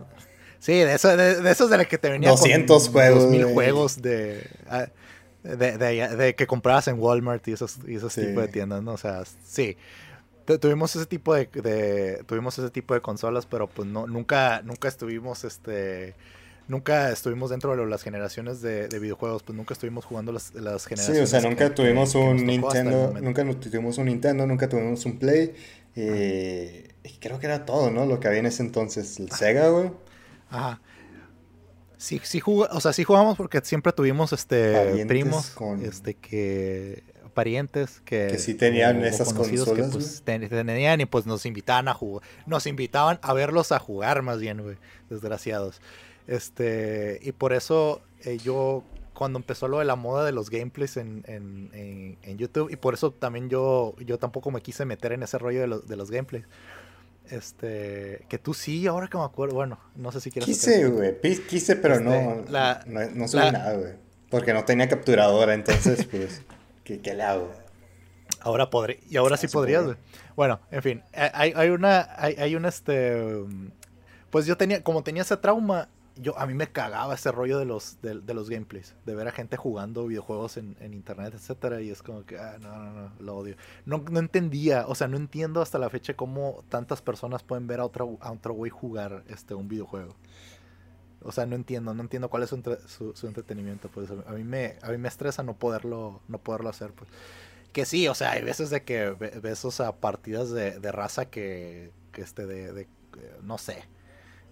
Sí, 0.58 0.72
de, 0.72 0.94
eso, 0.94 1.16
de, 1.16 1.50
esos 1.50 1.70
de 1.70 1.78
los 1.78 1.86
que 1.86 1.98
te 1.98 2.10
venían 2.10 2.32
200 2.32 2.88
juegos. 2.88 3.22
2000 3.24 3.44
juegos 3.52 3.98
ah, 4.68 4.88
de, 5.44 5.78
de, 5.78 6.34
que 6.34 6.46
comprabas 6.46 6.88
en 6.88 6.98
Walmart 6.98 7.46
y 7.46 7.52
esos, 7.52 7.78
y 7.86 7.94
esos 7.94 8.12
tipos 8.14 8.42
de 8.42 8.48
tiendas, 8.48 8.82
¿no? 8.82 8.92
O 8.92 8.98
sea, 8.98 9.22
sí. 9.46 9.76
Tuvimos 10.56 10.96
ese 10.96 11.06
tipo 11.06 11.34
de, 11.34 12.24
tuvimos 12.26 12.58
ese 12.58 12.70
tipo 12.70 12.94
de 12.94 13.00
consolas, 13.00 13.44
pero 13.44 13.68
pues 13.68 13.86
no, 13.86 14.06
nunca, 14.06 14.62
nunca 14.62 14.88
estuvimos 14.88 15.44
este 15.44 16.14
nunca 16.68 17.10
estuvimos 17.10 17.50
dentro 17.50 17.74
de 17.74 17.86
las 17.86 18.02
generaciones 18.02 18.60
de, 18.62 18.88
videojuegos, 18.98 19.42
pues 19.42 19.56
nunca 19.56 19.74
estuvimos 19.74 20.04
jugando 20.04 20.32
las, 20.32 20.54
las 20.54 20.86
generaciones. 20.86 21.28
Sí, 21.28 21.36
o 21.36 21.40
sea, 21.40 21.48
nunca 21.48 21.74
tuvimos 21.74 22.14
un 22.14 22.46
Nintendo, 22.46 23.14
nunca 23.20 23.44
tuvimos 23.58 23.98
un 23.98 24.06
Nintendo, 24.06 24.46
nunca 24.46 24.68
tuvimos 24.68 25.04
un 25.04 25.18
Play. 25.18 25.54
y 25.96 27.18
creo 27.18 27.38
que 27.38 27.46
era 27.46 27.64
todo, 27.66 27.90
¿no? 27.90 28.06
Lo 28.06 28.20
que 28.20 28.28
había 28.28 28.40
en 28.40 28.46
ese 28.46 28.62
entonces, 28.62 29.18
el 29.18 29.30
Sega, 29.30 29.68
güey. 29.68 29.90
Ajá. 30.50 30.80
Sí, 31.98 32.20
sí 32.22 32.40
o 32.46 32.80
sea, 32.80 32.92
sí 32.92 33.02
jugamos 33.02 33.36
porque 33.36 33.60
siempre 33.64 33.92
tuvimos 33.92 34.32
este 34.32 35.04
primos 35.06 35.52
este 35.82 36.14
que 36.14 37.02
parientes 37.38 38.00
que, 38.04 38.26
que 38.32 38.38
sí 38.38 38.54
tenían 38.54 39.04
esas 39.04 39.32
consolas 39.32 39.76
que, 39.76 39.84
pues, 39.84 40.24
tenían 40.24 41.00
y 41.00 41.06
pues 41.06 41.24
nos 41.24 41.46
invitaban 41.46 41.86
a 41.86 41.94
jugar, 41.94 42.26
nos 42.46 42.66
invitaban 42.66 43.20
a 43.22 43.32
verlos 43.32 43.70
a 43.70 43.78
jugar 43.78 44.22
más 44.22 44.40
bien, 44.40 44.60
güey, 44.60 44.76
desgraciados. 45.08 45.80
Este, 46.26 47.20
y 47.22 47.30
por 47.30 47.52
eso 47.52 48.02
eh, 48.24 48.38
yo 48.38 48.82
cuando 49.14 49.38
empezó 49.38 49.68
lo 49.68 49.78
de 49.78 49.84
la 49.84 49.94
moda 49.94 50.24
de 50.24 50.32
los 50.32 50.50
gameplays 50.50 50.96
en, 50.96 51.22
en, 51.28 52.18
en, 52.22 52.38
YouTube. 52.38 52.72
Y 52.72 52.76
por 52.76 52.94
eso 52.94 53.12
también 53.12 53.48
yo, 53.48 53.94
yo 54.04 54.18
tampoco 54.18 54.50
me 54.50 54.60
quise 54.60 54.84
meter 54.84 55.12
en 55.12 55.22
ese 55.22 55.38
rollo 55.38 55.60
de, 55.60 55.68
los, 55.68 55.86
de 55.86 55.94
los 55.94 56.10
gameplays. 56.10 56.44
Este, 57.30 58.24
que 58.28 58.38
tú 58.38 58.52
sí, 58.52 58.88
ahora 58.88 59.06
que 59.06 59.16
me 59.16 59.22
acuerdo, 59.22 59.54
bueno, 59.54 59.78
no 59.94 60.10
sé 60.10 60.20
si 60.20 60.32
quieres. 60.32 60.44
Quise, 60.44 60.88
güey, 60.88 61.14
quise, 61.48 61.76
pero 61.76 61.94
este, 61.94 62.04
no, 62.04 62.44
no, 62.86 63.10
no 63.14 63.28
subí 63.28 63.52
nada, 63.52 63.74
güey. 63.74 63.92
Porque 64.28 64.52
no 64.52 64.64
tenía 64.64 64.88
capturadora, 64.88 65.54
entonces, 65.54 66.04
pues, 66.10 66.42
¿qué, 66.88 67.00
¿qué, 67.00 67.12
le 67.12 67.22
hago? 67.22 67.50
Ahora 68.40 68.70
podré, 68.70 69.00
y 69.10 69.18
ahora 69.18 69.36
sí 69.36 69.46
podrías, 69.46 69.84
güey. 69.84 69.96
Bueno, 70.34 70.60
en 70.70 70.82
fin, 70.82 71.02
hay, 71.12 71.52
hay 71.54 71.68
una, 71.68 72.08
hay, 72.16 72.34
hay 72.38 72.54
una, 72.54 72.68
este, 72.68 73.44
pues 74.30 74.46
yo 74.46 74.56
tenía, 74.56 74.82
como 74.82 75.02
tenía 75.02 75.22
ese 75.22 75.36
trauma, 75.36 75.88
yo 76.16 76.38
a 76.38 76.46
mí 76.46 76.54
me 76.54 76.66
cagaba 76.66 77.14
ese 77.14 77.30
rollo 77.30 77.58
de 77.58 77.66
los 77.66 78.00
de, 78.00 78.34
los 78.34 78.48
gameplays, 78.48 78.94
de 79.04 79.14
ver 79.14 79.28
a 79.28 79.32
gente 79.32 79.56
jugando 79.56 80.06
videojuegos 80.06 80.56
en, 80.56 80.76
internet, 80.80 81.34
etcétera, 81.34 81.82
y 81.82 81.90
es 81.90 82.02
como 82.02 82.24
que 82.24 82.38
ah, 82.38 82.56
no, 82.58 82.76
no, 82.76 82.92
no, 82.92 83.12
lo 83.20 83.36
odio. 83.36 83.56
No, 83.84 84.02
no 84.10 84.18
entendía, 84.18 84.86
o 84.86 84.94
sea, 84.94 85.08
no 85.08 85.18
entiendo 85.18 85.60
hasta 85.60 85.78
la 85.78 85.90
fecha 85.90 86.14
cómo 86.14 86.64
tantas 86.70 87.02
personas 87.02 87.42
pueden 87.42 87.66
ver 87.66 87.80
a 87.80 87.84
otro 87.84 88.16
a 88.20 88.32
otro 88.32 88.54
güey 88.54 88.70
jugar 88.70 89.24
este 89.28 89.54
un 89.54 89.68
videojuego. 89.68 90.16
O 91.22 91.32
sea, 91.32 91.46
no 91.46 91.56
entiendo, 91.56 91.94
no 91.94 92.02
entiendo 92.02 92.30
cuál 92.30 92.44
es 92.44 92.50
su, 92.50 93.12
su, 93.14 93.26
entretenimiento, 93.26 93.88
pues 93.88 94.08
a 94.10 94.32
mí 94.32 94.44
me 94.44 94.76
a 94.82 94.90
mí 94.90 94.98
me 94.98 95.08
estresa 95.08 95.42
no 95.42 95.54
poderlo 95.54 96.20
no 96.28 96.38
poderlo 96.38 96.68
hacer, 96.68 96.92
pues. 96.92 97.10
Que 97.72 97.84
sí, 97.84 98.08
o 98.08 98.14
sea, 98.14 98.32
hay 98.32 98.42
veces 98.42 98.70
de 98.70 98.82
que 98.82 99.10
ves 99.10 99.64
o 99.64 99.70
sea, 99.70 99.92
partidas 99.92 100.50
de, 100.50 100.78
de 100.78 100.92
raza 100.92 101.26
que, 101.26 101.92
que 102.12 102.22
este 102.22 102.46
de, 102.46 102.72
de 102.72 102.88
no 103.42 103.58
sé, 103.58 103.84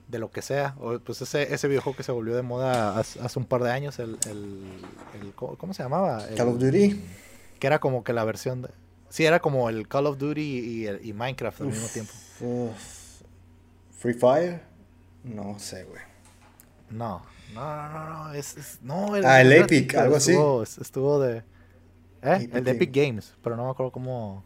de 0.08 0.18
lo 0.18 0.30
que 0.30 0.42
sea. 0.42 0.74
O, 0.78 0.98
pues 0.98 1.22
ese, 1.22 1.54
ese 1.54 1.68
videojuego 1.68 1.96
que 1.96 2.02
se 2.02 2.12
volvió 2.12 2.34
de 2.34 2.42
moda 2.42 2.98
hace, 2.98 3.38
un 3.38 3.44
par 3.44 3.62
de 3.62 3.70
años, 3.70 3.98
el, 3.98 4.18
el, 4.26 5.32
¿cómo 5.34 5.74
se 5.74 5.82
llamaba? 5.82 6.26
Call 6.36 6.48
of 6.48 6.58
Duty. 6.58 7.00
Que 7.58 7.66
era 7.66 7.78
como 7.78 8.04
que 8.04 8.12
la 8.12 8.24
versión 8.24 8.62
de... 8.62 8.68
Sí, 9.08 9.24
era 9.24 9.40
como 9.40 9.68
el 9.70 9.88
Call 9.88 10.06
of 10.06 10.18
Duty 10.18 10.40
y, 10.40 10.88
y, 11.08 11.12
Minecraft 11.12 11.60
al 11.62 11.66
mismo 11.68 11.86
tiempo. 11.88 12.12
Free 13.98 14.14
Fire? 14.14 14.60
No 15.24 15.58
sé, 15.58 15.84
güey. 15.84 16.02
No, 16.90 17.22
no, 17.54 17.88
no, 17.88 18.08
no, 18.08 18.32
es, 18.32 18.78
no 18.82 19.14
ah, 19.14 19.40
el 19.40 19.52
Epic, 19.52 19.94
algo 19.94 20.16
así. 20.16 20.32
Estuvo 20.80 21.20
de... 21.20 21.42
¿Eh? 22.22 22.48
el 22.52 22.64
de 22.64 22.70
Epic 22.70 22.90
Games, 22.92 23.34
pero 23.42 23.56
no 23.56 23.64
me 23.64 23.70
acuerdo 23.70 23.92
cómo... 23.92 24.44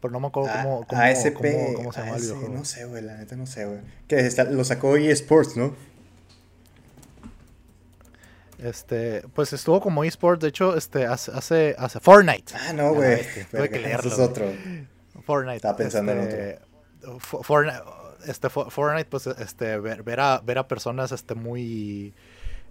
Pero 0.00 0.12
no 0.12 0.20
me 0.20 0.26
acuerdo 0.28 0.50
cómo, 0.52 0.86
cómo, 0.86 1.02
ASP, 1.02 1.74
cómo, 1.74 1.92
se 1.92 2.00
llama 2.00 2.16
el 2.16 2.22
videojuego. 2.22 2.54
No 2.54 2.64
sé, 2.64 2.84
güey, 2.84 3.02
la 3.02 3.16
neta 3.16 3.34
no 3.34 3.46
sé, 3.46 3.64
güey. 3.64 3.80
Que 4.06 4.30
lo 4.50 4.62
sacó 4.62 4.96
eSports, 4.96 5.56
¿no? 5.56 5.74
Este, 8.58 9.22
pues 9.34 9.52
estuvo 9.52 9.80
como 9.80 10.04
eSports, 10.04 10.40
de 10.40 10.48
hecho, 10.48 10.76
este, 10.76 11.06
hace, 11.06 11.74
hace, 11.78 12.00
Fortnite. 12.00 12.54
Ah, 12.54 12.72
no, 12.72 12.94
güey. 12.94 13.20
Este, 13.20 13.44
tuve 13.44 13.68
que 13.68 13.80
leerlo. 13.80 14.12
Es 14.12 14.18
otro. 14.18 14.50
Fortnite. 15.24 15.56
Estaba 15.56 15.76
pensando 15.76 16.12
en 16.12 16.20
otro. 16.20 17.18
Fortnite, 17.20 17.80
este, 18.26 18.48
Fortnite, 18.50 19.08
pues, 19.08 19.26
este, 19.26 19.78
ver, 19.78 20.02
ver, 20.02 20.20
a, 20.20 20.40
ver 20.40 20.58
a 20.58 20.68
personas, 20.68 21.12
este, 21.12 21.34
muy 21.34 22.14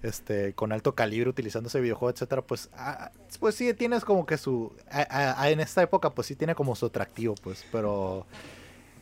este, 0.03 0.53
con 0.53 0.71
alto 0.71 0.95
calibre 0.95 1.29
utilizando 1.29 1.67
ese 1.67 1.79
videojuego, 1.79 2.11
etcétera, 2.11 2.41
pues, 2.41 2.69
ah, 2.73 3.11
pues 3.39 3.55
sí 3.55 3.73
tienes 3.73 4.05
como 4.05 4.25
que 4.25 4.37
su, 4.37 4.73
en 4.91 5.59
esta 5.59 5.81
época, 5.81 6.11
pues 6.11 6.27
sí 6.27 6.35
tiene 6.35 6.55
como 6.55 6.75
su 6.75 6.85
atractivo, 6.87 7.35
pues, 7.41 7.65
pero 7.71 8.25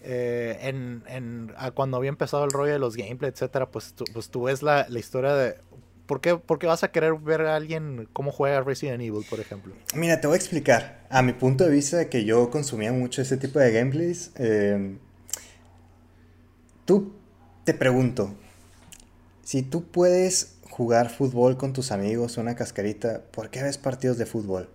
eh, 0.04 0.58
en, 0.62 1.04
en 1.08 1.54
cuando 1.74 1.98
había 1.98 2.10
empezado 2.10 2.46
el 2.46 2.52
rollo 2.52 2.72
de 2.74 2.80
los 2.80 2.96
gameplay, 2.96 3.32
etcétera, 3.32 3.70
pues 3.70 3.94
tú, 3.94 4.06
pues 4.14 4.30
tú 4.30 4.44
ves 4.44 4.64
la, 4.64 4.88
la 4.90 5.00
historia 5.00 5.34
de, 5.34 5.58
¿Por 6.06 6.20
qué, 6.20 6.36
¿Por 6.36 6.60
qué, 6.60 6.68
vas 6.68 6.84
a 6.84 6.92
querer 6.92 7.14
ver 7.16 7.42
a 7.42 7.56
alguien 7.56 8.10
cómo 8.12 8.32
juega 8.32 8.62
Resident 8.62 9.02
Evil, 9.02 9.26
por 9.30 9.40
ejemplo? 9.40 9.74
Mira, 9.96 10.20
te 10.20 10.28
voy 10.28 10.36
a 10.36 10.38
explicar. 10.38 11.06
A 11.10 11.22
mi 11.22 11.32
punto 11.32 11.64
de 11.64 11.70
vista, 11.70 12.10
que 12.10 12.26
yo 12.26 12.50
consumía 12.50 12.92
mucho 12.92 13.22
ese 13.22 13.38
tipo 13.38 13.60
de 13.60 13.72
gameplays, 13.72 14.32
eh, 14.36 14.98
tú 16.86 17.14
te 17.64 17.74
pregunto, 17.74 18.34
si 19.44 19.62
tú 19.62 19.84
puedes 19.84 20.58
jugar 20.70 21.10
fútbol 21.10 21.58
con 21.58 21.74
tus 21.74 21.92
amigos, 21.92 22.38
una 22.38 22.56
cascarita, 22.56 23.22
¿por 23.32 23.50
qué 23.50 23.62
ves 23.64 23.78
partidos 23.78 24.18
de 24.18 24.26
fútbol? 24.26 24.70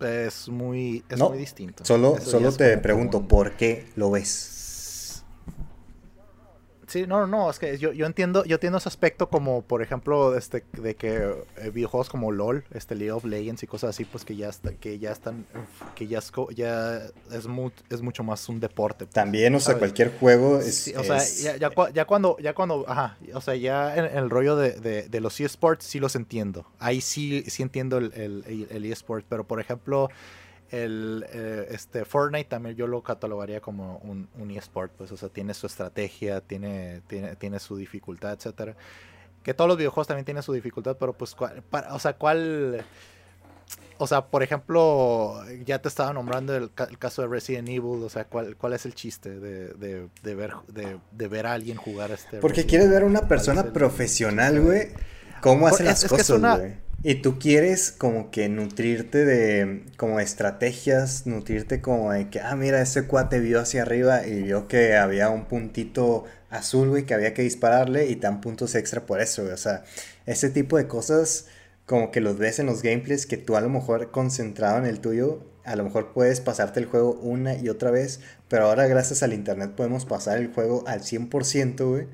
Es 0.00 0.48
muy, 0.48 1.04
es 1.08 1.18
muy 1.18 1.38
distinto. 1.38 1.84
Solo, 1.84 2.18
solo 2.20 2.52
te 2.52 2.76
pregunto, 2.78 3.28
¿por 3.28 3.56
qué 3.56 3.86
lo 3.94 4.10
ves? 4.10 4.61
Sí, 6.92 7.06
no, 7.06 7.26
no, 7.26 7.48
es 7.48 7.58
que 7.58 7.78
yo, 7.78 7.90
yo 7.94 8.04
entiendo, 8.04 8.44
yo 8.44 8.56
entiendo 8.56 8.76
ese 8.76 8.86
aspecto 8.86 9.30
como, 9.30 9.62
por 9.62 9.80
ejemplo, 9.80 10.36
este, 10.36 10.62
de 10.74 10.94
que 10.94 11.32
eh, 11.56 11.70
videojuegos 11.70 12.10
como 12.10 12.30
LOL, 12.30 12.64
este 12.74 12.94
League 12.94 13.12
of 13.12 13.24
Legends 13.24 13.62
y 13.62 13.66
cosas 13.66 13.88
así, 13.88 14.04
pues 14.04 14.26
que 14.26 14.36
ya 14.36 14.50
está, 14.50 14.74
que 14.74 14.98
ya 14.98 15.10
están, 15.10 15.46
que 15.94 16.06
ya 16.06 16.18
es, 16.18 16.30
ya 16.54 16.98
es, 17.30 17.48
es 17.88 18.02
mucho 18.02 18.22
más 18.24 18.46
un 18.50 18.60
deporte. 18.60 19.06
Pues, 19.06 19.14
También, 19.14 19.54
o 19.54 19.60
sea, 19.60 19.78
cualquier 19.78 20.12
juego 20.18 20.58
es. 20.58 20.92
o 20.94 21.02
sea, 21.02 21.24
ya, 21.56 21.70
ya, 21.94 22.04
cuando, 22.04 22.36
ya 22.40 22.52
cuando, 22.52 22.84
ajá, 22.86 23.16
o 23.32 23.40
sea, 23.40 23.56
ya 23.56 23.96
en, 23.96 24.14
el 24.14 24.28
rollo 24.28 24.56
de, 24.56 24.72
de, 24.72 25.08
de, 25.08 25.20
los 25.20 25.40
eSports 25.40 25.86
sí 25.86 25.98
los 25.98 26.14
entiendo. 26.14 26.66
Ahí 26.78 27.00
sí, 27.00 27.42
sí 27.46 27.62
entiendo 27.62 27.96
el, 27.96 28.12
el, 28.12 28.66
el 28.68 28.84
eSport, 28.84 29.24
pero 29.26 29.44
por 29.44 29.60
ejemplo 29.60 30.10
el 30.72 31.26
eh, 31.32 31.66
este 31.70 32.04
Fortnite 32.04 32.48
también 32.48 32.74
yo 32.74 32.86
lo 32.86 33.02
catalogaría 33.02 33.60
como 33.60 33.98
un, 33.98 34.28
un 34.38 34.50
eSport, 34.50 34.90
pues, 34.92 35.12
o 35.12 35.16
sea, 35.16 35.28
tiene 35.28 35.54
su 35.54 35.66
estrategia, 35.66 36.40
tiene, 36.40 37.02
tiene, 37.06 37.36
tiene 37.36 37.60
su 37.60 37.76
dificultad, 37.76 38.32
etcétera. 38.32 38.74
Que 39.42 39.54
todos 39.54 39.68
los 39.68 39.76
videojuegos 39.76 40.08
también 40.08 40.24
tienen 40.24 40.42
su 40.42 40.52
dificultad, 40.52 40.96
pero 40.98 41.12
pues, 41.12 41.36
o 41.90 41.98
sea, 41.98 42.14
¿cuál? 42.14 42.84
O 43.98 44.06
sea, 44.06 44.26
por 44.26 44.42
ejemplo, 44.42 45.42
ya 45.64 45.80
te 45.80 45.88
estaba 45.88 46.12
nombrando 46.12 46.56
el, 46.56 46.70
caso 46.72 47.22
de 47.22 47.28
Resident 47.28 47.68
Evil, 47.68 48.02
o 48.02 48.08
sea, 48.08 48.24
¿cuál, 48.24 48.56
cuál 48.56 48.72
es 48.72 48.86
el 48.86 48.94
chiste 48.94 49.38
de, 49.38 49.68
de, 49.74 50.08
de 50.22 50.34
ver, 50.34 50.52
de, 50.68 50.98
de, 51.10 51.28
ver 51.28 51.46
a 51.46 51.52
alguien 51.52 51.76
jugar 51.76 52.10
este? 52.10 52.38
Porque 52.38 52.64
quieres 52.64 52.88
ver 52.88 53.02
a 53.02 53.06
una 53.06 53.28
persona 53.28 53.72
profesional, 53.72 54.60
güey, 54.60 54.88
cómo 55.42 55.66
hace 55.66 55.84
las 55.84 56.04
cosas, 56.06 56.40
güey. 56.58 56.91
Y 57.04 57.16
tú 57.16 57.40
quieres 57.40 57.90
como 57.90 58.30
que 58.30 58.48
nutrirte 58.48 59.24
de 59.24 59.84
como 59.96 60.20
estrategias, 60.20 61.26
nutrirte 61.26 61.80
como 61.80 62.12
de 62.12 62.30
que, 62.30 62.40
ah, 62.40 62.54
mira, 62.54 62.80
ese 62.80 63.08
cuate 63.08 63.40
vio 63.40 63.60
hacia 63.60 63.82
arriba 63.82 64.24
y 64.24 64.42
vio 64.42 64.68
que 64.68 64.96
había 64.96 65.28
un 65.28 65.46
puntito 65.46 66.24
azul, 66.48 66.90
güey, 66.90 67.04
que 67.04 67.14
había 67.14 67.34
que 67.34 67.42
dispararle 67.42 68.06
y 68.06 68.14
dan 68.14 68.40
puntos 68.40 68.76
extra 68.76 69.04
por 69.04 69.20
eso, 69.20 69.42
güey. 69.42 69.54
O 69.54 69.56
sea, 69.56 69.82
ese 70.26 70.48
tipo 70.48 70.76
de 70.76 70.86
cosas 70.86 71.46
como 71.86 72.12
que 72.12 72.20
los 72.20 72.38
ves 72.38 72.60
en 72.60 72.66
los 72.66 72.82
gameplays 72.82 73.26
que 73.26 73.36
tú 73.36 73.56
a 73.56 73.60
lo 73.60 73.68
mejor 73.68 74.12
concentrado 74.12 74.78
en 74.78 74.84
el 74.86 75.00
tuyo, 75.00 75.44
a 75.64 75.74
lo 75.74 75.82
mejor 75.82 76.12
puedes 76.12 76.40
pasarte 76.40 76.78
el 76.78 76.86
juego 76.86 77.14
una 77.14 77.56
y 77.56 77.68
otra 77.68 77.90
vez, 77.90 78.20
pero 78.48 78.66
ahora 78.66 78.86
gracias 78.86 79.24
al 79.24 79.32
internet 79.32 79.72
podemos 79.76 80.04
pasar 80.06 80.38
el 80.38 80.52
juego 80.52 80.84
al 80.86 81.00
100%, 81.00 81.84
güey 81.88 82.06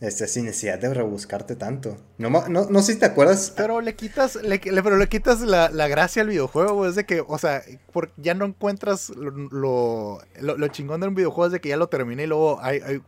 este, 0.00 0.28
sin 0.28 0.44
necesidad 0.44 0.78
de 0.78 0.94
rebuscarte 0.94 1.56
tanto. 1.56 1.96
No, 2.18 2.30
no, 2.30 2.66
no 2.70 2.82
sé 2.82 2.92
si 2.92 2.98
te 3.00 3.06
acuerdas. 3.06 3.52
Pero 3.56 3.80
le 3.80 3.96
quitas, 3.96 4.36
le, 4.36 4.60
pero 4.60 4.96
le 4.96 5.08
quitas 5.08 5.40
la, 5.40 5.70
la 5.70 5.88
gracia 5.88 6.22
al 6.22 6.28
videojuego, 6.28 6.86
Es 6.86 6.94
de 6.94 7.04
que, 7.04 7.24
o 7.26 7.38
sea, 7.38 7.62
por, 7.92 8.10
ya 8.16 8.34
no 8.34 8.44
encuentras 8.44 9.10
lo, 9.10 10.20
lo, 10.40 10.68
chingón 10.68 11.00
de 11.00 11.08
un 11.08 11.14
videojuego, 11.16 11.46
es 11.46 11.52
de 11.52 11.60
que 11.60 11.70
ya 11.70 11.76
lo 11.76 11.88
terminé 11.88 12.24
y 12.24 12.26
luego 12.26 12.60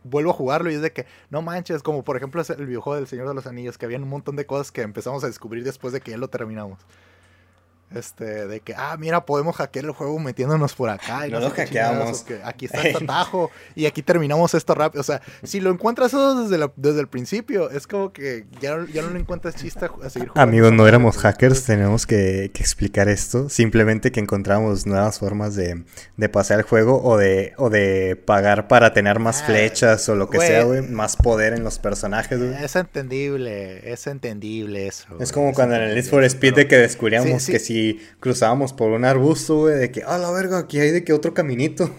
vuelvo 0.03 0.31
a 0.31 0.33
jugarlo 0.33 0.69
y 0.69 0.75
es 0.75 0.81
de 0.81 0.91
que, 0.91 1.05
no 1.29 1.41
manches, 1.41 1.81
como 1.81 2.03
por 2.03 2.17
ejemplo 2.17 2.41
el 2.41 2.65
videojuego 2.65 2.97
del 2.97 3.07
Señor 3.07 3.27
de 3.27 3.35
los 3.35 3.47
Anillos, 3.47 3.77
que 3.77 3.85
había 3.85 3.97
un 3.97 4.09
montón 4.09 4.35
de 4.35 4.45
cosas 4.45 4.71
que 4.71 4.81
empezamos 4.81 5.23
a 5.23 5.27
descubrir 5.27 5.63
después 5.63 5.93
de 5.93 6.01
que 6.01 6.11
ya 6.11 6.17
lo 6.17 6.29
terminamos. 6.29 6.79
Este, 7.93 8.47
de 8.47 8.61
que, 8.61 8.73
ah, 8.75 8.95
mira, 8.97 9.25
podemos 9.25 9.55
hackear 9.57 9.85
el 9.85 9.91
juego 9.91 10.17
metiéndonos 10.17 10.73
por 10.73 10.89
acá. 10.89 11.27
Y 11.27 11.31
no, 11.31 11.41
lo 11.41 11.49
hackeamos. 11.49 12.25
aquí 12.45 12.65
está 12.65 12.81
este 12.83 12.97
atajo 13.03 13.51
y 13.75 13.85
aquí 13.85 14.01
terminamos 14.01 14.53
esto 14.53 14.73
rápido. 14.75 15.01
O 15.01 15.03
sea, 15.03 15.21
si 15.43 15.59
lo 15.59 15.71
encuentras 15.71 16.13
eso 16.13 16.47
desde, 16.47 16.71
desde 16.77 17.01
el 17.01 17.07
principio, 17.07 17.69
es 17.69 17.87
como 17.87 18.13
que 18.13 18.45
ya, 18.61 18.77
ya 18.93 19.01
no 19.01 19.09
lo 19.09 19.19
encuentras 19.19 19.55
chiste 19.55 19.85
a 19.85 20.09
seguir 20.09 20.29
jugando. 20.29 20.41
Amigos, 20.41 20.71
no 20.71 20.87
éramos 20.87 21.17
hackers, 21.17 21.65
tenemos 21.65 22.07
que, 22.07 22.45
explicar 22.45 23.09
esto. 23.09 23.49
Simplemente 23.49 24.11
que 24.11 24.19
encontramos 24.19 24.85
nuevas 24.85 25.19
formas 25.19 25.55
de, 25.55 25.83
pasar 26.31 26.59
el 26.59 26.63
juego 26.63 27.01
o 27.03 27.17
de, 27.17 27.53
o 27.57 27.69
de 27.69 28.15
pagar 28.15 28.67
para 28.67 28.93
tener 28.93 29.19
más 29.19 29.41
ah, 29.41 29.45
flechas 29.47 30.07
o 30.07 30.15
lo 30.15 30.29
que 30.29 30.39
sea, 30.39 30.63
güey. 30.63 30.81
Más 30.81 31.17
poder 31.17 31.53
en 31.53 31.63
los 31.63 31.79
personajes, 31.79 32.39
güey. 32.39 32.63
Es 32.63 32.75
entendible, 32.75 33.91
es 33.91 34.07
entendible 34.07 34.87
eso. 34.87 35.07
Es 35.19 35.31
como 35.31 35.53
cuando 35.53 35.75
en 35.75 35.81
el 35.81 35.95
Need 35.95 36.05
for 36.05 36.23
Speed 36.23 36.53
de 36.53 36.67
que 36.67 36.77
descubríamos 36.77 37.45
que 37.45 37.59
cruzábamos 38.19 38.73
por 38.73 38.91
un 38.91 39.05
arbusto, 39.05 39.59
güey, 39.59 39.75
de 39.75 39.91
que, 39.91 40.03
ah, 40.03 40.17
la 40.17 40.31
verga, 40.31 40.59
aquí 40.59 40.79
hay 40.79 40.91
de 40.91 41.03
que 41.03 41.13
otro 41.13 41.33
caminito. 41.33 41.89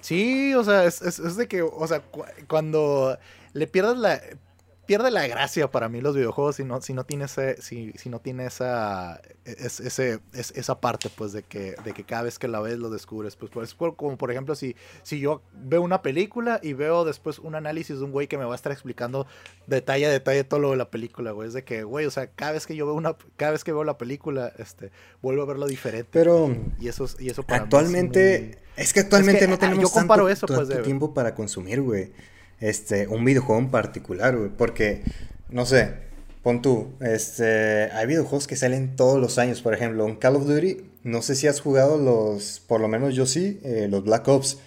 Sí, 0.00 0.54
o 0.54 0.64
sea, 0.64 0.86
es, 0.86 1.36
de 1.36 1.46
que, 1.46 1.62
o 1.62 1.86
sea, 1.86 2.02
cuando 2.48 3.18
le 3.52 3.66
pierdas 3.66 3.98
la 3.98 4.20
pierde 4.90 5.12
la 5.12 5.28
gracia 5.28 5.70
para 5.70 5.88
mí 5.88 6.00
los 6.00 6.16
videojuegos 6.16 6.56
si 6.56 6.64
no, 6.64 6.82
si 6.82 6.94
no 6.94 7.04
tiene 7.04 7.26
ese, 7.26 7.62
si, 7.62 7.92
si 7.92 8.08
no 8.08 8.18
tiene 8.18 8.46
esa, 8.46 9.22
ese, 9.44 10.18
esa 10.32 10.80
parte, 10.80 11.08
pues, 11.14 11.30
de 11.30 11.44
que, 11.44 11.76
de 11.84 11.92
que 11.92 12.02
cada 12.02 12.22
vez 12.22 12.40
que 12.40 12.48
la 12.48 12.58
ves 12.58 12.76
lo 12.76 12.90
descubres. 12.90 13.36
Pues, 13.36 13.52
pues, 13.52 13.72
como 13.74 14.18
por 14.18 14.32
ejemplo, 14.32 14.56
si, 14.56 14.74
si 15.04 15.20
yo 15.20 15.42
veo 15.52 15.80
una 15.80 16.02
película 16.02 16.58
y 16.60 16.72
veo 16.72 17.04
después 17.04 17.38
un 17.38 17.54
análisis 17.54 18.00
de 18.00 18.04
un 18.04 18.10
güey 18.10 18.26
que 18.26 18.36
me 18.36 18.44
va 18.44 18.50
a 18.50 18.56
estar 18.56 18.72
explicando 18.72 19.28
detalle 19.68 20.06
a 20.06 20.10
detalle 20.10 20.42
todo 20.42 20.58
lo 20.58 20.70
de 20.72 20.76
la 20.78 20.90
película, 20.90 21.30
güey. 21.30 21.46
Es 21.46 21.54
de 21.54 21.62
que, 21.62 21.84
güey, 21.84 22.06
o 22.06 22.10
sea, 22.10 22.26
cada 22.26 22.50
vez 22.50 22.66
que 22.66 22.74
yo 22.74 22.84
veo 22.84 22.96
una, 22.96 23.14
cada 23.36 23.52
vez 23.52 23.62
que 23.62 23.72
veo 23.72 23.84
la 23.84 23.96
película, 23.96 24.52
este, 24.58 24.90
vuelvo 25.22 25.42
a 25.42 25.46
verlo 25.46 25.68
diferente. 25.68 26.08
Pero, 26.10 26.52
y 26.80 26.88
eso, 26.88 27.06
y 27.20 27.30
eso 27.30 27.44
actualmente, 27.46 28.58
es, 28.74 28.92
que 28.92 28.98
actualmente 28.98 29.46
no 29.46 29.56
tenemos 29.56 29.84
yo 29.84 29.88
comparo 29.88 30.28
eso, 30.28 30.48
pues, 30.48 30.82
tiempo 30.82 31.14
para 31.14 31.36
consumir, 31.36 31.80
güey 31.80 32.10
este, 32.60 33.08
un 33.08 33.24
videojuego 33.24 33.60
en 33.60 33.70
particular, 33.70 34.36
güey. 34.36 34.50
Porque, 34.50 35.02
no 35.48 35.66
sé, 35.66 35.94
pon 36.42 36.62
tú, 36.62 36.92
este, 37.00 37.90
hay 37.92 38.06
videojuegos 38.06 38.46
que 38.46 38.56
salen 38.56 38.96
todos 38.96 39.20
los 39.20 39.38
años. 39.38 39.62
Por 39.62 39.74
ejemplo, 39.74 40.04
un 40.04 40.16
Call 40.16 40.36
of 40.36 40.46
Duty, 40.46 40.78
no 41.02 41.22
sé 41.22 41.34
si 41.34 41.46
has 41.46 41.60
jugado 41.60 41.98
los, 41.98 42.60
por 42.60 42.80
lo 42.80 42.88
menos 42.88 43.14
yo 43.14 43.26
sí, 43.26 43.60
eh, 43.64 43.88
los 43.90 44.04
Black 44.04 44.28
Ops, 44.28 44.58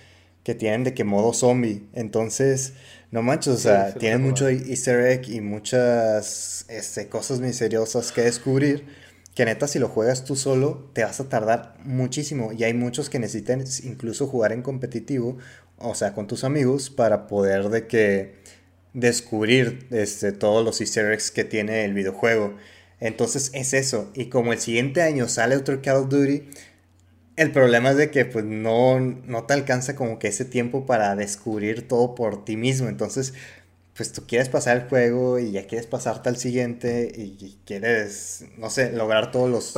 que 0.43 0.55
tienen 0.55 0.83
de 0.83 0.93
que 0.93 1.03
modo 1.03 1.33
zombie. 1.33 1.87
Entonces, 1.93 2.73
no 3.11 3.21
manches, 3.21 3.53
o 3.53 3.57
sea, 3.57 3.93
tienen 3.93 4.21
mucho 4.21 4.49
easter 4.49 4.99
egg 5.05 5.29
y 5.29 5.39
muchas 5.39 6.65
este, 6.67 7.07
cosas 7.07 7.39
misteriosas 7.39 8.11
que 8.11 8.21
descubrir. 8.21 9.03
Que 9.35 9.45
neta, 9.45 9.67
si 9.67 9.79
lo 9.79 9.87
juegas 9.87 10.25
tú 10.25 10.35
solo, 10.35 10.89
te 10.93 11.03
vas 11.03 11.19
a 11.19 11.27
tardar 11.29 11.75
muchísimo. 11.83 12.51
Y 12.53 12.63
hay 12.65 12.73
muchos 12.73 13.09
que 13.09 13.17
necesitan 13.17 13.63
incluso 13.83 14.27
jugar 14.27 14.51
en 14.51 14.61
competitivo 14.61 15.37
o 15.78 15.95
sea, 15.95 16.13
con 16.13 16.28
tus 16.28 16.43
amigos 16.43 16.89
para 16.89 17.28
poder 17.28 17.69
de 17.69 17.88
que 17.88 18.36
descubrir 18.93 19.88
este, 19.91 20.32
todos 20.32 20.63
los 20.63 20.80
easter 20.82 21.11
eggs 21.11 21.32
que 21.32 21.43
tiene 21.43 21.86
el 21.86 21.93
videojuego. 21.93 22.55
Entonces 22.99 23.51
es 23.53 23.74
eso. 23.74 24.11
Y 24.13 24.26
como 24.26 24.53
el 24.53 24.59
siguiente 24.59 25.01
año 25.01 25.28
sale 25.28 25.57
otro 25.57 25.82
Call 25.82 25.97
of 25.97 26.09
Duty, 26.09 26.43
el 27.36 27.51
problema 27.51 27.91
es 27.91 27.97
de 27.97 28.11
que 28.11 28.26
pues 28.26 28.45
no, 28.45 28.99
no 28.99 29.43
te 29.45 29.53
alcanza 29.53 29.95
como 29.95 30.19
que 30.19 30.28
ese 30.28 30.45
tiempo 30.45 30.86
para 30.86 31.15
descubrir 31.15 31.88
todo 31.88 32.15
por 32.15 32.45
ti 32.45 32.55
mismo. 32.55 32.88
Entonces 32.88 33.34
pues 33.95 34.11
tú 34.11 34.23
quieres 34.25 34.49
pasar 34.49 34.77
el 34.77 34.89
juego 34.89 35.37
y 35.37 35.51
ya 35.51 35.67
quieres 35.67 35.85
pasarte 35.85 36.27
al 36.27 36.37
siguiente 36.37 37.11
y, 37.15 37.59
quieres, 37.63 38.43
no 38.57 38.71
sé, 38.71 38.91
lograr 38.91 39.31
todos 39.31 39.51
los, 39.51 39.75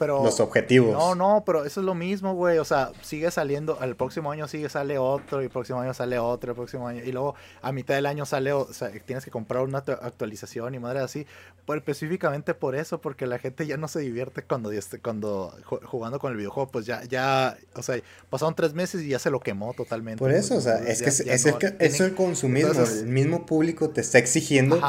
los 0.00 0.40
objetivos. 0.40 0.92
No, 0.94 1.14
no, 1.14 1.42
pero 1.44 1.66
eso 1.66 1.80
es 1.80 1.86
lo 1.86 1.94
mismo, 1.94 2.34
güey. 2.34 2.56
O 2.58 2.64
sea, 2.64 2.92
sigue 3.02 3.30
saliendo, 3.30 3.78
al 3.78 3.94
próximo 3.94 4.32
año 4.32 4.48
sigue 4.48 4.70
sale 4.70 4.96
otro, 4.96 5.42
y 5.42 5.44
el 5.44 5.50
próximo 5.50 5.80
año 5.80 5.92
sale 5.92 6.18
otro, 6.18 6.52
el 6.52 6.56
próximo 6.56 6.88
año, 6.88 7.02
y 7.04 7.12
luego 7.12 7.34
a 7.60 7.70
mitad 7.72 7.94
del 7.94 8.06
año 8.06 8.24
sale, 8.24 8.54
o 8.54 8.72
sea, 8.72 8.90
tienes 9.04 9.26
que 9.26 9.30
comprar 9.30 9.62
una 9.62 9.78
actualización 9.78 10.74
y 10.74 10.78
madre 10.78 11.00
así. 11.00 11.26
Pues 11.66 11.76
específicamente 11.76 12.54
por 12.54 12.74
eso, 12.74 13.02
porque 13.02 13.26
la 13.26 13.38
gente 13.38 13.66
ya 13.66 13.76
no 13.76 13.88
se 13.88 14.00
divierte 14.00 14.42
cuando, 14.42 14.72
cuando 15.02 15.54
jugando 15.84 16.18
con 16.18 16.32
el 16.32 16.38
videojuego, 16.38 16.70
pues 16.70 16.86
ya, 16.86 17.04
ya, 17.04 17.58
o 17.74 17.82
sea, 17.82 18.00
pasaron 18.30 18.54
tres 18.54 18.72
meses 18.72 19.02
y 19.02 19.08
ya 19.08 19.18
se 19.18 19.28
lo 19.28 19.40
quemó 19.40 19.74
totalmente. 19.74 20.18
Por 20.18 20.32
eso, 20.32 20.56
o 20.56 20.60
sea, 20.62 20.78
es 20.78 21.02
que 21.02 21.10
es, 21.10 21.44
el, 21.44 21.76
es 21.78 22.00
el 22.00 22.14
consumismo, 22.14 22.72
el 22.72 23.06
mismo 23.06 23.44
público 23.44 23.57
público 23.58 23.90
te 23.90 24.02
está 24.02 24.18
exigiendo 24.18 24.80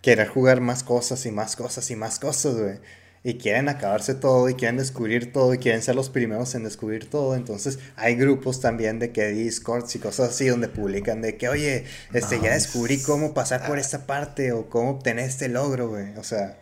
querer 0.00 0.28
jugar 0.28 0.62
más 0.62 0.82
cosas 0.82 1.26
y 1.26 1.30
más 1.30 1.56
cosas 1.56 1.90
y 1.90 1.96
más 1.96 2.18
cosas, 2.18 2.54
güey. 2.56 2.78
Y 3.22 3.34
quieren 3.34 3.68
acabarse 3.68 4.14
todo 4.14 4.48
y 4.48 4.54
quieren 4.54 4.78
descubrir 4.78 5.30
todo 5.30 5.52
y 5.52 5.58
quieren 5.58 5.82
ser 5.82 5.94
los 5.94 6.08
primeros 6.08 6.54
en 6.54 6.64
descubrir 6.64 7.10
todo. 7.10 7.34
Entonces 7.34 7.78
hay 7.96 8.14
grupos 8.14 8.62
también 8.62 8.98
de 8.98 9.12
que 9.12 9.26
Discords 9.26 9.94
y 9.94 9.98
cosas 9.98 10.30
así 10.30 10.48
donde 10.48 10.68
publican 10.68 11.20
de 11.20 11.36
que, 11.36 11.50
oye, 11.50 11.84
este, 12.14 12.40
ya 12.40 12.54
descubrí 12.54 13.02
cómo 13.02 13.34
pasar 13.34 13.66
por 13.66 13.78
esta 13.78 14.06
parte 14.06 14.52
o 14.52 14.70
cómo 14.70 14.92
obtener 14.92 15.26
este 15.28 15.50
logro, 15.50 15.90
güey. 15.90 16.16
O 16.16 16.24
sea... 16.24 16.58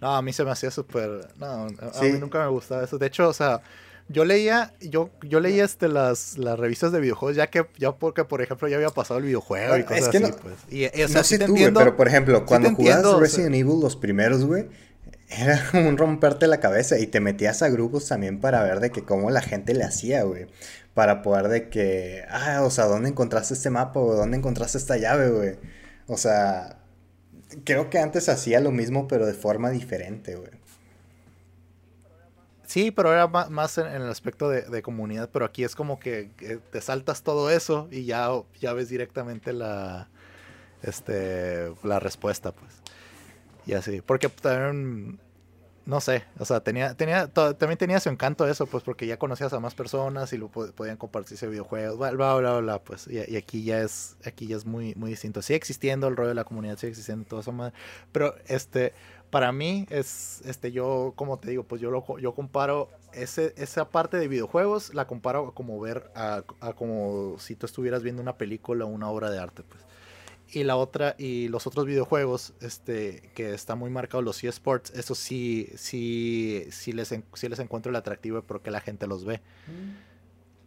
No, 0.00 0.14
a 0.14 0.22
mí 0.22 0.32
se 0.32 0.44
me 0.44 0.52
hacía 0.52 0.70
súper... 0.70 1.30
No, 1.36 1.66
a 1.66 2.00
mí 2.00 2.12
nunca 2.20 2.38
me 2.38 2.48
gustaba 2.48 2.84
eso. 2.84 2.96
De 2.96 3.08
hecho, 3.08 3.28
o 3.28 3.32
sea, 3.32 3.60
yo 4.08 4.24
leía, 4.24 4.74
yo, 4.80 5.10
yo 5.22 5.40
leía 5.40 5.64
este, 5.64 5.88
las, 5.88 6.36
las 6.36 6.58
revistas 6.58 6.92
de 6.92 7.00
videojuegos, 7.00 7.36
ya 7.36 7.48
que, 7.48 7.66
ya 7.78 7.92
porque, 7.92 8.24
por 8.24 8.42
ejemplo, 8.42 8.68
ya 8.68 8.76
había 8.76 8.90
pasado 8.90 9.18
el 9.18 9.24
videojuego 9.24 9.76
y 9.78 9.84
cosas 9.84 10.08
así, 10.08 10.34
pues. 10.42 10.54
Y, 10.68 10.86
o 10.86 11.08
sea, 11.08 11.18
no 11.18 11.24
sé 11.24 11.38
tú, 11.38 11.54
pero 11.74 11.96
por 11.96 12.08
ejemplo, 12.08 12.44
cuando 12.44 12.74
jugabas 12.74 13.18
Resident 13.18 13.54
Evil, 13.54 13.80
los 13.80 13.96
primeros, 13.96 14.44
güey, 14.44 14.68
era 15.28 15.62
un 15.72 15.96
romperte 15.96 16.46
la 16.46 16.60
cabeza 16.60 16.98
y 16.98 17.06
te 17.06 17.20
metías 17.20 17.62
a 17.62 17.68
grupos 17.70 18.06
también 18.06 18.40
para 18.40 18.62
ver 18.62 18.80
de 18.80 18.90
que 18.90 19.04
cómo 19.04 19.30
la 19.30 19.40
gente 19.40 19.74
le 19.74 19.84
hacía, 19.84 20.22
güey. 20.24 20.46
Para 20.92 21.22
poder 21.22 21.48
de 21.48 21.68
que, 21.70 22.24
ah, 22.28 22.62
o 22.62 22.70
sea, 22.70 22.84
¿dónde 22.84 23.08
encontraste 23.08 23.54
este 23.54 23.70
mapa, 23.70 24.00
o 24.00 24.14
¿Dónde 24.14 24.36
encontraste 24.36 24.78
esta 24.78 24.96
llave, 24.96 25.30
güey? 25.30 25.56
O 26.06 26.16
sea, 26.18 26.78
creo 27.64 27.90
que 27.90 27.98
antes 27.98 28.28
hacía 28.28 28.60
lo 28.60 28.70
mismo, 28.70 29.08
pero 29.08 29.26
de 29.26 29.34
forma 29.34 29.70
diferente, 29.70 30.36
güey. 30.36 30.50
Sí, 32.74 32.90
pero 32.90 33.12
era 33.12 33.28
más 33.28 33.78
en, 33.78 33.86
el 33.86 34.08
aspecto 34.08 34.48
de, 34.48 34.82
comunidad, 34.82 35.30
pero 35.32 35.44
aquí 35.44 35.62
es 35.62 35.76
como 35.76 36.00
que, 36.00 36.30
te 36.72 36.80
saltas 36.80 37.22
todo 37.22 37.48
eso 37.48 37.86
y 37.92 38.04
ya, 38.04 38.28
ves 38.74 38.88
directamente 38.88 39.52
la, 39.52 40.08
este, 40.82 41.72
la 41.84 42.00
respuesta, 42.00 42.50
pues. 42.50 42.72
Y 43.64 43.74
así, 43.74 44.00
porque 44.00 44.28
también, 44.28 45.20
no 45.86 46.00
sé, 46.00 46.24
o 46.40 46.44
sea, 46.44 46.64
tenía, 46.64 46.96
tenía, 46.96 47.28
también 47.28 47.78
tenía 47.78 48.00
su 48.00 48.08
encanto 48.08 48.44
eso, 48.48 48.66
pues, 48.66 48.82
porque 48.82 49.06
ya 49.06 49.20
conocías 49.20 49.52
a 49.52 49.60
más 49.60 49.76
personas 49.76 50.32
y 50.32 50.38
lo 50.38 50.48
podían 50.48 50.96
compartirse 50.96 51.46
videojuegos, 51.46 51.96
bla, 51.96 52.10
bla, 52.10 52.34
bla, 52.34 52.58
bla, 52.58 52.82
pues, 52.82 53.06
y, 53.06 53.36
aquí 53.36 53.62
ya 53.62 53.82
es, 53.82 54.16
aquí 54.26 54.48
ya 54.48 54.56
es 54.56 54.66
muy, 54.66 54.96
muy 54.96 55.10
distinto. 55.10 55.42
Sigue 55.42 55.58
existiendo 55.58 56.08
el 56.08 56.16
rollo 56.16 56.30
de 56.30 56.34
la 56.34 56.44
comunidad, 56.44 56.76
sigue 56.76 56.90
existiendo 56.90 57.24
todo 57.24 57.38
eso, 57.38 57.52
más, 57.52 57.72
pero, 58.10 58.34
este, 58.48 58.94
para 59.34 59.50
mí 59.50 59.84
es, 59.90 60.42
este, 60.44 60.70
yo, 60.70 61.12
como 61.16 61.40
te 61.40 61.50
digo, 61.50 61.64
pues 61.64 61.80
yo 61.80 61.90
lo, 61.90 62.04
yo 62.20 62.36
comparo 62.36 62.88
ese, 63.12 63.52
esa 63.56 63.90
parte 63.90 64.16
de 64.16 64.28
videojuegos, 64.28 64.94
la 64.94 65.08
comparo 65.08 65.52
como 65.54 65.80
ver 65.80 66.08
a, 66.14 66.44
como 66.76 67.34
si 67.40 67.56
tú 67.56 67.66
estuvieras 67.66 68.04
viendo 68.04 68.22
una 68.22 68.38
película 68.38 68.84
o 68.84 68.88
una 68.88 69.08
obra 69.08 69.32
de 69.32 69.40
arte, 69.40 69.64
pues. 69.64 69.82
Y 70.52 70.62
la 70.62 70.76
otra, 70.76 71.16
y 71.18 71.48
los 71.48 71.66
otros 71.66 71.84
videojuegos, 71.84 72.54
este, 72.60 73.28
que 73.34 73.54
está 73.54 73.74
muy 73.74 73.90
marcado 73.90 74.22
los 74.22 74.44
eSports, 74.44 74.92
eso 74.94 75.16
sí, 75.16 75.68
sí, 75.74 76.68
sí 76.70 76.92
les, 76.92 77.08
sí 77.08 77.48
les 77.48 77.58
encuentro 77.58 77.90
el 77.90 77.96
atractivo 77.96 78.40
porque 78.42 78.70
la 78.70 78.80
gente 78.80 79.08
los 79.08 79.24
ve. 79.24 79.40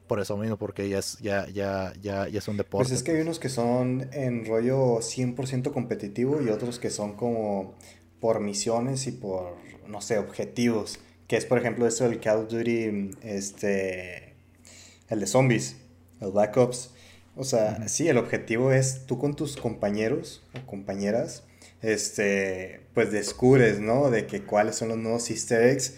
Por 0.08 0.20
eso 0.20 0.36
mismo, 0.36 0.58
porque 0.58 0.90
ya 0.90 1.00
es, 1.00 1.20
ya, 1.20 1.48
ya, 1.48 1.94
ya, 2.02 2.28
ya 2.28 2.40
es 2.40 2.48
un 2.50 2.58
deporte. 2.58 2.90
Pues 2.90 2.92
es 2.92 3.04
que 3.04 3.12
hay 3.12 3.22
unos 3.22 3.40
que 3.40 3.48
son 3.48 4.10
en 4.12 4.46
rollo 4.46 4.98
100% 4.98 5.72
competitivo 5.72 6.42
y 6.42 6.50
otros 6.50 6.80
que 6.80 6.90
son 6.90 7.14
como 7.16 7.76
por 8.20 8.40
misiones 8.40 9.08
y 9.08 9.12
por, 9.12 9.56
no 9.88 10.02
sé, 10.02 10.18
objetivos. 10.18 11.00
Que 11.28 11.38
es, 11.38 11.46
por 11.46 11.58
ejemplo, 11.58 11.88
esto 11.88 12.08
del 12.08 12.20
Call 12.20 12.38
of 12.38 12.50
Duty, 12.50 13.12
este, 13.22 14.34
el 15.10 15.20
de 15.20 15.28
zombies, 15.28 15.78
el 16.22 16.32
Black 16.32 16.56
Ops. 16.58 16.92
O 17.36 17.44
sea, 17.44 17.88
sí, 17.88 18.08
el 18.08 18.18
objetivo 18.18 18.72
es 18.72 19.06
tú 19.06 19.20
con 19.20 19.36
tus 19.36 19.58
compañeros 19.58 20.44
o 20.56 20.66
compañeras, 20.66 21.44
este, 21.82 22.82
pues 22.94 23.12
descubres, 23.12 23.80
¿no? 23.80 24.10
De 24.10 24.26
que 24.26 24.42
cuáles 24.42 24.76
son 24.76 24.90
los 24.90 24.98
nuevos 24.98 25.30
easter 25.30 25.62
eggs 25.64 25.96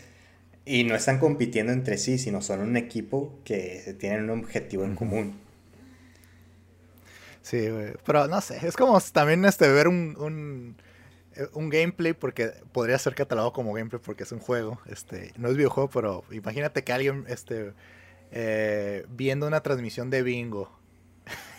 y 0.66 0.84
no 0.84 0.96
están 0.96 1.20
compitiendo 1.20 1.72
entre 1.72 1.98
sí, 1.98 2.18
sino 2.18 2.42
son 2.42 2.60
un 2.60 2.76
equipo 2.76 3.40
que 3.46 3.96
tienen 4.00 4.30
un 4.30 4.40
objetivo 4.42 4.84
en 4.84 4.96
común. 4.96 5.40
Sí, 7.42 7.70
Pero 8.06 8.28
no 8.28 8.42
sé, 8.42 8.60
es 8.68 8.76
como 8.76 9.00
también 9.00 9.46
este, 9.46 9.70
ver 9.70 9.88
un 9.88 10.76
eh, 10.78 10.89
un 11.54 11.70
gameplay 11.70 12.14
porque 12.14 12.52
podría 12.72 12.98
ser 12.98 13.16
catalogado 13.16 13.54
como 13.54 13.74
gameplay 13.74 14.02
porque 14.04 14.24
es 14.24 14.32
un 14.32 14.40
juego, 14.40 14.80
este, 14.88 15.32
no 15.38 15.50
es 15.50 15.56
videojuego, 15.56 15.90
pero 15.90 16.24
imagínate 16.32 16.84
que 16.84 16.94
alguien 16.94 17.26
este, 17.28 17.74
eh, 18.32 19.06
viendo 19.10 19.48
una 19.48 19.62
transmisión 19.62 20.10
de 20.10 20.24
bingo. 20.24 20.72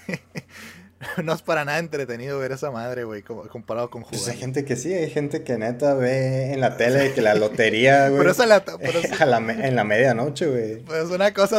no 1.23 1.33
es 1.33 1.43
para 1.43 1.65
nada 1.65 1.79
entretenido 1.79 2.39
ver 2.39 2.53
esa 2.53 2.71
madre, 2.71 3.05
güey, 3.05 3.23
comparado 3.23 3.91
con 3.91 4.03
jugar. 4.03 4.19
Pues 4.19 4.29
hay 4.29 4.37
gente 4.37 4.65
que 4.65 4.77
sí, 4.77 4.93
hay 4.93 5.11
gente 5.11 5.43
que 5.43 5.57
neta 5.57 5.95
ve 5.95 6.53
en 6.53 6.61
la 6.61 6.77
tele 6.77 7.13
que 7.13 7.23
la 7.23 7.35
lotería, 7.35 8.09
güey. 8.11 8.23
pero 8.23 8.47
la, 8.47 9.39
en 9.67 9.77
la 9.77 9.85
medianoche, 9.85 10.47
güey. 10.47 10.77
Pues 10.81 11.05
una 11.11 11.33
cosa 11.33 11.59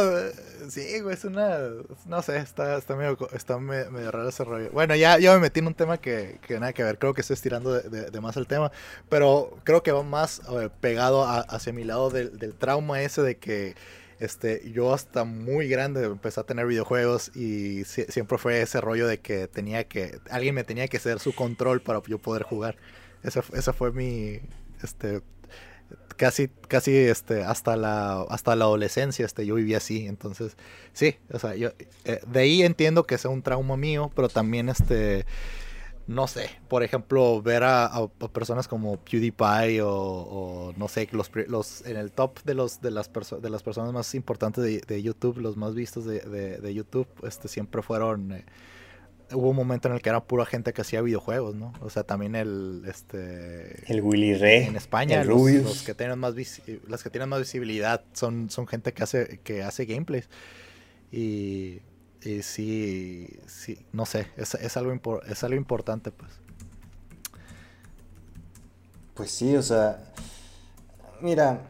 Sí, 0.68 1.00
güey, 1.00 1.14
es 1.14 1.24
una. 1.24 1.58
No 2.06 2.22
sé, 2.22 2.38
está, 2.38 2.76
está, 2.76 2.96
medio, 2.96 3.16
está 3.32 3.58
medio 3.58 4.10
raro 4.10 4.28
ese 4.28 4.44
rollo. 4.44 4.70
Bueno, 4.72 4.94
ya, 4.94 5.18
ya 5.18 5.32
me 5.34 5.40
metí 5.40 5.60
en 5.60 5.66
un 5.68 5.74
tema 5.74 5.98
que, 5.98 6.38
que 6.46 6.60
nada 6.60 6.72
que 6.72 6.82
ver. 6.82 6.98
Creo 6.98 7.14
que 7.14 7.20
estoy 7.22 7.34
estirando 7.34 7.72
de, 7.72 8.10
de, 8.10 8.20
más 8.20 8.36
el 8.36 8.46
tema. 8.46 8.72
Pero 9.08 9.58
creo 9.64 9.82
que 9.82 9.92
va 9.92 10.02
más 10.02 10.42
pegado 10.80 11.24
hacia 11.24 11.72
mi 11.72 11.84
lado 11.84 12.10
del, 12.10 12.38
del 12.38 12.54
trauma 12.54 13.02
ese 13.02 13.22
de 13.22 13.38
que 13.38 13.74
este, 14.22 14.70
yo 14.70 14.94
hasta 14.94 15.24
muy 15.24 15.66
grande 15.66 16.04
empecé 16.04 16.38
a 16.38 16.44
tener 16.44 16.64
videojuegos 16.66 17.34
y 17.34 17.84
siempre 17.84 18.38
fue 18.38 18.62
ese 18.62 18.80
rollo 18.80 19.08
de 19.08 19.18
que 19.18 19.48
tenía 19.48 19.88
que, 19.88 20.20
alguien 20.30 20.54
me 20.54 20.62
tenía 20.62 20.86
que 20.86 20.98
hacer 20.98 21.18
su 21.18 21.34
control 21.34 21.82
para 21.82 22.00
yo 22.06 22.18
poder 22.18 22.44
jugar. 22.44 22.76
Ese, 23.24 23.42
ese 23.52 23.72
fue 23.72 23.90
mi, 23.90 24.40
este, 24.80 25.22
casi, 26.16 26.48
casi 26.68 26.96
este, 26.96 27.42
hasta 27.42 27.76
la, 27.76 28.22
hasta 28.22 28.56
la 28.56 28.64
adolescencia, 28.64 29.26
este, 29.26 29.46
yo 29.46 29.54
vivía 29.56 29.78
así, 29.78 30.06
entonces, 30.06 30.56
sí, 30.92 31.16
o 31.32 31.38
sea, 31.38 31.54
yo, 31.56 31.70
eh, 32.04 32.20
de 32.26 32.40
ahí 32.40 32.62
entiendo 32.62 33.04
que 33.04 33.18
sea 33.18 33.30
un 33.30 33.42
trauma 33.42 33.76
mío, 33.76 34.10
pero 34.14 34.28
también, 34.28 34.68
este, 34.68 35.26
no 36.06 36.26
sé, 36.26 36.50
por 36.68 36.82
ejemplo, 36.82 37.42
ver 37.42 37.64
a, 37.64 38.08
personas 38.32 38.68
como 38.68 38.98
PewDiePie 38.98 39.80
o, 39.82 40.72
no 40.76 40.88
sé, 40.88 41.08
los, 41.12 41.30
los, 41.48 41.86
en 41.86 41.96
el 41.96 42.12
top 42.12 42.42
de, 42.44 42.54
los, 42.54 42.80
de, 42.80 42.90
las, 42.90 43.10
de 43.40 43.50
las 43.50 43.62
personas 43.62 43.92
más 43.92 44.14
importantes 44.14 44.86
de, 44.86 45.02
YouTube, 45.02 45.38
los 45.38 45.56
más 45.56 45.74
vistos 45.74 46.04
de, 46.04 46.74
YouTube, 46.74 47.08
este, 47.24 47.48
siempre 47.48 47.82
fueron... 47.82 48.32
Eh, 48.32 48.44
hubo 49.34 49.50
un 49.50 49.56
momento 49.56 49.88
en 49.88 49.94
el 49.94 50.02
que 50.02 50.08
era 50.08 50.24
pura 50.24 50.46
gente 50.46 50.72
que 50.72 50.82
hacía 50.82 51.00
videojuegos, 51.00 51.54
¿no? 51.54 51.72
O 51.80 51.90
sea, 51.90 52.04
también 52.04 52.34
el 52.34 52.82
este 52.88 53.84
el 53.92 54.00
Willy 54.02 54.34
Ray 54.34 54.64
en 54.64 54.76
España 54.76 55.24
los, 55.24 55.82
que 55.82 55.94
tienen 55.94 56.18
más 56.18 56.34
las 56.88 57.02
que 57.02 57.10
tienen 57.10 57.28
más 57.28 57.40
visibilidad 57.40 58.02
son, 58.12 58.50
son 58.50 58.66
gente 58.66 58.92
que 58.92 59.02
hace 59.02 59.40
que 59.42 59.62
hace 59.62 59.84
gameplays. 59.84 60.28
Y 61.10 61.80
y 62.24 62.42
sí, 62.42 63.28
sí, 63.46 63.78
no 63.92 64.06
sé, 64.06 64.28
es, 64.36 64.54
es 64.54 64.76
algo, 64.76 65.22
es 65.24 65.42
algo 65.42 65.56
importante, 65.56 66.12
pues. 66.12 66.30
Pues 69.14 69.30
sí, 69.30 69.56
o 69.56 69.62
sea, 69.62 69.98
mira, 71.20 71.62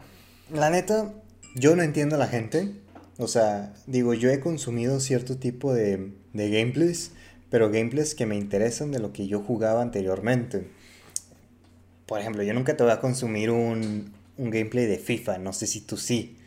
la 0.52 0.68
neta, 0.68 1.12
yo 1.54 1.74
no 1.74 1.82
entiendo 1.82 2.16
a 2.16 2.18
la 2.18 2.28
gente. 2.28 2.80
O 3.18 3.28
sea, 3.28 3.72
digo, 3.86 4.14
yo 4.14 4.30
he 4.30 4.40
consumido 4.40 5.00
cierto 5.00 5.38
tipo 5.38 5.72
de, 5.72 6.12
de 6.32 6.50
gameplays, 6.50 7.12
pero 7.52 7.70
gameplays 7.70 8.16
que 8.16 8.26
me 8.26 8.34
interesan 8.34 8.90
de 8.90 8.98
lo 8.98 9.12
que 9.12 9.28
yo 9.28 9.40
jugaba 9.40 9.82
anteriormente. 9.82 10.66
Por 12.06 12.18
ejemplo, 12.18 12.42
yo 12.42 12.54
nunca 12.54 12.76
te 12.76 12.82
voy 12.82 12.92
a 12.92 12.98
consumir 12.98 13.50
un, 13.50 14.10
un 14.38 14.50
gameplay 14.50 14.86
de 14.86 14.98
FIFA, 14.98 15.38
no 15.38 15.52
sé 15.52 15.68
si 15.68 15.82
tú 15.82 15.96
sí 15.96 16.38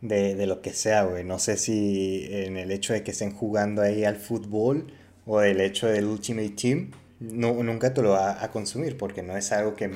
de, 0.00 0.46
lo 0.46 0.62
que 0.62 0.72
sea, 0.72 1.04
güey. 1.04 1.24
No 1.24 1.38
sé 1.38 1.56
si 1.56 2.26
en 2.28 2.56
el 2.56 2.70
hecho 2.72 2.92
de 2.92 3.02
que 3.02 3.12
estén 3.12 3.32
jugando 3.32 3.82
ahí 3.82 4.04
al 4.04 4.16
fútbol 4.16 4.92
o 5.26 5.42
el 5.42 5.60
hecho 5.60 5.86
del 5.86 6.06
Ultimate 6.06 6.50
Team, 6.50 6.90
no, 7.20 7.62
nunca 7.62 7.94
te 7.94 8.02
lo 8.02 8.10
va 8.10 8.42
a 8.42 8.50
consumir 8.50 8.96
porque 8.96 9.22
no 9.22 9.36
es 9.36 9.52
algo 9.52 9.74
que... 9.74 9.90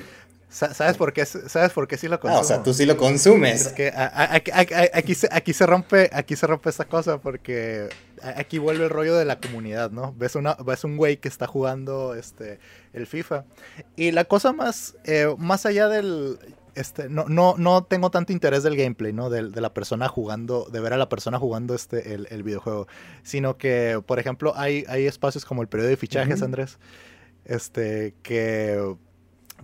¿Sabes 0.51 0.96
por 0.96 1.12
qué, 1.12 1.24
¿Sabes 1.24 1.72
por 1.72 1.86
qué 1.86 1.96
sí 1.96 2.09
lo 2.09 2.18
consumo? 2.18 2.38
Ah, 2.38 2.42
o 2.42 2.44
sea, 2.44 2.62
tú 2.62 2.74
sí 2.74 2.84
lo 2.84 2.96
consumes. 2.96 3.66
Es 3.66 3.72
que 3.72 3.92
aquí, 3.94 5.14
se, 5.14 5.28
aquí, 5.30 5.53
se 5.53 5.64
rompe, 5.64 6.11
aquí 6.12 6.34
se 6.34 6.46
rompe 6.46 6.68
esta 6.68 6.86
cosa 6.86 7.18
porque 7.18 7.88
aquí 8.34 8.59
vuelve 8.59 8.84
el 8.84 8.90
rollo 8.90 9.16
de 9.16 9.24
la 9.24 9.38
comunidad, 9.38 9.92
¿no? 9.92 10.12
Ves, 10.18 10.34
una, 10.34 10.55
ves 10.55 10.82
un 10.82 10.96
güey 10.96 11.18
que 11.18 11.28
está 11.28 11.46
jugando 11.46 12.14
este, 12.14 12.59
el 12.92 13.07
FIFA. 13.07 13.44
Y 13.94 14.11
la 14.11 14.24
cosa 14.24 14.53
más, 14.53 14.96
eh, 15.05 15.32
más 15.38 15.66
allá 15.66 15.88
del 15.88 16.38
este, 16.74 17.09
no, 17.09 17.26
no, 17.28 17.55
no 17.57 17.84
tengo 17.84 18.11
tanto 18.11 18.32
interés 18.32 18.62
del 18.62 18.76
gameplay, 18.76 19.12
¿no? 19.12 19.30
De, 19.30 19.42
la 19.42 19.72
persona 19.72 20.09
jugando, 20.09 20.66
de 20.72 20.80
ver 20.80 20.92
a 20.92 20.96
la 20.96 21.09
persona 21.09 21.38
jugando 21.38 21.74
este, 21.74 22.14
el, 22.14 22.42
videojuego. 22.42 22.88
Sino 23.22 23.57
que, 23.57 24.03
por 24.05 24.18
ejemplo, 24.18 24.53
hay, 24.57 24.84
hay 24.88 25.07
espacios 25.07 25.44
como 25.44 25.62
el 25.62 25.68
periodo 25.68 25.90
de 25.90 25.96
fichajes, 25.96 26.42
Andrés. 26.42 26.78
Este, 27.44 28.14
que, 28.22 28.96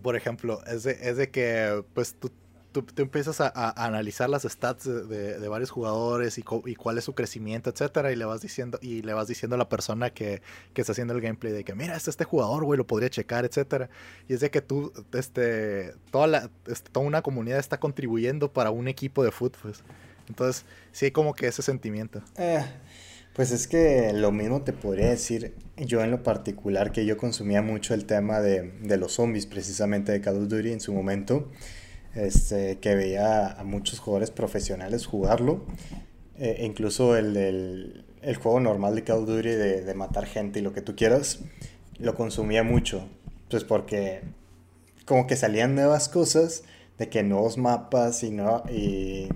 por 0.03 0.17
ejemplo, 0.17 0.63
es 0.67 0.85
de, 0.85 0.93
es 1.03 1.17
de 1.17 1.31
que, 1.31 1.85
pues, 1.95 2.15
tú 2.19 2.31
tú, 2.83 3.03
empiezas 3.03 3.41
a, 3.41 3.85
analizar 3.85 4.29
las 4.29 4.43
stats 4.43 4.85
de, 4.85 5.49
varios 5.49 5.71
jugadores 5.71 6.39
y, 6.39 6.43
cuál 6.43 6.99
es 6.99 7.05
su 7.05 7.15
crecimiento, 7.15 7.71
etcétera, 7.71 8.13
y 8.13 8.17
le 8.17 8.25
vas 8.25 8.41
diciendo, 8.41 8.79
y 8.83 9.03
le 9.03 9.15
vas 9.15 9.29
diciendo 9.29 9.55
a 9.55 9.59
la 9.59 9.69
persona 9.69 10.11
que, 10.11 10.43
está 10.75 10.93
haciendo 10.93 11.15
el 11.15 11.21
gameplay 11.21 11.53
de 11.53 11.65
que 11.65 11.75
mira, 11.75 11.97
este, 11.97 12.11
este 12.11 12.25
jugador, 12.25 12.65
güey, 12.65 12.77
lo 12.79 12.87
podría 12.87 13.09
checar, 13.09 13.45
etcétera. 13.45 13.89
Y 14.29 14.35
es 14.35 14.41
de 14.41 14.51
que 14.51 14.61
tú, 14.61 14.93
este, 15.13 15.95
toda 16.11 16.27
la, 16.27 16.51
toda 16.93 17.07
una 17.07 17.23
comunidad 17.23 17.59
está 17.59 17.79
contribuyendo 17.79 18.53
para 18.53 18.71
un 18.71 18.89
equipo 18.89 19.25
de 19.25 19.31
fútbol. 19.31 19.47
Pues. 19.63 19.83
Entonces, 20.29 20.65
sí 20.93 21.07
hay 21.07 21.11
como 21.13 21.35
que 21.35 21.47
ese 21.47 21.63
sentimiento. 21.63 22.21
Eh, 22.37 22.65
pues 23.37 23.53
es 23.53 23.69
que 23.69 24.13
lo 24.13 24.33
mismo 24.33 24.63
te 24.63 24.73
podría 24.73 25.11
decir 25.11 25.55
yo 25.77 26.03
en 26.03 26.11
lo 26.11 26.25
particular 26.25 26.91
que 26.91 27.07
yo 27.07 27.17
consumía 27.17 27.63
mucho 27.63 27.95
el 27.95 28.07
tema 28.07 28.41
de, 28.41 28.73
de 28.83 28.97
los 28.97 29.13
zombies 29.13 29.47
precisamente 29.47 30.11
de 30.11 30.21
Call 30.21 30.39
of 30.39 30.49
Duty 30.49 30.73
en 30.73 30.81
su 30.81 30.93
momento 30.93 31.49
este, 32.17 32.79
que 32.79 32.95
veía 32.95 33.53
a 33.53 33.63
muchos 33.63 33.99
jugadores 33.99 34.31
profesionales 34.31 35.07
jugarlo. 35.07 35.65
Eh, 36.39 36.63
incluso 36.65 37.17
el, 37.17 38.05
el, 38.23 38.37
juego 38.37 38.59
normal 38.59 38.95
de 38.95 39.05
Call 39.05 39.19
of 39.19 39.27
Duty 39.27 39.51
de, 39.51 39.95
matar 39.95 40.27
gente 40.27 40.59
y 40.59 40.63
lo 40.63 40.73
que 40.73 40.81
tú 40.81 40.97
quieras, 40.97 41.41
lo 41.99 42.15
consumía 42.15 42.63
mucho. 42.63 43.07
Pues 43.51 43.65
porque 43.65 44.23
como 45.05 45.27
que 45.27 45.37
salían 45.37 45.75
nuevas 45.75 46.09
cosas, 46.09 46.65
de 46.99 47.09
que 47.11 47.23
nuevos 47.23 47.59
mapas 47.59 48.23
y, 48.23 48.31
no, 48.31 48.63
y, 48.71 49.29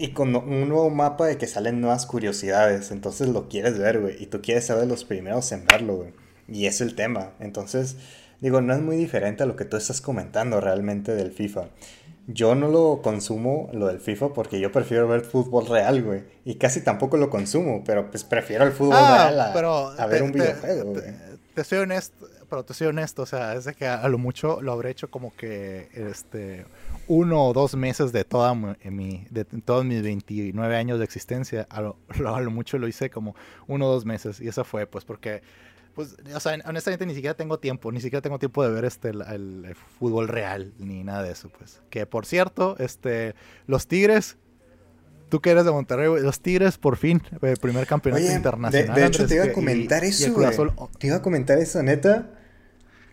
y 0.00 0.12
con 0.12 0.34
un 0.34 0.68
nuevo 0.68 0.90
mapa 0.90 1.26
de 1.26 1.38
que 1.38 1.46
salen 1.46 1.80
nuevas 1.80 2.06
curiosidades. 2.06 2.90
Entonces 2.90 3.28
lo 3.28 3.48
quieres 3.48 3.78
ver, 3.78 4.00
güey. 4.00 4.22
Y 4.22 4.26
tú 4.26 4.40
quieres 4.42 4.66
ser 4.66 4.78
de 4.78 4.86
los 4.86 5.04
primeros 5.04 5.52
en 5.52 5.66
verlo, 5.66 5.96
güey. 5.96 6.12
Y 6.48 6.66
es 6.66 6.80
el 6.80 6.94
tema. 6.94 7.32
Entonces 7.38 7.96
Digo, 8.40 8.62
no 8.62 8.72
es 8.72 8.80
muy 8.80 8.96
diferente 8.96 9.42
a 9.42 9.46
lo 9.46 9.54
que 9.54 9.66
tú 9.66 9.76
estás 9.76 10.00
comentando 10.00 10.60
realmente 10.60 11.14
del 11.14 11.30
FIFA. 11.30 11.66
Yo 12.26 12.54
no 12.54 12.68
lo 12.68 13.02
consumo, 13.02 13.68
lo 13.72 13.88
del 13.88 14.00
FIFA, 14.00 14.32
porque 14.32 14.60
yo 14.60 14.72
prefiero 14.72 15.08
ver 15.08 15.22
fútbol 15.22 15.66
real, 15.66 16.02
güey. 16.02 16.22
Y 16.44 16.54
casi 16.54 16.80
tampoco 16.82 17.16
lo 17.16 17.28
consumo, 17.28 17.82
pero 17.84 18.10
pues 18.10 18.24
prefiero 18.24 18.64
el 18.64 18.72
fútbol 18.72 18.96
ah, 18.96 19.30
real 19.30 19.40
a, 19.98 20.06
ver 20.06 20.22
un 20.22 20.32
videojuego, 20.32 20.92
güey. 20.92 21.04
Te, 21.54 21.64
soy 21.64 21.78
honesto, 21.80 22.26
pero 22.50 22.64
te 22.64 22.74
soy 22.74 22.88
honesto, 22.88 23.22
o 23.22 23.26
sea, 23.26 23.54
es 23.54 23.64
de 23.64 23.74
que 23.74 23.86
a 23.86 24.06
lo 24.08 24.18
mucho 24.18 24.60
lo 24.60 24.72
habré 24.72 24.90
hecho 24.90 25.10
como 25.10 25.34
que 25.34 25.88
este 25.94 26.66
uno 27.06 27.46
o 27.46 27.52
dos 27.52 27.76
meses 27.76 28.12
de 28.12 28.24
toda 28.24 28.54
mi, 28.54 29.26
de 29.30 29.44
todos 29.44 29.84
mis 29.84 30.02
29 30.02 30.76
años 30.76 30.98
de 30.98 31.04
existencia, 31.04 31.66
a 31.70 31.80
lo, 31.80 31.96
a 32.26 32.40
lo 32.40 32.50
mucho 32.50 32.76
lo 32.78 32.88
hice 32.88 33.08
como 33.08 33.34
uno 33.68 33.86
o 33.86 33.92
dos 33.92 34.04
meses 34.04 34.40
y 34.40 34.48
eso 34.48 34.64
fue 34.64 34.86
pues 34.86 35.04
porque 35.04 35.42
pues, 35.94 36.16
o 36.34 36.40
sea, 36.40 36.56
honestamente 36.66 37.04
ni 37.04 37.14
siquiera 37.14 37.34
tengo 37.34 37.58
tiempo, 37.58 37.90
ni 37.92 38.00
siquiera 38.00 38.22
tengo 38.22 38.38
tiempo 38.38 38.62
de 38.62 38.70
ver 38.70 38.84
este 38.84 39.10
el, 39.10 39.74
fútbol 39.98 40.28
real, 40.28 40.72
ni 40.78 41.02
nada 41.02 41.22
de 41.22 41.32
eso, 41.32 41.50
pues. 41.50 41.82
Que 41.90 42.06
por 42.06 42.26
cierto, 42.26 42.76
este, 42.78 43.34
los 43.66 43.86
Tigres, 43.88 44.36
tú 45.28 45.40
que 45.40 45.50
eres 45.50 45.64
de 45.64 45.72
Monterrey, 45.72 46.08
los 46.22 46.40
Tigres 46.40 46.78
por 46.78 46.96
fin, 46.96 47.22
el 47.42 47.56
primer 47.56 47.86
campeonato 47.86 48.32
internacional. 48.32 48.94
De, 48.94 49.06
hecho, 49.06 49.26
te 49.26 49.34
iba 49.34 49.44
a 49.44 49.52
comentar 49.52 50.04
eso, 50.04 50.32
güey. 50.32 50.48
Te 50.98 51.06
iba 51.08 51.16
a 51.16 51.22
comentar 51.22 51.58
eso, 51.58 51.82
neta. 51.82 52.30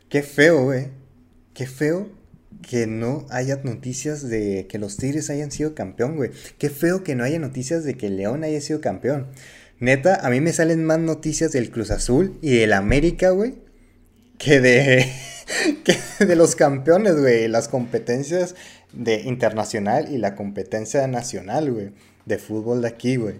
Qué 0.10 0.24
feo, 0.24 0.64
güey. 0.64 0.88
Qué 1.54 1.68
feo 1.68 2.10
que 2.62 2.88
no 2.88 3.26
haya 3.30 3.60
noticias 3.64 4.28
de 4.28 4.68
que 4.68 4.78
los 4.78 4.98
Tigres 4.98 5.30
hayan 5.30 5.52
sido 5.52 5.76
campeón, 5.76 6.16
güey. 6.16 6.32
Qué 6.58 6.70
feo 6.70 7.04
que 7.04 7.16
no 7.16 7.24
haya 7.24 7.40
noticias 7.40 7.84
de 7.84 7.96
que 7.96 8.10
León 8.10 8.44
haya 8.44 8.60
sido 8.62 8.82
campeón. 8.82 9.28
Neta, 9.80 10.16
a 10.26 10.30
mí 10.30 10.42
me 10.42 10.54
salen 10.54 10.84
más 10.84 11.00
noticias 11.00 11.52
del 11.52 11.70
Cruz 11.70 11.92
Azul 11.92 12.38
y 12.42 12.58
del 12.58 12.74
América, 12.74 13.30
güey, 13.30 13.56
que 14.38 14.60
de, 14.60 15.12
que 15.84 16.26
de 16.26 16.36
los 16.36 16.56
campeones, 16.56 17.20
güey. 17.20 17.48
Las 17.48 17.68
competencias 17.68 18.56
de 18.94 19.22
internacional 19.22 20.12
y 20.12 20.18
la 20.18 20.36
competencia 20.36 21.06
nacional, 21.08 21.72
güey, 21.72 21.92
de 22.26 22.38
fútbol 22.38 22.82
de 22.82 22.88
aquí, 22.88 23.18
güey. 23.18 23.36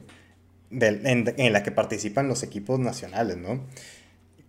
En, 0.70 1.54
la 1.54 1.64
que 1.64 1.72
participan 1.72 2.28
los 2.28 2.44
equipos 2.44 2.80
nacionales, 2.80 3.38
¿no? 3.38 3.66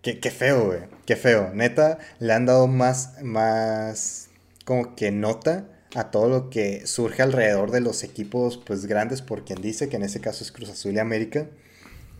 Qué, 0.01 0.19
qué 0.19 0.31
feo, 0.31 0.67
güey. 0.67 0.79
Qué 1.05 1.15
feo. 1.15 1.51
Neta, 1.53 1.99
le 2.19 2.33
han 2.33 2.45
dado 2.45 2.67
más, 2.67 3.21
más, 3.21 4.29
como 4.65 4.95
que 4.95 5.11
nota 5.11 5.65
a 5.95 6.11
todo 6.11 6.29
lo 6.29 6.49
que 6.49 6.85
surge 6.87 7.21
alrededor 7.21 7.71
de 7.71 7.81
los 7.81 8.03
equipos, 8.03 8.57
pues, 8.57 8.85
grandes, 8.85 9.21
por 9.21 9.43
quien 9.45 9.61
dice 9.61 9.89
que 9.89 9.97
en 9.97 10.03
ese 10.03 10.21
caso 10.21 10.43
es 10.43 10.51
Cruz 10.51 10.69
Azul 10.69 10.93
y 10.93 10.99
América 10.99 11.47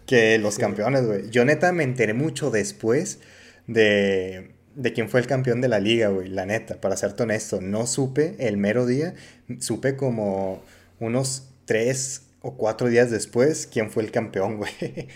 que 0.10 0.40
los 0.40 0.58
campeones, 0.58 1.06
güey. 1.06 1.30
Yo 1.30 1.46
neta 1.46 1.72
me 1.72 1.84
enteré 1.84 2.16
mucho 2.16 2.50
después 2.50 3.20
de, 3.68 4.56
de 4.74 4.92
quién 4.92 5.08
fue 5.08 5.20
el 5.20 5.28
campeón 5.28 5.62
de 5.62 5.68
la 5.68 5.80
liga, 5.80 6.08
güey. 6.08 6.30
La 6.30 6.48
neta, 6.48 6.82
para 6.82 6.98
serte 6.98 7.22
honesto. 7.22 7.62
No 7.62 7.86
supe 7.86 8.36
el 8.40 8.58
mero 8.58 8.88
día, 8.88 9.14
supe 9.60 9.96
como 9.96 10.64
unos 11.00 11.50
tres 11.66 12.24
o 12.42 12.58
cuatro 12.58 12.88
días 12.88 13.12
después 13.12 13.68
quién 13.72 13.92
fue 13.92 14.02
el 14.02 14.10
campeón, 14.12 14.58
güey. 14.58 15.10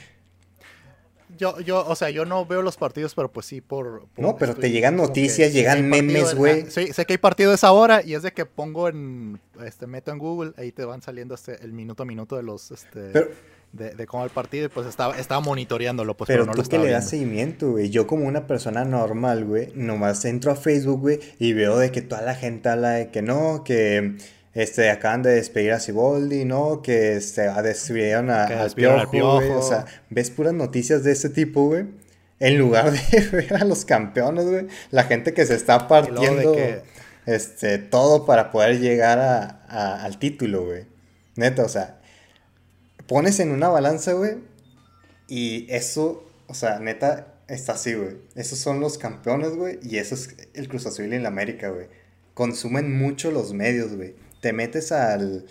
Yo, 1.37 1.59
yo, 1.59 1.85
o 1.87 1.95
sea, 1.95 2.09
yo 2.09 2.25
no 2.25 2.45
veo 2.45 2.61
los 2.61 2.77
partidos, 2.77 3.15
pero 3.15 3.31
pues 3.31 3.45
sí 3.45 3.61
por... 3.61 4.05
no, 4.17 4.35
pero 4.37 4.55
te 4.55 4.71
llegan 4.71 4.95
noticias, 4.95 5.53
llegan 5.53 5.89
memes, 5.89 6.35
güey. 6.35 6.69
Sí, 6.69 6.93
sé 6.93 7.05
que 7.05 7.13
hay 7.13 7.17
partido 7.17 7.53
esa 7.53 7.71
hora 7.71 8.01
y 8.03 8.13
es 8.13 8.23
de 8.23 8.31
que 8.31 8.45
pongo 8.45 8.87
en, 8.89 9.39
este, 9.65 9.87
meto 9.87 10.11
en 10.11 10.19
Google, 10.19 10.53
ahí 10.57 10.71
te 10.71 10.85
van 10.85 11.01
saliendo 11.01 11.35
este, 11.35 11.63
el 11.63 11.73
minuto 11.73 12.03
a 12.03 12.05
minuto 12.05 12.35
de 12.35 12.43
los, 12.43 12.71
este 12.71 13.11
de, 13.73 14.05
cómo 14.05 14.23
el 14.23 14.29
partido 14.29 14.65
y 14.65 14.69
pues 14.69 14.87
estaba, 14.87 15.17
estaba 15.17 15.41
monitoreándolo, 15.41 16.15
pues, 16.15 16.27
pero, 16.27 16.45
no 16.45 16.53
tú 16.53 16.63
que 16.63 16.77
le 16.77 16.91
das 16.91 17.09
seguimiento, 17.09 17.71
güey. 17.71 17.89
Yo 17.89 18.05
como 18.05 18.27
una 18.27 18.45
persona 18.45 18.85
normal, 18.85 19.45
güey, 19.45 19.71
nomás 19.75 20.23
entro 20.25 20.51
a 20.51 20.55
Facebook, 20.55 21.01
güey, 21.01 21.19
y 21.39 21.53
veo 21.53 21.77
de 21.79 21.91
que 21.91 22.01
toda 22.01 22.21
la 22.21 22.35
gente 22.35 22.69
habla 22.69 22.91
de 22.91 23.09
que 23.09 23.21
no, 23.23 23.63
que 23.63 24.15
este, 24.53 24.89
acaban 24.89 25.23
de 25.23 25.31
despedir 25.31 25.71
a 25.73 25.79
Siboldi, 25.79 26.45
¿no? 26.45 26.81
Que 26.81 27.15
este, 27.15 27.49
despidieron 27.61 28.29
a, 28.29 28.45
al 28.45 28.71
piojo, 28.71 29.07
güey. 29.35 29.49
O 29.51 29.61
sea, 29.61 29.85
ves 30.09 30.29
puras 30.29 30.53
noticias 30.53 31.03
de 31.03 31.11
ese 31.11 31.29
tipo, 31.29 31.67
güey. 31.67 31.85
En 32.39 32.57
lugar 32.57 32.91
de 32.91 33.19
ver 33.31 33.55
a 33.55 33.65
los 33.65 33.85
campeones, 33.85 34.45
güey. 34.45 34.67
La 34.91 35.03
gente 35.03 35.33
que 35.33 35.45
se 35.45 35.55
está 35.55 35.87
partiendo 35.87 36.55
este, 37.25 37.77
todo 37.77 38.25
para 38.25 38.51
poder 38.51 38.79
llegar 38.79 39.19
a, 39.19 40.03
al 40.03 40.19
título, 40.19 40.65
güey. 40.65 40.85
Neta, 41.35 41.63
o 41.63 41.69
sea, 41.69 41.99
pones 43.07 43.39
en 43.39 43.51
una 43.51 43.69
balanza, 43.69 44.13
güey, 44.13 44.37
y 45.27 45.65
eso, 45.69 46.29
o 46.47 46.53
sea, 46.53 46.79
neta, 46.79 47.35
está 47.47 47.73
así, 47.73 47.93
güey. 47.93 48.17
Esos 48.35 48.59
son 48.59 48.79
los 48.79 48.97
campeones, 48.97 49.55
güey. 49.55 49.79
Y 49.81 49.97
eso 49.97 50.15
es 50.15 50.35
el 50.53 50.67
Cruz 50.67 50.85
Azul 50.85 51.11
en 51.13 51.23
la 51.23 51.29
América, 51.29 51.69
güey. 51.69 51.87
Consumen 52.33 52.97
mucho 52.97 53.31
los 53.31 53.53
medios, 53.53 53.95
güey. 53.95 54.15
Te 54.43 54.51
metes 54.51 54.91
al, 54.91 55.45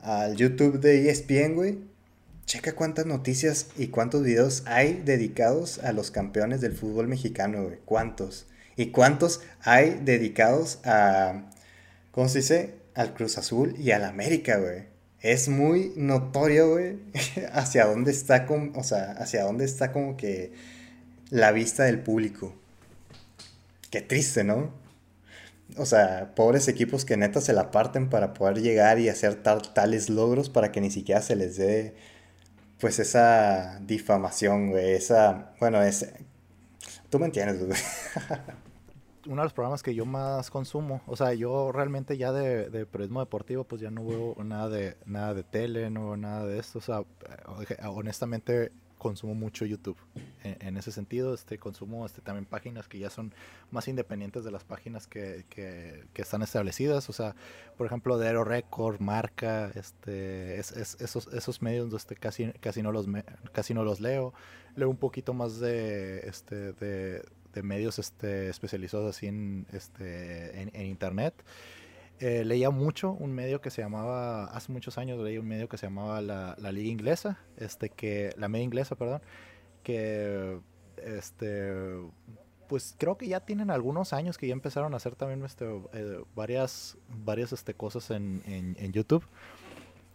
al 0.00 0.34
YouTube 0.34 0.80
de 0.80 1.08
ESPN, 1.08 1.54
güey. 1.54 1.78
Checa 2.44 2.72
cuántas 2.72 3.06
noticias 3.06 3.68
y 3.78 3.86
cuántos 3.86 4.24
videos 4.24 4.64
hay 4.66 5.00
dedicados 5.04 5.78
a 5.78 5.92
los 5.92 6.10
campeones 6.10 6.60
del 6.60 6.72
fútbol 6.72 7.06
mexicano, 7.06 7.62
güey. 7.62 7.78
¿Cuántos? 7.84 8.46
¿Y 8.74 8.86
cuántos 8.86 9.42
hay 9.60 10.00
dedicados 10.02 10.80
a, 10.84 11.52
¿cómo 12.10 12.28
se 12.28 12.38
dice? 12.38 12.74
Al 12.96 13.14
Cruz 13.14 13.38
Azul 13.38 13.76
y 13.78 13.92
al 13.92 14.02
América, 14.02 14.56
güey. 14.56 14.86
Es 15.20 15.48
muy 15.48 15.92
notorio, 15.94 16.68
güey, 16.70 16.96
hacia 17.52 17.86
dónde 17.86 18.10
está, 18.10 18.44
con, 18.44 18.72
o 18.74 18.82
sea, 18.82 19.12
hacia 19.12 19.44
dónde 19.44 19.66
está 19.66 19.92
como 19.92 20.16
que 20.16 20.52
la 21.30 21.52
vista 21.52 21.84
del 21.84 22.00
público. 22.00 22.56
Qué 23.88 24.00
triste, 24.00 24.42
¿no? 24.42 24.81
O 25.78 25.86
sea, 25.86 26.34
pobres 26.34 26.68
equipos 26.68 27.04
que 27.04 27.16
neta 27.16 27.40
se 27.40 27.52
la 27.52 27.70
parten 27.70 28.10
para 28.10 28.34
poder 28.34 28.60
llegar 28.60 28.98
y 28.98 29.08
hacer 29.08 29.42
tales 29.42 30.10
logros 30.10 30.48
para 30.50 30.72
que 30.72 30.80
ni 30.80 30.90
siquiera 30.90 31.22
se 31.22 31.36
les 31.36 31.56
dé, 31.56 31.96
pues, 32.80 32.98
esa 32.98 33.78
difamación, 33.80 34.70
güey. 34.70 34.92
Esa, 34.92 35.52
bueno, 35.60 35.82
es... 35.82 36.12
Tú 37.10 37.18
me 37.18 37.26
entiendes, 37.26 37.64
güey. 37.64 37.78
uno 39.26 39.42
de 39.42 39.46
los 39.46 39.52
programas 39.52 39.82
que 39.82 39.94
yo 39.94 40.04
más 40.04 40.50
consumo. 40.50 41.00
O 41.06 41.16
sea, 41.16 41.34
yo 41.34 41.72
realmente 41.72 42.16
ya 42.16 42.32
de, 42.32 42.70
de, 42.70 42.86
periodismo 42.86 43.20
deportivo, 43.20 43.64
pues 43.64 43.80
ya 43.80 43.90
no 43.90 44.04
veo 44.04 44.36
nada 44.42 44.68
de 44.68 44.96
nada 45.06 45.34
de 45.34 45.42
tele, 45.44 45.90
no 45.90 46.06
veo 46.06 46.16
nada 46.16 46.44
de 46.46 46.58
esto. 46.58 46.78
O 46.78 46.82
sea, 46.82 47.04
honestamente 47.88 48.72
consumo 49.02 49.34
mucho 49.34 49.66
YouTube. 49.66 49.96
En, 50.44 50.76
ese 50.76 50.92
sentido, 50.92 51.34
este 51.34 51.58
consumo 51.58 52.06
este 52.06 52.20
también 52.20 52.46
páginas 52.46 52.86
que 52.86 53.00
ya 53.00 53.10
son 53.10 53.34
más 53.72 53.88
independientes 53.88 54.44
de 54.44 54.52
las 54.52 54.62
páginas 54.62 55.08
que, 55.08 55.44
que, 55.50 56.22
están 56.22 56.42
establecidas. 56.42 57.10
O 57.10 57.12
sea, 57.12 57.34
por 57.76 57.88
ejemplo, 57.88 58.16
de 58.16 58.28
Aero 58.28 58.44
Record, 58.44 59.00
Marca, 59.00 59.72
este, 59.74 60.60
es, 60.60 60.70
esos, 60.70 61.26
esos 61.32 61.62
medios 61.62 61.92
este, 61.92 62.14
casi, 62.14 62.52
casi 62.60 62.80
no 62.82 62.92
los 62.92 63.06
casi 63.50 63.74
no 63.74 63.82
los 63.82 64.00
leo. 64.00 64.34
Leo 64.76 64.88
un 64.88 64.96
poquito 64.96 65.34
más 65.34 65.58
de 65.58 66.20
este 66.20 66.72
de 66.72 67.24
de 67.52 67.62
medios 67.62 67.98
este, 67.98 68.48
especializados 68.48 69.14
así 69.14 69.26
en, 69.26 69.66
este, 69.72 70.62
en, 70.62 70.86
internet. 70.86 71.34
Eh, 72.24 72.44
leía 72.44 72.70
mucho 72.70 73.10
un 73.10 73.32
medio 73.32 73.60
que 73.60 73.70
se 73.70 73.82
llamaba, 73.82 74.44
hace 74.44 74.70
muchos 74.70 74.96
años 74.96 75.18
leía 75.18 75.40
un 75.40 75.48
medio 75.48 75.68
que 75.68 75.76
se 75.76 75.86
llamaba 75.86 76.20
la, 76.20 76.54
la, 76.56 76.70
Liga 76.70 76.88
Inglesa, 76.88 77.40
este 77.56 77.90
que, 77.90 78.32
la 78.36 78.46
media 78.46 78.62
inglesa, 78.62 78.94
perdón, 78.94 79.20
que 79.82 80.60
este 80.98 81.98
pues 82.68 82.94
creo 82.96 83.18
que 83.18 83.26
ya 83.26 83.40
tienen 83.40 83.72
algunos 83.72 84.12
años 84.12 84.38
que 84.38 84.46
ya 84.46 84.52
empezaron 84.52 84.94
a 84.94 84.98
hacer 84.98 85.16
también 85.16 85.44
este, 85.44 85.64
eh, 85.94 86.22
varias, 86.36 86.96
varias 87.08 87.52
este, 87.52 87.74
cosas 87.74 88.12
en, 88.12 88.40
en, 88.46 88.92
YouTube. 88.92 89.26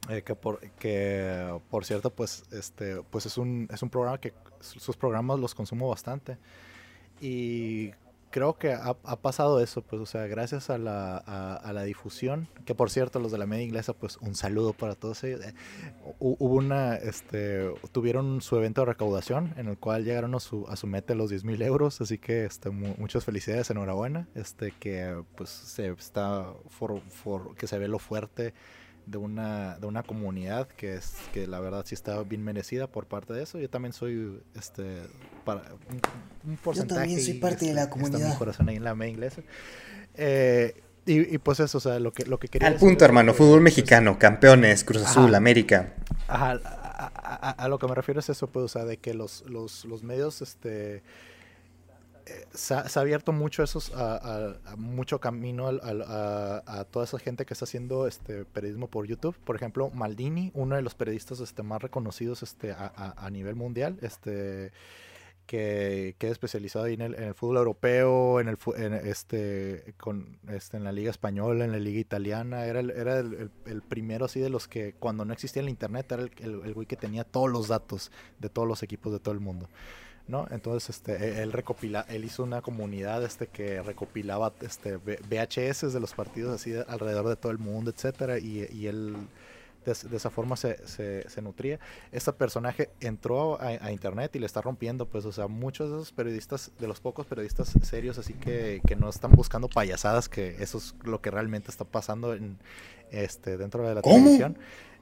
Eh, 0.09 0.21
que, 0.21 0.33
por, 0.33 0.61
que 0.79 1.59
por 1.69 1.83
cierto, 1.83 2.09
pues, 2.09 2.45
este, 2.53 3.01
pues 3.09 3.25
es, 3.25 3.37
un, 3.37 3.67
es 3.69 3.83
un 3.83 3.89
programa 3.89 4.17
que 4.17 4.33
sus 4.61 4.95
programas 4.95 5.39
los 5.39 5.53
consumo 5.53 5.89
bastante. 5.89 6.37
Y 7.19 7.91
creo 8.30 8.57
que 8.57 8.73
ha, 8.73 8.93
pasado 8.93 9.61
eso, 9.61 9.82
pues, 9.82 10.01
o 10.01 10.05
sea, 10.05 10.28
gracias 10.28 10.69
a 10.69 10.78
la, 10.78 11.17
a, 11.17 11.73
la, 11.73 11.84
difusión, 11.84 12.47
que 12.65 12.75
por 12.75 12.89
cierto, 12.89 13.19
los 13.19 13.32
de 13.32 13.38
la 13.38 13.45
media 13.45 13.63
inglesa, 13.63 13.93
pues, 13.93 14.17
un 14.17 14.36
saludo 14.36 14.73
para 14.73 14.95
todos 14.95 15.23
ellos. 15.23 15.41
Eh, 15.45 15.53
hubo 16.19 16.55
una, 16.55 16.95
este, 16.95 17.73
tuvieron 17.91 18.41
su 18.41 18.57
evento 18.57 18.82
de 18.82 18.86
recaudación, 18.86 19.53
en 19.57 19.67
el 19.67 19.78
cual 19.78 20.03
llegaron 20.03 20.36
a 20.36 20.39
su, 20.39 20.67
a 20.67 20.75
su 20.75 20.88
meta 20.88 21.15
los 21.15 21.30
10 21.30 21.43
mil 21.43 21.61
euros, 21.61 22.01
así 22.01 22.17
que, 22.17 22.45
este, 22.45 22.69
muchas 22.69 23.23
felicidades, 23.25 23.69
enhorabuena, 23.69 24.28
este, 24.36 24.71
que, 24.71 25.23
pues, 25.36 25.49
se 25.49 25.89
está, 25.89 26.53
for, 26.69 27.01
que 27.55 27.67
se 27.67 27.78
ve 27.78 27.88
lo 27.88 27.99
fuerte 27.99 28.53
de 29.07 29.17
una, 29.17 29.77
de 29.79 29.87
una 29.87 30.03
comunidad 30.03 30.67
que 30.67 30.95
es 30.95 31.13
que 31.33 31.47
la 31.47 31.59
verdad 31.59 31.85
sí 31.87 31.95
está 31.95 32.21
bien 32.23 32.43
merecida 32.43 32.87
por 32.87 33.07
parte 33.07 33.33
de 33.33 33.43
eso. 33.43 33.57
Yo 33.57 33.69
también 33.69 33.93
soy 33.93 34.41
este 34.53 35.01
para 35.45 35.61
un, 36.45 36.57
porcentaje. 36.57 36.99
Yo 36.99 37.01
también 37.01 37.21
soy 37.21 37.33
parte 37.35 37.65
de 37.65 37.73
la 37.73 37.89
comunidad. 37.89 38.29
mi 38.29 38.35
corazón 38.35 38.67
ahí 38.69 38.75
en 38.75 38.83
la 38.83 38.95
media 38.95 39.13
inglesa. 39.13 39.41
Eh, 40.15 40.83
y, 41.09 41.37
pues 41.37 41.61
eso, 41.61 41.77
o 41.77 41.81
sea, 41.81 42.01
lo 42.01 42.11
que, 42.11 42.25
lo 42.25 42.37
que 42.37 42.49
quería 42.49 42.67
Al 42.67 42.75
punto, 42.75 43.05
hermano, 43.05 43.33
fútbol 43.33 43.61
mexicano, 43.61 44.19
campeones, 44.19 44.83
Cruz 44.83 45.03
Azul, 45.03 45.33
América. 45.35 45.93
Ajá, 46.27 46.59
a, 46.59 47.67
lo 47.69 47.79
que 47.79 47.87
me 47.87 47.95
refiero 47.95 48.19
es 48.19 48.27
eso, 48.27 48.47
pues, 48.47 48.65
o 48.65 48.67
sea, 48.67 48.83
de 48.83 48.97
que 48.97 49.13
los, 49.13 49.45
los, 49.47 49.85
los 49.85 50.03
medios, 50.03 50.41
este 50.41 51.03
se 52.53 52.73
ha, 52.73 52.86
abierto 52.95 53.32
mucho 53.32 53.63
esos 53.63 53.91
a, 53.95 54.55
mucho 54.78 55.19
camino 55.19 55.67
a, 55.67 56.86
toda 56.91 57.05
esa 57.05 57.19
gente 57.19 57.45
que 57.45 57.53
está 57.53 57.65
haciendo 57.65 58.07
este 58.07 58.45
periodismo 58.45 58.88
por 58.88 59.05
YouTube. 59.05 59.38
Por 59.43 59.55
ejemplo, 59.55 59.89
Maldini, 59.91 60.51
uno 60.53 60.75
de 60.75 60.82
los 60.82 60.95
periodistas 60.95 61.39
este, 61.39 61.63
más 61.63 61.82
reconocidos 61.82 62.43
este, 62.43 62.71
a, 62.71 63.30
nivel 63.32 63.55
mundial, 63.55 63.97
este 64.01 64.71
que, 65.45 66.15
que 66.17 66.28
es 66.28 66.34
especializado 66.34 66.88
en 66.88 67.01
el, 67.01 67.34
fútbol 67.34 67.57
europeo, 67.57 68.41
en 68.41 68.49
el 68.49 68.57
este 69.05 69.93
en 70.73 70.84
la 70.84 70.91
liga 70.91 71.09
española, 71.09 71.63
en 71.63 71.71
la 71.71 71.80
liga 71.80 71.99
italiana, 71.99 72.65
era 72.65 72.80
el, 72.82 73.49
el, 73.65 73.82
primero 73.82 74.25
así 74.25 74.41
de 74.41 74.49
los 74.49 74.67
que 74.67 74.93
cuando 74.93 75.23
no 75.23 75.34
existía 75.34 75.61
el 75.61 75.69
internet 75.69 76.11
era 76.11 76.23
el, 76.23 76.32
el 76.41 76.73
güey 76.73 76.86
que 76.86 76.97
tenía 76.97 77.23
todos 77.23 77.49
los 77.49 77.69
datos 77.69 78.11
de 78.39 78.49
todos 78.49 78.67
los 78.67 78.84
equipos 78.84 79.13
de 79.13 79.19
todo 79.19 79.34
el 79.34 79.39
mundo. 79.39 79.69
¿No? 80.28 80.47
Entonces, 80.51 80.89
este, 80.89 81.13
e-, 81.13 81.41
él 81.41 81.51
recopila, 81.51 82.05
él 82.09 82.25
hizo 82.25 82.43
una 82.43 82.61
comunidad, 82.61 83.23
este, 83.23 83.47
que 83.47 83.82
recopilaba, 83.82 84.53
este, 84.61 84.97
VHS 84.97 85.93
de 85.93 85.99
los 85.99 86.13
partidos 86.13 86.55
así 86.55 86.73
alrededor 86.88 87.28
de 87.28 87.36
todo 87.36 87.51
el 87.51 87.57
mundo, 87.57 87.91
etcétera, 87.91 88.39
y, 88.39 88.67
y 88.71 88.88
él 88.88 89.15
de, 89.93 90.17
esa 90.17 90.30
forma 90.30 90.57
se, 90.57 90.78
se, 90.88 91.41
nutría. 91.41 91.80
Este 92.11 92.34
personaje 92.34 92.89
entró 92.99 93.59
a, 93.61 93.91
internet 93.91 94.36
y 94.36 94.39
le 94.39 94.45
está 94.45 94.61
rompiendo, 94.61 95.07
pues, 95.07 95.25
o 95.25 95.32
sea, 95.32 95.47
muchos 95.47 95.89
de 95.89 95.95
esos 95.97 96.11
periodistas, 96.11 96.71
de 96.80 96.88
los 96.88 96.99
pocos 96.99 97.25
periodistas 97.25 97.73
serios, 97.84 98.17
así 98.17 98.34
que, 98.34 98.82
que 98.86 98.95
no 98.95 99.09
están 99.09 99.32
buscando 99.32 99.69
payasadas, 99.69 100.30
que 100.30 100.57
eso 100.59 100.78
es 100.78 100.93
lo 101.03 101.21
que 101.21 101.32
realmente 101.32 101.71
está 101.71 101.86
pasando 101.86 102.34
en, 102.34 102.57
este, 103.11 103.57
dentro 103.57 103.88
de 103.88 103.95
la 103.95 104.01
televisión. 104.01 104.57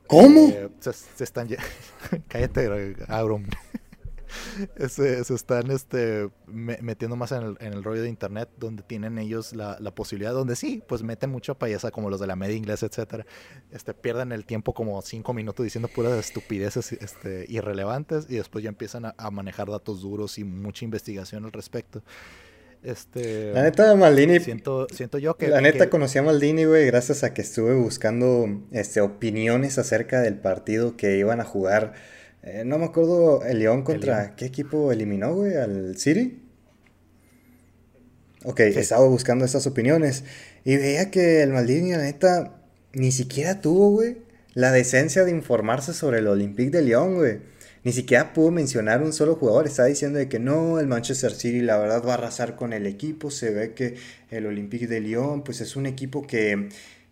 ¿Cómo? 0.08 0.50
Eh, 0.50 0.70
se, 0.80 0.94
se, 0.94 1.24
están... 1.24 1.48
Cállate, 2.28 2.96
Aurum 3.08 3.46
se, 4.88 5.20
están 5.22 5.72
este, 5.72 6.30
metiendo 6.48 7.16
más 7.16 7.32
en 7.32 7.44
el, 7.44 7.58
en 7.60 7.74
el, 7.74 7.84
rollo 7.84 8.02
de 8.02 8.10
internet, 8.10 8.50
donde 8.58 8.84
tienen 8.84 9.18
ellos 9.18 9.54
la, 9.54 9.78
la, 9.80 9.94
posibilidad, 9.94 10.34
donde 10.34 10.56
sí, 10.56 10.84
pues 10.88 11.04
meten 11.04 11.30
mucho 11.30 11.56
payasa, 11.56 11.92
como 11.92 12.10
los 12.10 12.20
de 12.20 12.28
la 12.28 12.36
media 12.36 12.56
inglesa, 12.56 12.86
etcétera. 12.86 13.26
Este, 13.72 13.94
pierden 13.94 14.32
el 14.32 14.46
tiempo 14.46 14.74
como 14.74 15.02
cinco 15.02 15.34
minutos 15.34 15.64
diciendo 15.64 15.88
puras 15.88 16.14
estupideces 16.14 16.94
este, 16.94 17.46
irrelevantes 17.50 18.28
y 18.30 18.36
después 18.36 18.64
ya 18.64 18.70
empiezan 18.70 19.06
a, 19.06 19.32
manejar 19.32 19.70
datos 19.70 20.02
duros 20.02 20.38
y 20.38 20.44
mucha 20.44 20.86
investigación 20.86 21.46
al 21.46 21.52
respecto. 21.52 22.04
Este, 22.84 23.52
la 23.52 23.64
neta, 23.64 23.96
Maldini. 23.96 24.40
Siento, 24.40 24.88
siento 24.94 25.18
yo 25.18 25.36
que. 25.36 25.48
La 25.48 25.60
neta, 25.60 25.90
conocí 25.90 26.20
a 26.20 26.24
Maldini, 26.24 26.66
güey, 26.66 26.86
gracias 26.86 27.24
a 27.24 27.34
que 27.34 27.42
estuve 27.42 27.74
buscando 27.74 28.48
este, 28.72 29.02
opiniones 29.02 29.80
acerca 29.80 30.22
del 30.22 30.36
partido 30.38 30.96
que 30.96 31.18
iban 31.18 31.42
a 31.42 31.46
jugar 31.46 31.94
eh, 32.46 32.64
no 32.64 32.78
me 32.78 32.86
acuerdo 32.86 33.44
el 33.44 33.60
León 33.60 33.84
contra 33.84 34.36
qué 34.36 34.46
equipo 34.46 34.92
eliminó, 34.92 35.34
güey, 35.34 35.56
al 35.56 35.98
City. 35.98 36.42
Ok, 38.44 38.60
estaba 38.60 39.08
buscando 39.08 39.44
esas 39.44 39.66
opiniones 39.66 40.24
y 40.64 40.78
veía 40.78 41.10
que 41.10 41.42
el 41.42 41.50
Maldini, 41.52 41.92
la 41.92 42.04
neta, 42.04 42.62
ni 42.94 43.12
siquiera 43.12 43.62
tuvo, 43.62 43.90
güey, 43.90 44.18
la 44.54 44.72
decencia 44.72 45.24
de 45.24 45.32
informarse 45.32 45.94
sobre 45.94 46.20
el 46.20 46.28
Olympique 46.28 46.70
de 46.70 46.84
León, 46.84 47.16
güey. 47.16 47.40
Ni 47.84 47.92
siquiera 47.92 48.34
pudo 48.34 48.52
mencionar 48.52 49.02
un 49.02 49.14
solo 49.14 49.36
jugador. 49.36 49.66
Estaba 49.66 49.88
diciendo 49.88 50.20
de 50.20 50.30
que 50.30 50.40
no, 50.40 50.80
el 50.80 50.88
Manchester 50.88 51.34
City 51.34 51.62
la 51.62 51.78
verdad 51.78 52.04
va 52.04 52.12
a 52.12 52.14
arrasar 52.16 52.56
con 52.56 52.74
el 52.74 52.86
equipo. 52.88 53.32
Se 53.32 53.52
ve 53.52 53.74
que 53.74 53.96
el 54.32 54.46
Olympique 54.46 54.88
de 54.88 55.02
Lyon 55.02 55.44
pues 55.44 55.62
es 55.62 55.76
un 55.76 55.86
equipo 55.86 56.26
que, 56.26 56.70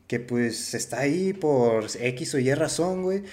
que 0.08 0.20
pues 0.20 0.74
está 0.74 1.00
ahí 1.02 1.34
por 1.34 1.86
X 2.00 2.36
o 2.36 2.40
Y 2.40 2.54
razón, 2.54 3.04
güey. 3.04 3.24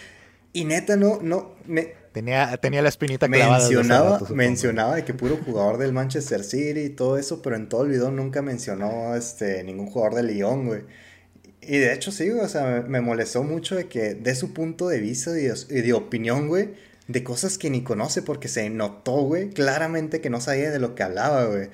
Y 0.52 0.64
neta, 0.64 0.96
no, 0.96 1.20
no, 1.22 1.54
me... 1.66 2.00
Tenía, 2.12 2.56
tenía 2.56 2.82
la 2.82 2.88
espinita 2.88 3.28
clavada. 3.28 3.58
Mencionaba, 3.60 4.20
mencionaba 4.34 4.96
de 4.96 5.04
que 5.04 5.14
puro 5.14 5.38
jugador 5.44 5.78
del 5.78 5.92
Manchester 5.92 6.42
City 6.42 6.80
y 6.80 6.88
todo 6.90 7.16
eso, 7.16 7.40
pero 7.40 7.54
en 7.54 7.68
todo 7.68 7.84
el 7.84 7.90
video 7.90 8.10
nunca 8.10 8.42
mencionó 8.42 9.14
este, 9.14 9.62
ningún 9.62 9.86
jugador 9.86 10.16
de 10.16 10.24
Lyon, 10.24 10.66
güey. 10.66 10.82
Y 11.62 11.78
de 11.78 11.92
hecho 11.92 12.10
sí, 12.10 12.30
o 12.30 12.48
sea, 12.48 12.84
me 12.88 13.00
molestó 13.00 13.44
mucho 13.44 13.76
de 13.76 13.86
que 13.86 14.14
de 14.14 14.34
su 14.34 14.52
punto 14.52 14.88
de 14.88 14.98
vista 14.98 15.30
y 15.38 15.44
de, 15.82 15.92
opinión, 15.92 16.48
güey, 16.48 16.70
de 17.06 17.22
cosas 17.22 17.58
que 17.58 17.70
ni 17.70 17.82
conoce 17.82 18.22
porque 18.22 18.48
se 18.48 18.68
notó, 18.70 19.22
güey, 19.22 19.50
claramente 19.50 20.20
que 20.20 20.30
no 20.30 20.40
sabía 20.40 20.72
de 20.72 20.80
lo 20.80 20.96
que 20.96 21.04
hablaba, 21.04 21.44
güey. 21.44 21.68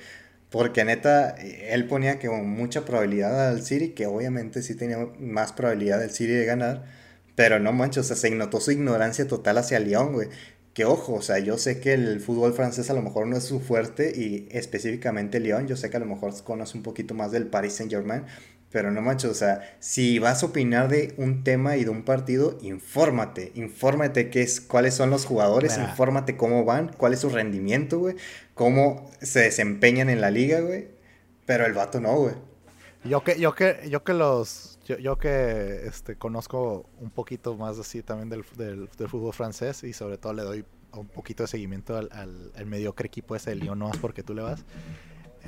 Porque 0.51 0.85
neta, 0.85 1.31
él 1.31 1.87
ponía 1.87 2.19
que 2.19 2.27
con 2.27 2.47
mucha 2.47 2.85
probabilidad 2.85 3.49
al 3.49 3.63
City, 3.63 3.89
que 3.89 4.05
obviamente 4.05 4.61
sí 4.61 4.75
tenía 4.75 4.99
más 5.19 5.51
probabilidad 5.51 5.99
del 5.99 6.11
City 6.11 6.33
de 6.33 6.45
ganar 6.45 6.96
pero 7.37 7.59
no 7.59 7.71
manches, 7.71 7.99
o 7.99 8.03
sea, 8.03 8.15
se 8.15 8.31
notó 8.31 8.59
su 8.59 8.71
ignorancia 8.71 9.27
total 9.27 9.59
hacia 9.59 9.79
León, 9.79 10.13
güey. 10.13 10.27
que 10.73 10.85
ojo, 10.85 11.13
o 11.13 11.21
sea, 11.21 11.37
yo 11.37 11.59
sé 11.59 11.79
que 11.79 11.93
el 11.93 12.19
fútbol 12.19 12.53
francés 12.53 12.89
a 12.89 12.95
lo 12.95 13.03
mejor 13.03 13.27
no 13.27 13.37
es 13.37 13.43
su 13.43 13.59
fuerte 13.59 14.11
y 14.15 14.47
específicamente 14.49 15.39
Lyon, 15.39 15.67
yo 15.67 15.77
sé 15.77 15.91
que 15.91 15.97
a 15.97 15.99
lo 15.99 16.07
mejor 16.07 16.33
conoce 16.43 16.75
un 16.75 16.81
poquito 16.81 17.13
más 17.13 17.31
del 17.31 17.45
Paris 17.45 17.73
Saint 17.73 17.91
Germain, 17.91 18.23
pero 18.71 18.89
no 18.89 19.03
macho, 19.03 19.29
o 19.29 19.35
sea, 19.35 19.77
si 19.79 20.17
vas 20.17 20.41
a 20.41 20.47
opinar 20.47 20.89
de 20.89 21.13
un 21.17 21.43
tema 21.43 21.77
y 21.77 21.83
de 21.83 21.91
un 21.91 22.03
partido, 22.03 22.57
infórmate, 22.63 23.51
infórmate 23.53 24.31
qué 24.31 24.41
es, 24.41 24.59
cuáles 24.59 24.95
son 24.95 25.11
los 25.11 25.25
jugadores, 25.25 25.77
infórmate 25.77 26.37
cómo 26.37 26.65
van, 26.65 26.91
cuál 26.97 27.13
es 27.13 27.19
su 27.19 27.29
rendimiento, 27.29 27.99
güey, 27.99 28.15
cómo 28.55 29.11
se 29.21 29.41
desempeñan 29.41 30.09
en 30.09 30.21
la 30.21 30.31
liga, 30.31 30.61
güey. 30.61 30.87
Pero 31.45 31.67
el 31.67 31.73
vato 31.73 32.01
no, 32.01 32.15
güey. 32.15 32.33
Yo 33.03 33.23
que, 33.23 33.39
yo 33.39 33.53
que, 33.53 33.87
yo 33.89 34.03
que 34.03 34.13
los, 34.13 34.76
yo, 34.95 35.17
que 35.17 35.85
este, 35.85 36.15
conozco 36.15 36.89
un 36.99 37.09
poquito 37.09 37.55
más 37.55 37.77
así 37.77 38.01
también 38.01 38.29
del, 38.29 38.43
del, 38.57 39.09
fútbol 39.09 39.33
francés 39.33 39.83
y 39.83 39.93
sobre 39.93 40.17
todo 40.17 40.33
le 40.33 40.43
doy 40.43 40.65
un 40.93 41.07
poquito 41.07 41.43
de 41.43 41.47
seguimiento 41.47 41.97
al, 41.97 42.09
al, 42.55 42.65
mediocre 42.65 43.07
equipo 43.07 43.35
ese 43.35 43.51
de 43.51 43.57
Lyon, 43.57 43.77
no 43.77 43.89
más 43.89 43.97
porque 43.97 44.23
tú 44.23 44.33
le 44.33 44.41
vas. 44.41 44.63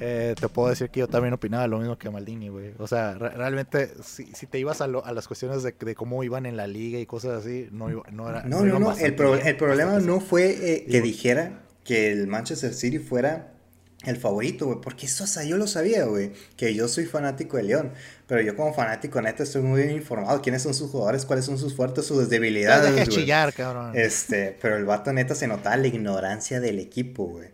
Eh, 0.01 0.35
te 0.39 0.47
puedo 0.47 0.69
decir 0.69 0.89
que 0.89 1.01
yo 1.01 1.07
también 1.07 1.33
opinaba 1.33 1.67
lo 1.67 1.79
mismo 1.79 1.97
que 1.97 2.09
Maldini, 2.09 2.49
güey. 2.49 2.73
O 2.77 2.87
sea, 2.87 3.15
realmente, 3.15 3.91
si, 4.03 4.25
si, 4.33 4.47
te 4.47 4.59
ibas 4.59 4.81
a, 4.81 4.85
a 4.85 5.13
las 5.13 5.27
cuestiones 5.27 5.63
de, 5.63 5.73
de, 5.73 5.95
cómo 5.95 6.23
iban 6.23 6.45
en 6.45 6.55
la 6.55 6.67
liga 6.67 6.99
y 6.99 7.05
cosas 7.05 7.43
así, 7.43 7.67
no, 7.71 7.89
no 8.11 8.29
era. 8.29 8.43
No, 8.43 8.63
no, 8.63 8.79
no. 8.79 8.91
El, 8.93 9.15
el, 9.45 9.57
problema 9.57 9.99
no 9.99 10.21
fue 10.21 10.73
eh, 10.73 10.85
que 10.89 11.01
dijera 11.01 11.63
que 11.83 12.11
el 12.11 12.27
Manchester 12.27 12.73
City 12.73 12.99
fuera 12.99 13.58
el 14.05 14.17
favorito, 14.17 14.65
güey. 14.65 14.79
Porque 14.81 15.05
eso, 15.05 15.25
o 15.25 15.27
sea, 15.27 15.43
yo 15.43 15.57
lo 15.57 15.67
sabía, 15.67 16.05
güey. 16.05 16.31
Que 16.55 16.73
yo 16.73 16.87
soy 16.87 17.05
fanático 17.05 17.57
de 17.57 17.63
León. 17.63 17.93
Pero 18.27 18.41
yo, 18.41 18.55
como 18.55 18.73
fanático, 18.73 19.21
neta, 19.21 19.43
estoy 19.43 19.61
muy 19.61 19.81
bien 19.81 19.95
informado. 19.95 20.41
¿Quiénes 20.41 20.61
son 20.61 20.73
sus 20.73 20.89
jugadores? 20.91 21.25
¿Cuáles 21.25 21.45
son 21.45 21.57
sus 21.57 21.75
fuertes, 21.75 22.05
sus 22.05 22.29
debilidades? 22.29 22.93
Deja 22.93 23.07
chillar, 23.07 23.53
cabrón. 23.53 23.91
Este, 23.95 24.57
pero 24.61 24.77
el 24.77 24.85
vato, 24.85 25.11
neta, 25.11 25.35
se 25.35 25.47
notaba 25.47 25.75
la 25.77 25.87
ignorancia 25.87 26.59
del 26.59 26.79
equipo, 26.79 27.25
güey. 27.25 27.49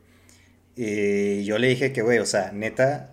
Y 0.75 1.45
yo 1.45 1.57
le 1.57 1.69
dije 1.69 1.93
que, 1.93 2.01
güey, 2.01 2.19
o 2.19 2.25
sea, 2.25 2.51
neta. 2.51 3.11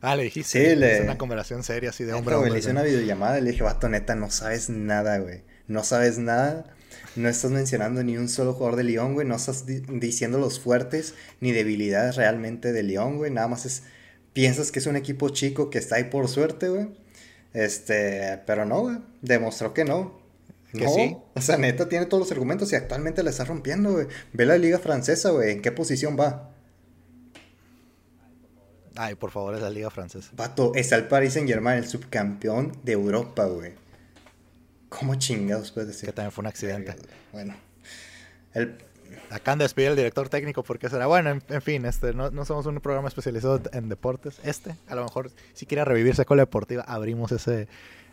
Ah, 0.00 0.16
le 0.16 0.24
dijiste. 0.24 0.70
Sí, 0.70 0.76
le. 0.76 0.98
Es 0.98 1.00
una 1.02 1.18
conversación 1.18 1.62
seria 1.62 1.90
así 1.90 2.04
de 2.04 2.12
hombre 2.14 2.34
a 2.34 2.38
hombre. 2.38 2.52
Le 2.52 2.58
hice 2.58 2.70
una 2.70 2.82
videollamada 2.82 3.38
y 3.38 3.42
le 3.42 3.50
dije, 3.50 3.62
vato, 3.62 3.88
neta, 3.88 4.14
no 4.14 4.30
sabes 4.30 4.70
nada, 4.70 5.18
güey. 5.18 5.42
No 5.68 5.84
sabes 5.84 6.18
nada. 6.18 6.75
No 7.16 7.28
estás 7.28 7.50
mencionando 7.50 8.04
ni 8.04 8.16
un 8.16 8.28
solo 8.28 8.52
jugador 8.52 8.76
de 8.76 8.84
León, 8.84 9.14
güey. 9.14 9.26
No 9.26 9.36
estás 9.36 9.64
diciendo 9.66 10.38
los 10.38 10.60
fuertes 10.60 11.14
ni 11.40 11.52
debilidades 11.52 12.16
realmente 12.16 12.72
de 12.72 12.82
León, 12.82 13.16
güey. 13.16 13.30
Nada 13.30 13.48
más 13.48 13.66
es. 13.66 13.82
Piensas 14.32 14.70
que 14.70 14.80
es 14.80 14.86
un 14.86 14.96
equipo 14.96 15.30
chico 15.30 15.70
que 15.70 15.78
está 15.78 15.96
ahí 15.96 16.04
por 16.04 16.28
suerte, 16.28 16.68
güey. 16.68 16.88
Este, 17.54 18.42
pero 18.46 18.66
no, 18.66 18.82
güey. 18.82 18.98
Demostró 19.22 19.72
que 19.72 19.84
no. 19.84 20.20
Que 20.72 20.86
sí. 20.88 21.16
O 21.34 21.40
sea, 21.40 21.56
neta 21.56 21.88
tiene 21.88 22.04
todos 22.04 22.24
los 22.24 22.32
argumentos 22.32 22.70
y 22.72 22.76
actualmente 22.76 23.22
la 23.22 23.30
está 23.30 23.44
rompiendo, 23.44 23.92
güey. 23.92 24.08
Ve 24.34 24.44
la 24.44 24.58
liga 24.58 24.78
francesa, 24.78 25.30
güey. 25.30 25.52
¿En 25.52 25.62
qué 25.62 25.72
posición 25.72 26.18
va? 26.20 26.50
Ay, 28.94 29.14
por 29.14 29.30
favor, 29.30 29.54
es 29.54 29.60
la 29.60 29.70
liga 29.70 29.90
francesa. 29.90 30.30
Vato, 30.36 30.72
está 30.74 30.96
el 30.96 31.06
Paris 31.06 31.34
Saint 31.34 31.48
Germain, 31.48 31.78
el 31.78 31.86
subcampeón 31.86 32.72
de 32.82 32.92
Europa, 32.92 33.44
güey. 33.44 33.72
¿Cómo 34.98 35.14
chingados 35.16 35.72
puedes 35.72 35.88
decir? 35.88 36.08
Que 36.08 36.12
también 36.12 36.32
fue 36.32 36.42
un 36.42 36.46
accidente. 36.46 36.94
Bueno. 37.32 37.54
El... 38.54 38.78
Acaban 39.30 39.58
de 39.58 39.64
despedir 39.64 39.90
al 39.90 39.96
director 39.96 40.28
técnico 40.28 40.62
porque 40.62 40.88
será 40.88 41.06
bueno, 41.06 41.30
en, 41.30 41.62
fin, 41.62 41.84
este, 41.84 42.12
no, 42.12 42.30
no, 42.30 42.44
somos 42.44 42.66
un 42.66 42.80
programa 42.80 43.08
especializado 43.08 43.60
en 43.72 43.88
deportes. 43.88 44.40
Este, 44.44 44.74
a 44.88 44.94
lo 44.94 45.04
mejor, 45.04 45.30
si 45.52 45.66
quiere 45.66 45.84
revivirse 45.84 46.24
con 46.24 46.36
la 46.36 46.42
deportiva, 46.42 46.82
abrimos 46.82 47.32
ese, 47.32 47.68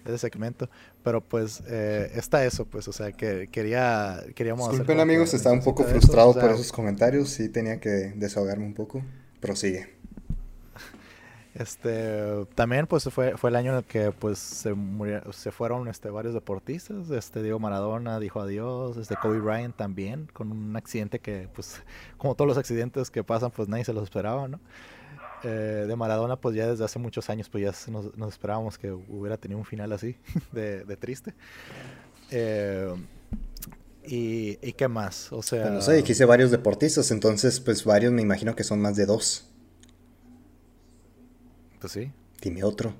ese 0.05 0.17
segmento. 0.17 0.69
Pero 1.03 1.21
pues 1.21 1.63
eh, 1.67 2.11
está 2.15 2.45
eso, 2.45 2.65
pues, 2.65 2.87
o 2.87 2.93
sea, 2.93 3.11
que 3.11 3.47
quería, 3.51 4.23
queríamos... 4.35 4.69
Disculpen 4.69 4.99
amigos, 4.99 5.33
estaba 5.33 5.53
un 5.53 5.63
poco 5.63 5.83
frustrado 5.83 6.33
por 6.33 6.51
esos 6.51 6.71
comentarios, 6.71 7.29
sí 7.29 7.49
tenía 7.49 7.79
que 7.79 8.13
desahogarme 8.15 8.65
un 8.65 8.73
poco. 8.73 9.03
Prosigue. 9.39 9.95
Este, 11.55 12.45
también 12.55 12.87
pues 12.87 13.03
fue, 13.11 13.37
fue 13.37 13.51
el 13.51 13.55
año 13.55 13.73
en 13.73 13.77
el 13.77 13.83
que 13.83 14.11
pues 14.11 14.39
se 14.39 14.73
se 15.31 15.51
fueron 15.51 15.87
este, 15.87 16.09
varios 16.09 16.33
deportistas, 16.33 17.11
este 17.11 17.43
Diego 17.43 17.59
Maradona 17.59 18.19
dijo 18.19 18.41
adiós, 18.41 18.97
este 18.97 19.15
Kobe 19.15 19.39
Bryant 19.39 19.75
también, 19.75 20.27
con 20.33 20.51
un 20.51 20.75
accidente 20.75 21.19
que 21.19 21.47
pues 21.53 21.83
como 22.17 22.33
todos 22.33 22.47
los 22.47 22.57
accidentes 22.57 23.11
que 23.11 23.23
pasan 23.23 23.51
pues 23.51 23.69
nadie 23.69 23.85
se 23.85 23.93
los 23.93 24.03
esperaba, 24.03 24.47
¿no? 24.47 24.59
Eh, 25.43 25.85
de 25.87 25.95
Maradona, 25.95 26.37
pues 26.37 26.55
ya 26.55 26.67
desde 26.67 26.85
hace 26.85 26.99
muchos 26.99 27.29
años, 27.29 27.49
pues 27.49 27.63
ya 27.63 27.91
nos, 27.91 28.33
esperábamos 28.33 28.77
que 28.77 28.91
hubiera 28.91 29.35
tenido 29.35 29.59
un 29.59 29.65
final 29.65 29.91
así, 29.91 30.15
de, 30.53 30.97
triste. 30.97 31.33
Eh, 32.31 32.95
y, 34.05 34.57
y, 34.61 34.73
qué 34.73 34.87
más? 34.87 35.31
O 35.33 35.43
sea... 35.43 35.69
no 35.69 35.81
sé, 35.81 36.01
quise 36.03 36.23
varios 36.23 36.49
deportistas, 36.49 37.11
entonces 37.11 37.59
pues 37.59 37.83
varios 37.83 38.13
me 38.13 38.21
imagino 38.21 38.55
que 38.55 38.63
son 38.63 38.81
más 38.81 38.95
de 38.95 39.05
dos. 39.05 39.52
Pues 41.83 41.91
sí. 41.91 42.13
Dime 42.41 42.63
otro. 42.63 42.93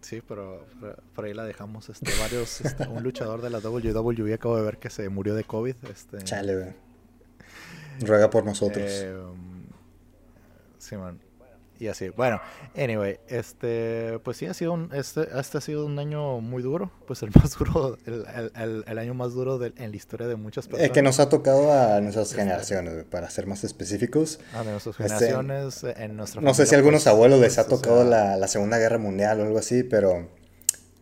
Sí, 0.00 0.20
pero 0.26 0.66
por, 1.14 1.24
ahí 1.24 1.34
la 1.34 1.44
dejamos. 1.44 1.88
Este, 1.88 2.10
varios, 2.18 2.62
este, 2.62 2.88
un 2.88 3.04
luchador 3.04 3.40
de 3.42 3.48
la 3.48 3.58
WWE 3.60 4.34
acabo 4.34 4.56
de 4.56 4.64
ver 4.64 4.78
que 4.78 4.90
se 4.90 5.08
murió 5.08 5.36
de 5.36 5.44
COVID. 5.44 5.76
Este, 5.88 6.18
Chale, 6.24 6.74
Ruega 8.00 8.30
por 8.30 8.44
nosotros. 8.44 8.84
Eh, 8.88 9.16
sí, 10.78 10.96
man. 10.96 11.20
Y 11.80 11.88
así, 11.88 12.08
bueno, 12.10 12.40
anyway, 12.76 13.18
este, 13.28 14.20
pues 14.22 14.36
sí, 14.36 14.46
ha 14.46 14.54
sido 14.54 14.72
un, 14.72 14.90
este, 14.94 15.26
este 15.38 15.58
ha 15.58 15.60
sido 15.60 15.84
un 15.86 15.98
año 15.98 16.40
muy 16.40 16.62
duro, 16.62 16.92
pues 17.06 17.22
el 17.22 17.30
más 17.34 17.58
duro, 17.58 17.98
el, 18.06 18.24
el, 18.54 18.84
el 18.86 18.98
año 18.98 19.14
más 19.14 19.32
duro 19.32 19.58
de, 19.58 19.72
en 19.76 19.90
la 19.90 19.96
historia 19.96 20.28
de 20.28 20.36
muchas 20.36 20.66
personas. 20.66 20.86
Es 20.86 20.92
que 20.92 21.02
nos 21.02 21.18
ha 21.18 21.28
tocado 21.28 21.72
a 21.72 22.00
nuestras 22.00 22.30
este, 22.30 22.42
generaciones, 22.42 23.04
para 23.04 23.28
ser 23.28 23.46
más 23.46 23.64
específicos. 23.64 24.38
A 24.54 24.62
nuestras 24.62 25.00
este, 25.00 25.02
generaciones, 25.02 25.84
en 25.84 26.16
nuestra 26.16 26.40
No 26.40 26.54
sé 26.54 26.66
si 26.66 26.74
a 26.74 26.78
algunos 26.78 27.02
pues, 27.02 27.12
abuelos 27.12 27.40
les 27.40 27.58
ha 27.58 27.66
tocado 27.66 28.04
la, 28.04 28.36
la, 28.36 28.48
Segunda 28.48 28.78
Guerra 28.78 28.98
Mundial 28.98 29.40
o 29.40 29.44
algo 29.44 29.58
así, 29.58 29.82
pero, 29.82 30.28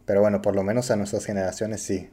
pero 0.07 0.23
bueno, 0.23 0.41
por 0.41 0.57
lo 0.57 0.63
menos 0.63 0.91
a 0.91 0.97
nuestras 0.97 1.27
generaciones 1.27 1.83
sí. 1.83 2.09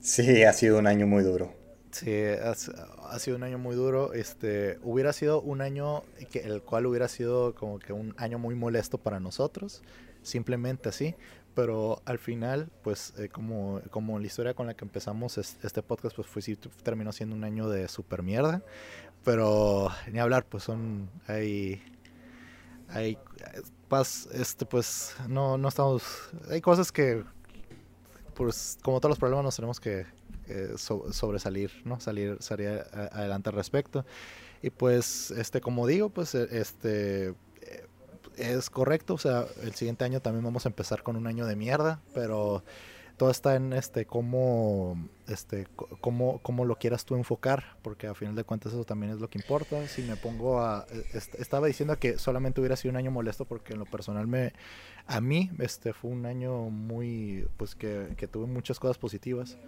Sí, 0.00 0.44
ha 0.44 0.52
sido 0.54 0.78
un 0.78 0.86
año 0.86 1.06
muy 1.06 1.22
duro. 1.22 1.59
Sí, 1.90 2.12
ha, 2.14 3.18
sido 3.18 3.36
un 3.36 3.42
año 3.42 3.58
muy 3.58 3.74
duro. 3.74 4.12
Este, 4.12 4.78
hubiera 4.82 5.12
sido 5.12 5.40
un 5.40 5.60
año 5.60 6.02
el 6.32 6.62
cual 6.62 6.86
hubiera 6.86 7.08
sido 7.08 7.54
como 7.54 7.78
que 7.78 7.92
un 7.92 8.14
año 8.16 8.38
muy 8.38 8.54
molesto 8.54 8.98
para 8.98 9.20
nosotros, 9.20 9.82
simplemente 10.22 10.88
así. 10.88 11.16
Pero 11.54 12.00
al 12.04 12.18
final, 12.18 12.70
pues 12.82 13.12
eh, 13.18 13.28
como, 13.28 13.80
como 13.90 14.18
la 14.20 14.26
historia 14.26 14.54
con 14.54 14.66
la 14.66 14.74
que 14.74 14.84
empezamos 14.84 15.36
este 15.36 15.82
podcast, 15.82 16.14
pues 16.14 16.28
fue, 16.28 16.42
sí, 16.42 16.56
terminó 16.56 17.12
siendo 17.12 17.34
un 17.34 17.42
año 17.42 17.68
de 17.68 17.88
super 17.88 18.22
mierda. 18.22 18.62
Pero 19.24 19.90
ni 20.10 20.20
hablar, 20.20 20.46
pues 20.46 20.62
son 20.62 21.10
hay 21.26 21.82
hay 22.88 23.18
pues, 23.88 24.28
este 24.32 24.66
pues 24.66 25.14
no 25.28 25.58
no 25.58 25.68
estamos 25.68 26.02
hay 26.50 26.60
cosas 26.60 26.90
que 26.90 27.24
pues 28.34 28.78
como 28.82 29.00
todos 29.00 29.10
los 29.10 29.18
problemas 29.18 29.44
nos 29.44 29.56
tenemos 29.56 29.80
que 29.80 30.06
eh, 30.50 30.74
sobresalir, 30.76 31.70
¿no? 31.84 32.00
Salir, 32.00 32.36
salir 32.40 32.82
adelante 32.92 33.50
al 33.50 33.54
respecto. 33.54 34.04
Y 34.62 34.70
pues, 34.70 35.30
este, 35.30 35.60
como 35.60 35.86
digo, 35.86 36.10
pues, 36.10 36.34
e, 36.34 36.48
este, 36.60 37.28
eh, 37.28 37.86
es 38.36 38.70
correcto, 38.70 39.14
o 39.14 39.18
sea, 39.18 39.46
el 39.62 39.74
siguiente 39.74 40.04
año 40.04 40.20
también 40.20 40.44
vamos 40.44 40.66
a 40.66 40.68
empezar 40.68 41.02
con 41.02 41.16
un 41.16 41.26
año 41.26 41.46
de 41.46 41.56
mierda, 41.56 42.00
pero 42.14 42.62
todo 43.20 43.30
está 43.30 43.54
en 43.54 43.74
este 43.74 44.06
cómo 44.06 44.96
este 45.28 45.66
cómo, 46.00 46.38
cómo 46.38 46.64
lo 46.64 46.76
quieras 46.76 47.04
tú 47.04 47.16
enfocar 47.16 47.76
porque 47.82 48.06
a 48.06 48.14
final 48.14 48.34
de 48.34 48.44
cuentas 48.44 48.72
eso 48.72 48.84
también 48.84 49.12
es 49.12 49.20
lo 49.20 49.28
que 49.28 49.36
importa 49.36 49.86
si 49.88 50.00
me 50.00 50.16
pongo 50.16 50.58
a 50.58 50.86
e, 50.90 51.18
estaba 51.38 51.66
diciendo 51.66 51.98
que 51.98 52.16
solamente 52.16 52.62
hubiera 52.62 52.76
sido 52.76 52.92
un 52.92 52.96
año 52.96 53.10
molesto 53.10 53.44
porque 53.44 53.74
en 53.74 53.78
lo 53.78 53.84
personal 53.84 54.26
me 54.26 54.54
a 55.06 55.20
mí 55.20 55.50
este 55.58 55.92
fue 55.92 56.10
un 56.10 56.24
año 56.24 56.70
muy 56.70 57.46
pues 57.58 57.74
que, 57.74 58.14
que 58.16 58.26
tuve 58.26 58.46
muchas 58.46 58.80
cosas 58.80 58.96
positivas 58.96 59.58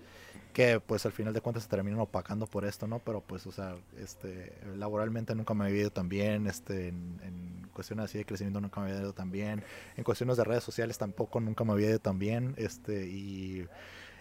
que 0.53 0.81
pues 0.81 1.07
al 1.07 1.13
final 1.13 1.33
de 1.33 1.41
cuentas 1.41 1.65
se 1.65 1.69
terminan 1.69 2.01
opacando 2.01 2.47
por 2.47 2.65
esto, 2.65 2.87
¿no? 2.87 2.99
Pero 3.01 3.21
pues, 3.21 3.47
o 3.47 3.53
sea, 3.53 3.77
este, 3.99 4.53
laboralmente 4.77 5.35
nunca 5.35 5.55
me 5.55 5.65
había 5.65 5.83
ido 5.83 5.91
tan 5.91 6.09
bien, 6.09 6.47
este, 6.47 6.89
en, 6.89 7.71
cuestiones 7.73 8.05
así 8.05 8.19
de 8.19 8.27
crecimiento 8.27 8.61
nunca 8.61 8.83
me 8.83 8.91
había 8.91 9.01
ido 9.01 9.15
tan 9.15 9.31
bien, 9.31 9.65
en 9.97 10.05
cuestiones 10.05 10.37
de 10.37 10.45
redes 10.45 10.63
sociales 10.63 10.99
tampoco 10.99 11.41
nunca 11.41 11.65
me 11.65 11.73
había 11.73 11.89
ido 11.89 11.99
tan 11.99 12.19
bien, 12.19 12.55
este, 12.59 13.07
y, 13.07 13.67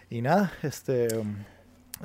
y 0.08 0.22
nada, 0.22 0.54
este 0.62 1.08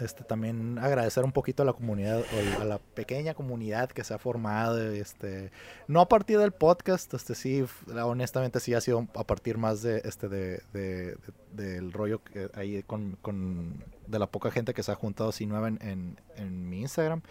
este, 0.02 0.24
también 0.24 0.78
agradecer 0.78 1.24
un 1.24 1.32
poquito 1.32 1.64
a 1.64 1.66
la 1.66 1.74
comunidad, 1.74 2.24
a 2.60 2.66
la 2.66 2.78
pequeña 2.78 3.34
comunidad 3.34 3.90
que 3.90 4.04
se 4.04 4.14
ha 4.14 4.20
formado, 4.20 4.80
este, 4.92 5.52
no 5.88 6.02
a 6.02 6.08
partir 6.08 6.38
del 6.38 6.52
podcast, 6.52 7.12
este 7.14 7.34
sí, 7.34 7.66
honestamente 8.04 8.60
sí 8.60 8.74
ha 8.74 8.82
sido 8.82 9.08
a 9.16 9.24
partir 9.24 9.58
más 9.58 9.82
de, 9.82 10.02
este, 10.06 10.30
de, 10.30 11.18
del 11.54 11.92
rollo 11.92 12.24
que 12.24 12.50
ahí 12.54 12.84
con, 12.84 13.18
con, 13.22 13.84
de 14.06 14.20
la 14.20 14.28
poca 14.28 14.52
gente 14.52 14.74
que 14.74 14.84
se 14.84 14.92
ha 14.92 14.96
juntado 14.96 15.30
así 15.30 15.48
nueva 15.48 15.68
en, 15.68 16.20
en, 16.36 16.70
mi 16.70 16.82
Instagram, 16.82 17.22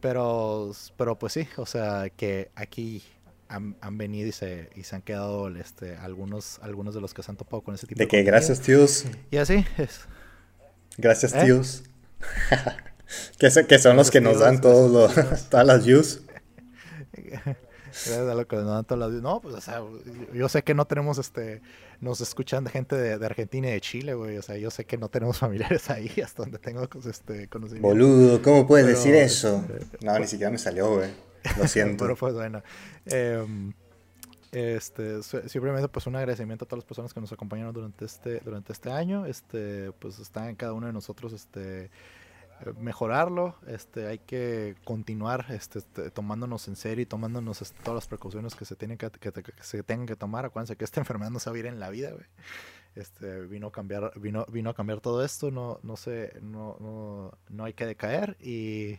pero, 0.00 0.72
pero 0.98 1.18
pues 1.18 1.32
sí, 1.32 1.48
o 1.56 1.64
sea, 1.64 2.10
que 2.10 2.50
aquí 2.54 3.02
han, 3.48 3.76
han, 3.80 3.96
venido 3.96 4.28
y 4.28 4.32
se, 4.32 4.68
y 4.74 4.82
se 4.82 4.96
han 4.96 5.02
quedado 5.02 5.48
este, 5.48 5.96
algunos, 5.96 6.58
algunos 6.60 6.94
de 6.94 7.00
los 7.00 7.14
que 7.14 7.22
se 7.22 7.30
han 7.30 7.38
topado 7.38 7.62
con 7.62 7.74
ese 7.74 7.86
tipo 7.86 7.98
de 7.98 8.04
De 8.04 8.08
que 8.08 8.22
gracias, 8.22 8.60
tíos. 8.60 9.06
Y 9.30 9.38
así 9.38 9.64
es. 9.78 10.06
Gracias, 10.98 11.34
¿Eh? 11.34 11.44
tíos. 11.44 11.82
Que, 13.38 13.48
que 13.68 13.78
son 13.78 13.96
los 13.96 14.10
que 14.10 14.20
nos 14.20 14.40
dan 14.40 14.60
todos 14.60 14.90
los, 14.90 15.48
todas 15.50 15.64
las 15.64 15.84
views. 15.84 16.22
No, 19.22 19.40
pues, 19.40 19.54
o 19.54 19.60
sea, 19.60 19.82
yo 20.32 20.48
sé 20.48 20.62
que 20.62 20.74
no 20.74 20.86
tenemos, 20.86 21.18
este, 21.18 21.62
nos 22.00 22.20
escuchan 22.20 22.66
gente 22.66 22.96
de, 22.96 23.18
de, 23.18 23.26
Argentina 23.26 23.68
y 23.68 23.72
de 23.72 23.80
Chile, 23.80 24.14
güey. 24.14 24.36
O 24.36 24.42
sea, 24.42 24.56
yo 24.56 24.70
sé 24.70 24.84
que 24.84 24.98
no 24.98 25.08
tenemos 25.08 25.38
familiares 25.44 25.90
ahí, 25.90 26.10
hasta 26.22 26.42
donde 26.42 26.58
tengo 26.58 26.88
este, 27.08 27.48
conocimiento. 27.48 27.88
Boludo, 27.88 28.42
¿cómo 28.42 28.66
puedes 28.66 28.86
decir 28.86 29.14
eso? 29.14 29.64
Este, 29.78 30.04
no, 30.04 30.18
ni 30.18 30.26
siquiera 30.26 30.50
me 30.50 30.58
salió, 30.58 30.96
güey. 30.96 31.10
Lo 31.58 31.68
siento. 31.68 32.04
Pero 32.04 32.16
pues 32.16 32.34
bueno. 32.34 32.62
Eh, 33.06 33.44
este, 34.54 35.22
simplemente 35.22 35.88
pues 35.88 36.06
un 36.06 36.16
agradecimiento 36.16 36.64
a 36.64 36.68
todas 36.68 36.84
las 36.84 36.86
personas 36.86 37.12
que 37.12 37.20
nos 37.20 37.32
acompañaron 37.32 37.74
durante 37.74 38.04
este, 38.04 38.40
durante 38.40 38.72
este 38.72 38.90
año. 38.90 39.26
Este, 39.26 39.92
pues 39.92 40.18
está 40.18 40.48
en 40.48 40.56
cada 40.56 40.72
uno 40.72 40.86
de 40.86 40.92
nosotros 40.92 41.32
este 41.32 41.90
mejorarlo, 42.78 43.56
este, 43.66 44.06
hay 44.06 44.18
que 44.18 44.76
continuar 44.84 45.46
este, 45.50 45.80
este 45.80 46.10
tomándonos 46.10 46.68
en 46.68 46.76
serio 46.76 47.02
y 47.02 47.06
tomándonos 47.06 47.62
este, 47.62 47.82
todas 47.82 47.96
las 47.96 48.06
precauciones 48.06 48.54
que 48.54 48.64
se 48.64 48.76
tienen 48.76 48.96
que, 48.96 49.10
que, 49.10 49.32
se 49.60 49.82
tengan 49.82 50.06
que 50.06 50.16
tomar. 50.16 50.44
Acuérdense 50.46 50.76
que 50.76 50.84
esta 50.84 51.00
enfermedad 51.02 51.30
no 51.30 51.38
se 51.38 51.50
va 51.50 51.56
a 51.56 51.58
ir 51.58 51.66
en 51.66 51.80
la 51.80 51.90
vida, 51.90 52.12
Este, 52.94 53.42
vino 53.46 53.68
a 53.68 53.72
cambiar, 53.72 54.12
vino, 54.18 54.46
vino 54.48 54.70
a 54.70 54.74
cambiar 54.74 55.00
todo 55.00 55.24
esto, 55.24 55.50
no, 55.50 55.80
no 55.82 55.96
sé, 55.96 56.38
no, 56.42 56.76
no, 56.80 57.36
no 57.48 57.64
hay 57.64 57.72
que 57.72 57.86
decaer 57.86 58.36
y 58.40 58.98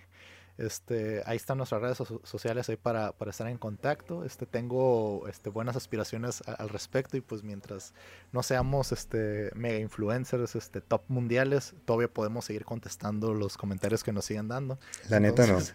este, 0.57 1.21
ahí 1.25 1.35
están 1.35 1.57
nuestras 1.57 1.81
redes 1.81 1.97
sociales 2.23 2.69
ahí 2.69 2.77
para, 2.77 3.11
para, 3.11 3.31
estar 3.31 3.47
en 3.47 3.57
contacto. 3.57 4.23
Este, 4.23 4.45
tengo 4.45 5.27
este, 5.27 5.49
buenas 5.49 5.75
aspiraciones 5.75 6.41
al 6.47 6.69
respecto 6.69 7.17
y 7.17 7.21
pues 7.21 7.43
mientras 7.43 7.93
no 8.31 8.41
seamos 8.41 8.91
este, 8.91 9.51
mega 9.53 9.79
influencers, 9.79 10.55
este, 10.55 10.79
top 10.79 11.01
mundiales, 11.09 11.75
todavía 11.85 12.07
podemos 12.07 12.45
seguir 12.45 12.63
contestando 12.63 13.33
los 13.33 13.57
comentarios 13.57 14.03
que 14.03 14.13
nos 14.13 14.25
siguen 14.25 14.47
dando. 14.47 14.79
La 15.09 15.19
neta 15.19 15.45
no. 15.47 15.59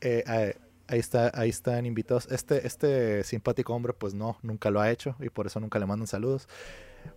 Eh, 0.00 0.24
eh, 0.26 0.56
ahí 0.88 0.98
está, 0.98 1.30
ahí 1.34 1.50
están 1.50 1.86
invitados. 1.86 2.26
Este, 2.30 2.66
este 2.66 3.22
simpático 3.24 3.74
hombre, 3.74 3.92
pues 3.92 4.14
no, 4.14 4.38
nunca 4.42 4.70
lo 4.70 4.80
ha 4.80 4.90
hecho 4.90 5.14
y 5.20 5.28
por 5.28 5.46
eso 5.46 5.60
nunca 5.60 5.78
le 5.78 5.86
mandan 5.86 6.06
saludos. 6.06 6.48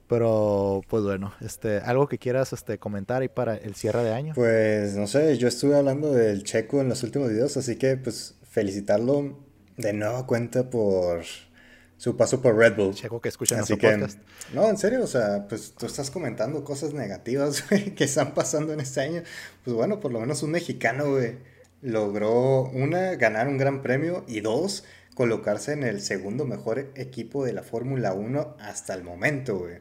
Pero, 0.07 0.81
pues 0.89 1.03
bueno, 1.03 1.34
este, 1.41 1.77
algo 1.77 2.07
que 2.07 2.19
quieras 2.19 2.53
este, 2.53 2.77
comentar 2.77 3.21
ahí 3.21 3.29
para 3.29 3.55
el 3.55 3.73
cierre 3.75 4.03
de 4.03 4.13
año. 4.13 4.34
Pues 4.36 4.95
no 4.95 5.07
sé, 5.07 5.38
yo 5.38 5.47
estuve 5.47 5.75
hablando 5.75 6.11
del 6.11 6.43
Checo 6.43 6.81
en 6.81 6.89
los 6.89 7.03
últimos 7.03 7.29
videos, 7.29 7.57
así 7.57 7.77
que 7.77 7.97
pues 7.97 8.36
felicitarlo 8.49 9.39
de 9.77 9.93
nueva 9.93 10.27
cuenta 10.27 10.69
por 10.69 11.23
su 11.97 12.17
paso 12.17 12.41
por 12.41 12.57
Red 12.57 12.75
Bull. 12.75 12.93
Checo 12.93 13.21
que 13.21 13.29
escucha 13.29 13.55
nuestro 13.55 13.77
podcast. 13.77 14.19
No, 14.53 14.69
en 14.69 14.77
serio, 14.77 15.03
o 15.03 15.07
sea, 15.07 15.47
pues 15.47 15.73
tú 15.73 15.86
estás 15.86 16.11
comentando 16.11 16.63
cosas 16.63 16.93
negativas, 16.93 17.61
que 17.95 18.03
están 18.03 18.34
pasando 18.34 18.73
en 18.73 18.81
este 18.81 19.01
año. 19.01 19.23
Pues 19.63 19.75
bueno, 19.75 19.99
por 19.99 20.11
lo 20.11 20.19
menos 20.19 20.43
un 20.43 20.51
mexicano, 20.51 21.11
güey, 21.11 21.38
logró, 21.81 22.63
una, 22.69 23.15
ganar 23.15 23.47
un 23.47 23.57
gran 23.57 23.81
premio 23.81 24.25
y 24.27 24.41
dos, 24.41 24.84
colocarse 25.16 25.74
en 25.74 25.84
el 25.84 26.01
segundo 26.01 26.45
mejor 26.45 26.91
equipo 26.95 27.45
de 27.45 27.53
la 27.53 27.64
Fórmula 27.64 28.14
1 28.14 28.57
hasta 28.59 28.93
el 28.93 29.03
momento, 29.03 29.59
güey. 29.59 29.78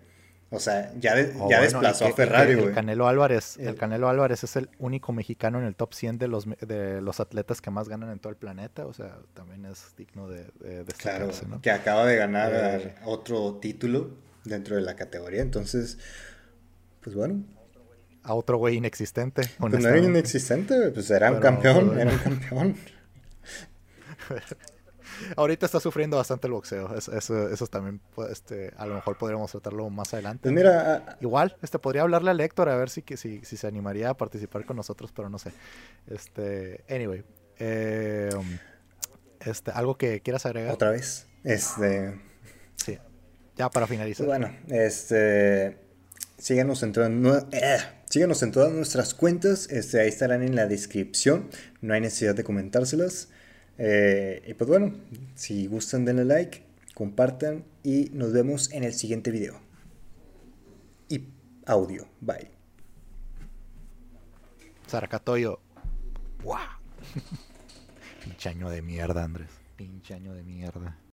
O 0.55 0.61
sea, 0.61 0.93
ya, 1.01 1.15
oh, 1.39 1.49
ya 1.49 1.63
desplazó 1.63 2.05
a 2.05 2.13
Ferrari, 2.13 2.55
güey. 2.55 2.67
El 2.69 2.75
Canelo 2.75 3.09
Álvarez, 3.09 3.57
el, 3.57 3.75
Canelo 3.77 4.11
Álvarez 4.11 4.45
es 4.45 4.55
el 4.57 4.69
único 4.79 5.15
mexicano 5.15 5.59
en 5.59 5.65
el 5.65 5.75
top 5.75 5.95
100 5.95 6.19
de 6.19 6.29
los, 6.29 6.47
de 6.61 7.01
los 7.01 7.21
atletas 7.21 7.63
que 7.63 7.71
más 7.71 7.89
ganan 7.89 8.11
en 8.11 8.19
todo 8.19 8.29
el 8.31 8.37
planeta. 8.37 8.87
O 8.87 8.93
sea, 8.93 9.17
también 9.33 9.65
es 9.65 9.97
digno 9.97 10.29
de, 10.29 10.45
de 10.61 10.85
Claro, 10.99 11.31
que 11.63 11.71
acaba 11.71 12.05
de 12.05 12.17
ganar 12.17 12.53
eh, 12.55 12.95
otro 13.07 13.55
título 13.63 14.11
dentro 14.45 14.77
de 14.77 14.83
la 14.83 14.95
categoría. 14.95 15.41
Entonces, 15.41 15.97
pues 17.01 17.17
bueno. 17.17 17.45
A 18.23 18.35
otro 18.35 18.59
güey 18.59 18.77
inexistente. 18.77 19.49
Pues 19.59 19.73
no 19.73 19.89
era 19.89 19.99
inexistente, 19.99 20.91
pues 20.91 21.11
era 21.11 21.33
un 21.33 21.41
campeón, 21.41 21.99
era 21.99 22.13
un 22.13 22.19
campeón. 22.19 22.77
ahorita 25.37 25.67
está 25.67 25.81
sufriendo 25.81 26.17
bastante 26.17 26.47
el 26.47 26.53
boxeo. 26.53 26.95
Eso, 26.95 27.67
también, 27.67 28.01
pues, 28.15 28.31
este, 28.31 28.73
a 28.77 28.87
lo 28.87 28.95
mejor 28.95 29.19
podríamos 29.19 29.51
tratarlo 29.51 29.89
más 29.91 30.13
adelante. 30.15 30.43
Pues 30.43 30.55
mira, 30.55 31.17
igual, 31.21 31.57
este, 31.63 31.79
podría 31.79 32.03
hablarle 32.03 32.31
a 32.31 32.45
Héctor 32.45 32.69
a 32.69 32.77
ver 32.77 32.91
si, 32.91 33.05
si, 33.17 33.45
si 33.45 33.57
se 33.57 33.67
animaría 33.67 34.11
a 34.11 34.15
participar 34.15 34.65
con 34.65 34.77
nosotros, 34.77 35.13
pero 35.15 35.29
no 35.29 35.39
sé. 35.39 35.53
Este, 36.09 36.85
anyway, 36.89 37.25
eh, 37.59 38.31
este, 39.41 39.71
algo 39.71 39.97
que 39.97 40.21
quieras 40.21 40.47
agregar. 40.47 40.73
Otra 40.73 40.91
vez, 40.91 41.27
este, 41.45 42.21
sí, 42.77 42.99
ya 43.57 43.71
para 43.71 43.87
finalizar. 43.87 44.27
Bueno, 44.27 44.51
este, 44.69 45.79
síganos 46.39 46.83
en, 46.83 46.93
eh, 47.53 47.79
síganos 48.09 48.43
en 48.43 48.53
todas 48.53 48.73
nuestras 48.73 49.15
cuentas, 49.15 49.69
este, 49.71 50.01
ahí 50.01 50.09
estarán 50.09 50.43
en 50.43 50.55
la 50.57 50.67
descripción. 50.67 51.51
No 51.81 51.95
hay 51.95 52.01
necesidad 52.01 52.35
de 52.35 52.45
comentárselas. 52.45 53.29
Eh, 53.79 54.43
y 54.47 54.55
pues 54.55 54.69
bueno, 54.69 54.95
si 55.35 55.67
gustan 55.67 56.05
denle 56.05 56.25
like, 56.25 56.63
compartan 56.95 57.65
y 57.83 58.11
nos 58.13 58.33
vemos 58.33 58.73
en 58.73 58.85
el 58.85 58.93
siguiente 58.93 59.31
video. 59.31 59.61
Y 61.09 61.29
audio, 61.67 62.07
bye. 62.21 62.51
Saracatoyo. 64.87 65.61
¡Wow! 66.45 66.57
Pinche 68.25 68.49
año 68.51 68.69
de 68.69 68.83
mierda, 68.83 69.25
Andrés. 69.25 69.49
Pinche 69.77 70.15
año 70.15 70.35
de 70.35 70.43
mierda. 70.43 71.03